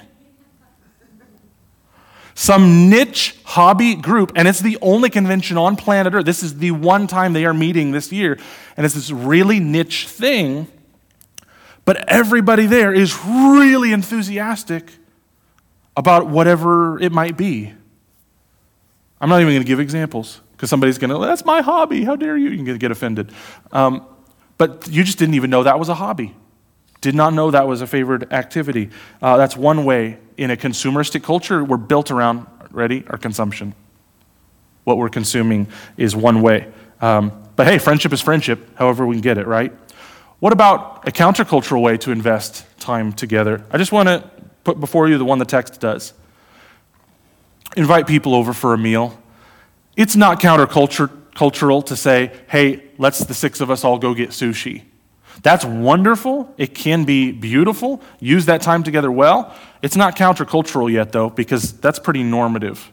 Some 2.39 2.91
niche 2.91 3.35
hobby 3.45 3.95
group, 3.95 4.33
and 4.37 4.47
it's 4.47 4.61
the 4.61 4.77
only 4.83 5.09
convention 5.09 5.57
on 5.57 5.75
planet 5.75 6.13
Earth. 6.13 6.27
This 6.27 6.43
is 6.43 6.59
the 6.59 6.71
one 6.71 7.07
time 7.07 7.33
they 7.33 7.47
are 7.47 7.55
meeting 7.55 7.93
this 7.93 8.13
year, 8.13 8.39
and 8.77 8.85
it's 8.85 8.95
this 8.95 9.11
really 9.11 9.59
niche 9.59 10.07
thing. 10.07 10.69
But 11.87 12.07
everybody 12.11 12.67
there 12.67 12.93
is 12.93 13.19
really 13.25 13.91
enthusiastic 13.91 14.93
about 15.97 16.27
whatever 16.27 17.01
it 17.01 17.11
might 17.11 17.39
be. 17.39 17.73
I'm 19.19 19.31
not 19.31 19.41
even 19.41 19.55
going 19.55 19.63
to 19.63 19.67
give 19.67 19.81
examples 19.81 20.43
because 20.53 20.69
somebody's 20.69 20.99
going 20.99 21.09
to, 21.09 21.19
that's 21.27 21.47
my 21.47 21.63
hobby. 21.63 22.05
How 22.05 22.17
dare 22.17 22.37
you? 22.37 22.51
You 22.51 22.63
can 22.63 22.77
get 22.77 22.91
offended. 22.91 23.33
Um, 23.73 24.07
but 24.59 24.87
you 24.91 25.05
just 25.05 25.19
didn't 25.19 25.37
even 25.37 25.49
know 25.49 25.63
that 25.63 25.79
was 25.79 25.89
a 25.89 25.95
hobby. 25.95 26.35
Did 27.01 27.15
not 27.15 27.33
know 27.33 27.51
that 27.51 27.67
was 27.67 27.81
a 27.81 27.87
favored 27.87 28.31
activity. 28.31 28.91
Uh, 29.23 29.39
that's 29.39 29.57
one 29.57 29.87
way 29.87 30.19
in 30.37 30.51
a 30.51 30.57
consumeristic 30.57 31.23
culture, 31.23 31.65
we're 31.65 31.77
built 31.77 32.11
around, 32.11 32.47
ready, 32.71 33.05
our 33.09 33.19
consumption. 33.19 33.75
What 34.85 34.99
we're 34.99 35.09
consuming 35.09 35.67
is 35.97 36.15
one 36.15 36.43
way. 36.43 36.73
Um, 37.01 37.33
but 37.57 37.67
hey, 37.67 37.79
friendship 37.79 38.13
is 38.13 38.21
friendship, 38.21 38.77
however 38.77 39.07
we 39.07 39.17
can 39.17 39.23
get 39.23 39.39
it, 39.39 39.47
right? 39.47 39.73
What 40.39 40.53
about 40.53 41.09
a 41.09 41.11
countercultural 41.11 41.83
way 41.83 41.97
to 41.99 42.11
invest 42.11 42.65
time 42.79 43.13
together? 43.13 43.65
I 43.71 43.79
just 43.79 43.93
want 43.93 44.09
to 44.09 44.31
put 44.65 44.79
before 44.79 45.09
you 45.09 45.17
the 45.17 45.25
one 45.25 45.39
the 45.39 45.45
text 45.47 45.81
does. 45.81 46.13
Invite 47.77 48.07
people 48.07 48.35
over 48.35 48.53
for 48.53 48.75
a 48.75 48.79
meal. 48.79 49.19
It's 49.97 50.15
not 50.15 50.41
countercultural 50.41 51.87
to 51.87 51.97
say, 51.97 52.33
hey, 52.49 52.83
let's 52.99 53.21
the 53.21 53.35
six 53.35 53.61
of 53.61 53.71
us 53.71 53.85
all 53.85 53.99
go 53.99 54.13
get 54.13 54.31
sushi. 54.31 54.83
That's 55.43 55.65
wonderful. 55.65 56.53
It 56.57 56.75
can 56.75 57.05
be 57.05 57.33
beautiful. 57.33 58.01
Use 58.21 58.47
that 58.47 58.63
time 58.63 58.83
together 58.83 59.13
well. 59.13 59.55
It's 59.83 59.97
not 59.97 60.17
countercultural 60.17 60.91
yet, 60.91 61.13
though, 61.13 61.31
because 61.31 61.73
that's 61.75 61.99
pretty 61.99 62.23
normative 62.23 62.91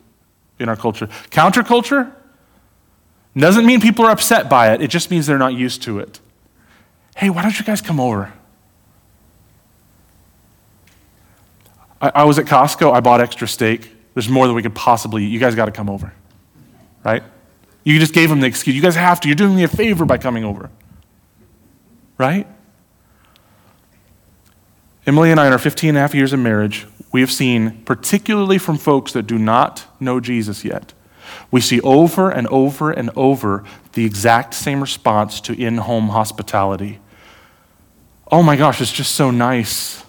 in 0.60 0.70
our 0.70 0.76
culture. 0.76 1.08
Counterculture 1.30 2.14
doesn't 3.36 3.66
mean 3.66 3.82
people 3.82 4.06
are 4.06 4.12
upset 4.12 4.50
by 4.50 4.74
it, 4.74 4.82
it 4.82 4.90
just 4.90 5.10
means 5.10 5.26
they're 5.26 5.38
not 5.38 5.54
used 5.54 5.82
to 5.84 6.00
it. 6.00 6.20
Hey, 7.16 7.30
why 7.30 7.42
don't 7.42 7.58
you 7.58 7.66
guys 7.66 7.82
come 7.82 8.00
over? 8.00 8.32
I, 12.02 12.12
I 12.16 12.24
was 12.26 12.38
at 12.38 12.46
Costco, 12.46 12.92
I 12.92 13.00
bought 13.00 13.22
extra 13.22 13.48
steak. 13.48 13.90
There's 14.14 14.30
more 14.30 14.46
than 14.46 14.56
we 14.56 14.62
could 14.62 14.76
possibly 14.76 15.24
eat. 15.24 15.30
You 15.30 15.40
guys 15.40 15.56
got 15.56 15.66
to 15.66 15.72
come 15.72 15.90
over, 15.90 16.14
right? 17.04 17.24
You 17.84 18.00
just 18.00 18.14
gave 18.14 18.30
them 18.30 18.42
the 18.42 18.48
excuse. 18.48 18.76
You 18.76 18.82
guys 18.82 18.96
have 18.96 19.20
to. 19.22 19.28
You're 19.28 19.36
doing 19.36 19.56
me 19.56 19.64
a 19.64 19.68
favor 19.68 20.06
by 20.06 20.18
coming 20.18 20.44
over, 20.44 20.70
right? 22.18 22.48
Emily 25.06 25.32
and 25.32 25.40
I, 25.40 25.48
in 25.48 25.54
our 25.54 25.60
15 25.60 25.90
and 25.90 25.98
a 25.98 26.02
half 26.02 26.16
years 26.16 26.32
of 26.32 26.40
marriage, 26.40 26.88
we 27.12 27.22
have 27.22 27.32
seen, 27.32 27.84
particularly 27.84 28.58
from 28.58 28.78
folks 28.78 29.12
that 29.14 29.24
do 29.24 29.38
not 29.38 29.86
know 30.00 30.20
Jesus 30.20 30.64
yet, 30.64 30.94
we 31.52 31.62
see 31.62 31.82
over 31.82 32.30
and 32.30 32.48
over 32.48 32.92
and 32.92 33.10
over 33.16 33.64
the 33.94 34.06
exact 34.06 34.54
same 34.54 34.82
response 34.82 35.42
to 35.42 35.54
in 35.54 35.78
home 35.78 36.10
hospitality. 36.10 37.00
Oh 38.32 38.44
my 38.44 38.56
gosh, 38.56 38.82
it's 38.82 38.92
just 38.92 39.14
so 39.16 39.30
nice 39.30 40.04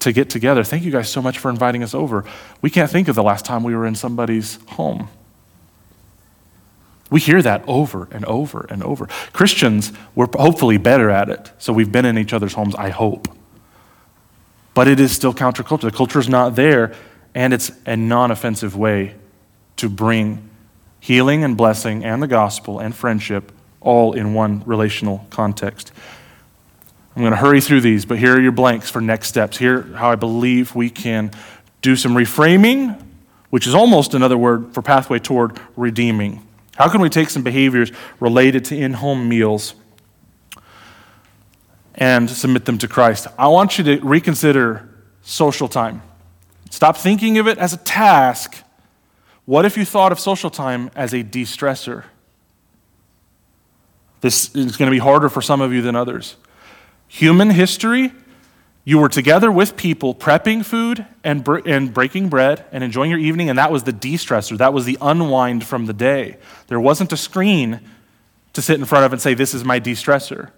to 0.00 0.12
get 0.12 0.30
together. 0.30 0.62
Thank 0.62 0.84
you 0.84 0.92
guys 0.92 1.10
so 1.10 1.20
much 1.20 1.38
for 1.38 1.50
inviting 1.50 1.82
us 1.82 1.94
over. 1.94 2.24
We 2.62 2.70
can't 2.70 2.90
think 2.90 3.08
of 3.08 3.14
the 3.16 3.22
last 3.22 3.44
time 3.44 3.64
we 3.64 3.74
were 3.74 3.86
in 3.86 3.94
somebody's 3.94 4.58
home. 4.68 5.08
We 7.10 7.20
hear 7.20 7.40
that 7.42 7.62
over 7.68 8.08
and 8.10 8.24
over 8.24 8.66
and 8.68 8.82
over. 8.82 9.06
Christians, 9.32 9.92
we're 10.14 10.26
hopefully 10.34 10.76
better 10.76 11.08
at 11.08 11.28
it. 11.28 11.52
So 11.58 11.72
we've 11.72 11.90
been 11.90 12.04
in 12.04 12.18
each 12.18 12.32
other's 12.32 12.54
homes, 12.54 12.74
I 12.74 12.90
hope. 12.90 13.28
But 14.74 14.88
it 14.88 14.98
is 14.98 15.12
still 15.12 15.32
counterculture. 15.32 15.82
The 15.82 15.90
culture 15.92 16.18
is 16.18 16.28
not 16.28 16.56
there, 16.56 16.94
and 17.34 17.54
it's 17.54 17.70
a 17.86 17.96
non 17.96 18.30
offensive 18.30 18.76
way 18.76 19.14
to 19.76 19.88
bring 19.88 20.50
healing 21.00 21.44
and 21.44 21.56
blessing 21.56 22.04
and 22.04 22.22
the 22.22 22.26
gospel 22.26 22.80
and 22.80 22.94
friendship 22.94 23.52
all 23.80 24.12
in 24.12 24.34
one 24.34 24.62
relational 24.66 25.26
context. 25.30 25.92
I'm 27.14 27.22
going 27.22 27.32
to 27.32 27.38
hurry 27.38 27.60
through 27.60 27.80
these, 27.80 28.04
but 28.04 28.18
here 28.18 28.36
are 28.36 28.40
your 28.40 28.52
blanks 28.52 28.90
for 28.90 29.00
next 29.00 29.28
steps. 29.28 29.56
Here, 29.56 29.82
how 29.82 30.10
I 30.10 30.16
believe 30.16 30.74
we 30.74 30.90
can 30.90 31.30
do 31.80 31.96
some 31.96 32.14
reframing, 32.14 33.00
which 33.48 33.66
is 33.66 33.74
almost 33.74 34.12
another 34.12 34.36
word 34.36 34.74
for 34.74 34.82
pathway 34.82 35.18
toward 35.18 35.58
redeeming. 35.76 36.45
How 36.76 36.88
can 36.88 37.00
we 37.00 37.08
take 37.08 37.30
some 37.30 37.42
behaviors 37.42 37.90
related 38.20 38.64
to 38.66 38.76
in 38.76 38.94
home 38.94 39.28
meals 39.28 39.74
and 41.94 42.28
submit 42.28 42.66
them 42.66 42.78
to 42.78 42.88
Christ? 42.88 43.26
I 43.38 43.48
want 43.48 43.78
you 43.78 43.84
to 43.84 44.00
reconsider 44.00 44.88
social 45.22 45.68
time. 45.68 46.02
Stop 46.70 46.96
thinking 46.96 47.38
of 47.38 47.48
it 47.48 47.58
as 47.58 47.72
a 47.72 47.78
task. 47.78 48.62
What 49.46 49.64
if 49.64 49.76
you 49.76 49.84
thought 49.84 50.12
of 50.12 50.20
social 50.20 50.50
time 50.50 50.90
as 50.94 51.14
a 51.14 51.22
de 51.22 51.44
stressor? 51.44 52.04
This 54.20 54.54
is 54.54 54.76
going 54.76 54.90
to 54.90 54.94
be 54.94 54.98
harder 54.98 55.28
for 55.28 55.40
some 55.40 55.60
of 55.60 55.72
you 55.72 55.82
than 55.82 55.96
others 55.96 56.36
human 57.08 57.50
history, 57.50 58.12
you 58.88 59.00
were 59.00 59.08
together 59.08 59.50
with 59.50 59.76
people 59.76 60.14
prepping 60.14 60.64
food 60.64 61.04
and, 61.24 61.42
br- 61.42 61.58
and 61.66 61.92
breaking 61.92 62.28
bread 62.28 62.64
and 62.70 62.84
enjoying 62.84 63.10
your 63.10 63.18
evening, 63.18 63.50
and 63.50 63.58
that 63.58 63.72
was 63.72 63.82
the 63.82 63.92
de 63.92 64.14
stressor. 64.14 64.56
That 64.56 64.72
was 64.72 64.84
the 64.84 64.96
unwind 65.00 65.64
from 65.64 65.86
the 65.86 65.92
day. 65.92 66.36
There 66.68 66.78
wasn't 66.78 67.12
a 67.12 67.16
screen 67.16 67.80
to 68.52 68.62
sit 68.62 68.78
in 68.78 68.84
front 68.84 69.04
of 69.04 69.12
and 69.12 69.20
say, 69.20 69.34
This 69.34 69.54
is 69.54 69.64
my 69.64 69.80
de 69.80 69.94
stressor. 69.94 70.50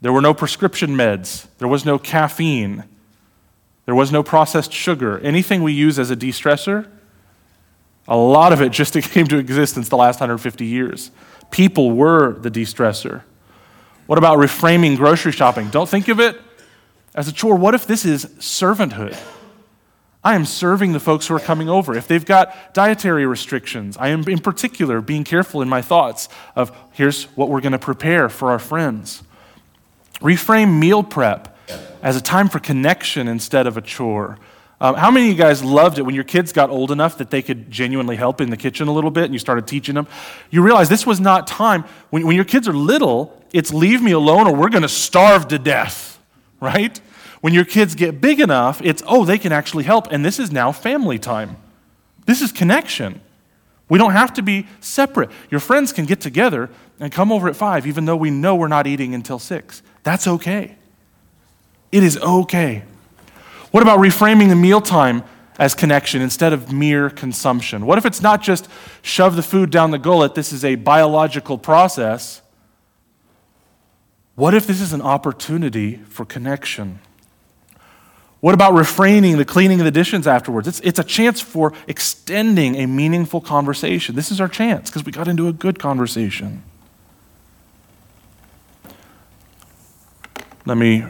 There 0.00 0.14
were 0.14 0.22
no 0.22 0.32
prescription 0.32 0.96
meds, 0.96 1.46
there 1.58 1.68
was 1.68 1.84
no 1.84 1.98
caffeine, 1.98 2.84
there 3.84 3.94
was 3.94 4.10
no 4.10 4.22
processed 4.22 4.72
sugar. 4.72 5.18
Anything 5.18 5.62
we 5.62 5.74
use 5.74 5.98
as 5.98 6.10
a 6.10 6.16
de 6.16 6.30
stressor, 6.30 6.88
a 8.08 8.16
lot 8.16 8.54
of 8.54 8.62
it 8.62 8.72
just 8.72 8.94
came 9.12 9.26
to 9.26 9.36
existence 9.36 9.90
the 9.90 9.98
last 9.98 10.20
150 10.20 10.64
years. 10.64 11.10
People 11.50 11.90
were 11.90 12.32
the 12.32 12.48
de 12.48 12.62
stressor. 12.62 13.24
What 14.06 14.16
about 14.16 14.38
reframing 14.38 14.96
grocery 14.96 15.32
shopping? 15.32 15.68
Don't 15.68 15.88
think 15.88 16.08
of 16.08 16.18
it 16.18 16.40
as 17.14 17.28
a 17.28 17.32
chore. 17.32 17.56
What 17.56 17.74
if 17.74 17.86
this 17.86 18.04
is 18.04 18.26
servanthood? 18.38 19.16
I 20.22 20.34
am 20.34 20.46
serving 20.46 20.92
the 20.92 21.00
folks 21.00 21.26
who 21.26 21.34
are 21.34 21.40
coming 21.40 21.68
over. 21.68 21.94
If 21.94 22.08
they've 22.08 22.24
got 22.24 22.72
dietary 22.72 23.26
restrictions, 23.26 23.96
I 23.98 24.08
am 24.08 24.26
in 24.26 24.38
particular 24.38 25.02
being 25.02 25.22
careful 25.22 25.60
in 25.60 25.68
my 25.68 25.82
thoughts 25.82 26.30
of 26.56 26.74
here's 26.92 27.24
what 27.36 27.50
we're 27.50 27.60
going 27.60 27.72
to 27.72 27.78
prepare 27.78 28.30
for 28.30 28.50
our 28.50 28.58
friends. 28.58 29.22
Reframe 30.20 30.78
meal 30.78 31.02
prep 31.02 31.56
as 32.02 32.16
a 32.16 32.22
time 32.22 32.48
for 32.48 32.58
connection 32.58 33.28
instead 33.28 33.66
of 33.66 33.76
a 33.76 33.82
chore. 33.82 34.38
Um, 34.80 34.94
how 34.96 35.10
many 35.10 35.26
of 35.26 35.32
you 35.32 35.38
guys 35.38 35.62
loved 35.62 35.98
it 35.98 36.02
when 36.02 36.14
your 36.14 36.24
kids 36.24 36.52
got 36.52 36.68
old 36.70 36.90
enough 36.90 37.18
that 37.18 37.30
they 37.30 37.42
could 37.42 37.70
genuinely 37.70 38.16
help 38.16 38.40
in 38.40 38.50
the 38.50 38.56
kitchen 38.56 38.88
a 38.88 38.92
little 38.92 39.10
bit 39.10 39.24
and 39.24 39.32
you 39.32 39.38
started 39.38 39.66
teaching 39.66 39.94
them? 39.94 40.06
You 40.50 40.62
realize 40.62 40.88
this 40.88 41.06
was 41.06 41.20
not 41.20 41.46
time. 41.46 41.84
When, 42.10 42.26
when 42.26 42.36
your 42.36 42.44
kids 42.44 42.66
are 42.66 42.72
little, 42.72 43.42
it's 43.52 43.72
leave 43.72 44.02
me 44.02 44.12
alone 44.12 44.46
or 44.46 44.54
we're 44.54 44.68
going 44.70 44.82
to 44.82 44.88
starve 44.88 45.48
to 45.48 45.58
death, 45.58 46.13
right? 46.64 47.00
When 47.40 47.52
your 47.52 47.64
kids 47.64 47.94
get 47.94 48.20
big 48.20 48.40
enough, 48.40 48.80
it's, 48.82 49.02
oh, 49.06 49.24
they 49.24 49.38
can 49.38 49.52
actually 49.52 49.84
help. 49.84 50.10
And 50.10 50.24
this 50.24 50.38
is 50.38 50.50
now 50.50 50.72
family 50.72 51.18
time. 51.18 51.56
This 52.26 52.40
is 52.40 52.50
connection. 52.50 53.20
We 53.88 53.98
don't 53.98 54.12
have 54.12 54.32
to 54.34 54.42
be 54.42 54.66
separate. 54.80 55.30
Your 55.50 55.60
friends 55.60 55.92
can 55.92 56.06
get 56.06 56.20
together 56.20 56.70
and 56.98 57.12
come 57.12 57.30
over 57.30 57.48
at 57.48 57.54
five, 57.54 57.86
even 57.86 58.06
though 58.06 58.16
we 58.16 58.30
know 58.30 58.56
we're 58.56 58.68
not 58.68 58.86
eating 58.86 59.14
until 59.14 59.38
six. 59.38 59.82
That's 60.02 60.26
okay. 60.26 60.76
It 61.92 62.02
is 62.02 62.16
okay. 62.18 62.84
What 63.70 63.82
about 63.82 63.98
reframing 63.98 64.48
the 64.48 64.56
mealtime 64.56 65.22
as 65.58 65.74
connection 65.74 66.22
instead 66.22 66.52
of 66.52 66.72
mere 66.72 67.10
consumption? 67.10 67.84
What 67.86 67.98
if 67.98 68.06
it's 68.06 68.22
not 68.22 68.42
just 68.42 68.68
shove 69.02 69.36
the 69.36 69.42
food 69.42 69.70
down 69.70 69.90
the 69.90 69.98
gullet, 69.98 70.34
this 70.34 70.52
is 70.52 70.64
a 70.64 70.76
biological 70.76 71.58
process? 71.58 72.40
What 74.36 74.54
if 74.54 74.66
this 74.66 74.80
is 74.80 74.92
an 74.92 75.00
opportunity 75.00 75.96
for 76.08 76.24
connection? 76.24 76.98
What 78.40 78.52
about 78.52 78.74
refraining 78.74 79.38
the 79.38 79.44
cleaning 79.44 79.80
of 79.80 79.84
the 79.84 79.90
dishes 79.90 80.26
afterwards? 80.26 80.68
It's, 80.68 80.80
it's 80.80 80.98
a 80.98 81.04
chance 81.04 81.40
for 81.40 81.72
extending 81.86 82.76
a 82.76 82.86
meaningful 82.86 83.40
conversation. 83.40 84.14
This 84.14 84.30
is 84.30 84.40
our 84.40 84.48
chance 84.48 84.90
because 84.90 85.04
we 85.04 85.12
got 85.12 85.28
into 85.28 85.48
a 85.48 85.52
good 85.52 85.78
conversation. 85.78 86.62
Let 90.66 90.76
me 90.76 91.04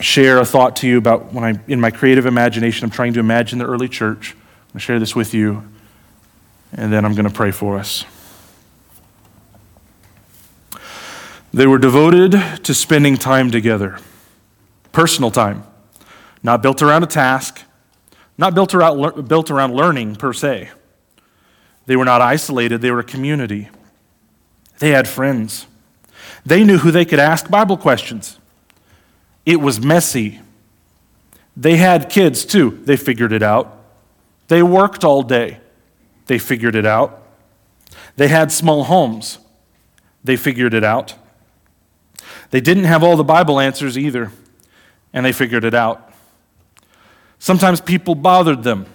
share 0.00 0.38
a 0.38 0.44
thought 0.44 0.76
to 0.76 0.88
you 0.88 0.98
about 0.98 1.32
when 1.32 1.44
I, 1.44 1.60
in 1.68 1.80
my 1.80 1.90
creative 1.90 2.26
imagination, 2.26 2.84
I'm 2.84 2.90
trying 2.90 3.14
to 3.14 3.20
imagine 3.20 3.58
the 3.58 3.66
early 3.66 3.88
church. 3.88 4.32
I'm 4.32 4.38
going 4.38 4.72
to 4.74 4.78
share 4.80 4.98
this 4.98 5.14
with 5.14 5.32
you, 5.32 5.66
and 6.72 6.92
then 6.92 7.04
I'm 7.04 7.14
going 7.14 7.28
to 7.28 7.34
pray 7.34 7.52
for 7.52 7.78
us. 7.78 8.04
They 11.54 11.68
were 11.68 11.78
devoted 11.78 12.32
to 12.64 12.74
spending 12.74 13.16
time 13.16 13.52
together, 13.52 14.00
personal 14.90 15.30
time, 15.30 15.62
not 16.42 16.62
built 16.62 16.82
around 16.82 17.04
a 17.04 17.06
task, 17.06 17.62
not 18.36 18.56
built 18.56 18.74
around, 18.74 19.28
built 19.28 19.52
around 19.52 19.72
learning 19.72 20.16
per 20.16 20.32
se. 20.32 20.70
They 21.86 21.94
were 21.94 22.04
not 22.04 22.20
isolated, 22.20 22.80
they 22.80 22.90
were 22.90 22.98
a 22.98 23.04
community. 23.04 23.68
They 24.80 24.90
had 24.90 25.06
friends. 25.06 25.68
They 26.44 26.64
knew 26.64 26.78
who 26.78 26.90
they 26.90 27.04
could 27.04 27.20
ask 27.20 27.48
Bible 27.48 27.76
questions. 27.76 28.40
It 29.46 29.60
was 29.60 29.80
messy. 29.80 30.40
They 31.56 31.76
had 31.76 32.10
kids 32.10 32.44
too. 32.44 32.82
They 32.82 32.96
figured 32.96 33.32
it 33.32 33.44
out. 33.44 33.78
They 34.48 34.64
worked 34.64 35.04
all 35.04 35.22
day. 35.22 35.60
They 36.26 36.40
figured 36.40 36.74
it 36.74 36.84
out. 36.84 37.22
They 38.16 38.26
had 38.26 38.50
small 38.50 38.82
homes. 38.82 39.38
They 40.24 40.34
figured 40.34 40.74
it 40.74 40.82
out. 40.82 41.14
They 42.50 42.60
didn't 42.60 42.84
have 42.84 43.02
all 43.02 43.16
the 43.16 43.24
Bible 43.24 43.60
answers 43.60 43.98
either, 43.98 44.30
and 45.12 45.24
they 45.24 45.32
figured 45.32 45.64
it 45.64 45.74
out. 45.74 46.12
Sometimes 47.38 47.80
people 47.80 48.14
bothered 48.14 48.62
them, 48.62 48.86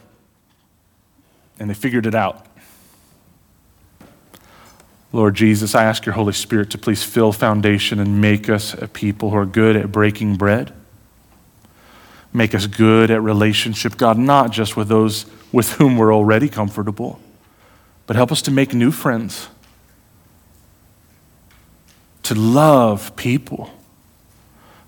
and 1.60 1.70
they 1.70 1.74
figured 1.74 2.06
it 2.06 2.16
out. 2.16 2.46
Lord 5.12 5.36
Jesus, 5.36 5.74
I 5.74 5.86
ask 5.86 6.06
your 6.06 6.14
Holy 6.14 6.34
Spirit 6.34 6.70
to 6.72 6.78
please 6.78 7.04
fill 7.04 7.32
foundation 7.32 8.00
and 8.00 8.22
make 8.22 8.48
us 8.48 8.74
a 8.74 8.88
people 8.88 9.32
who 9.32 9.38
are 9.38 9.46
good 9.46 9.76
at 9.76 9.92
breaking 9.92 10.36
bread. 10.36 10.72
Make 12.32 12.54
us 12.54 12.68
good 12.68 13.10
at 13.10 13.22
relationship, 13.24 13.98
God, 13.98 14.20
not 14.20 14.52
just 14.52 14.78
with 14.78 14.88
those 14.88 15.26
with 15.52 15.74
whom 15.74 15.98
we're 15.98 16.14
already 16.14 16.48
comfortable, 16.48 17.20
but 18.06 18.16
help 18.16 18.32
us 18.32 18.44
to 18.44 18.52
make 18.52 18.72
new 18.74 18.92
friends, 18.92 19.48
to 22.30 22.36
love 22.36 23.16
people 23.16 23.72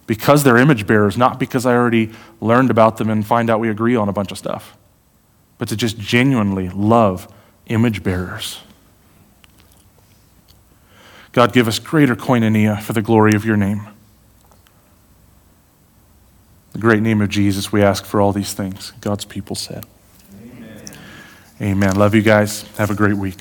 because 0.05 0.43
they're 0.43 0.57
image 0.57 0.85
bearers, 0.85 1.17
not 1.17 1.39
because 1.39 1.65
I 1.65 1.73
already 1.73 2.11
learned 2.39 2.69
about 2.69 2.97
them 2.97 3.09
and 3.09 3.25
find 3.25 3.49
out 3.49 3.59
we 3.59 3.67
agree 3.67 3.95
on 3.95 4.07
a 4.09 4.13
bunch 4.13 4.31
of 4.31 4.37
stuff, 4.37 4.77
but 5.57 5.67
to 5.69 5.75
just 5.75 5.97
genuinely 5.97 6.69
love 6.69 7.27
image 7.65 8.03
bearers. 8.03 8.59
God, 11.31 11.51
give 11.51 11.67
us 11.67 11.79
greater 11.79 12.15
koinonia 12.15 12.79
for 12.79 12.93
the 12.93 13.01
glory 13.01 13.33
of 13.33 13.43
your 13.43 13.57
name. 13.57 13.87
The 16.73 16.79
great 16.79 17.01
name 17.01 17.21
of 17.21 17.29
Jesus, 17.29 17.71
we 17.71 17.81
ask 17.81 18.05
for 18.05 18.21
all 18.21 18.33
these 18.33 18.53
things. 18.53 18.93
God's 19.01 19.25
people 19.25 19.55
said. 19.55 19.83
Amen. 20.39 20.83
Amen. 21.59 21.95
Love 21.95 22.13
you 22.13 22.21
guys. 22.21 22.67
Have 22.77 22.91
a 22.91 22.95
great 22.95 23.15
week. 23.17 23.37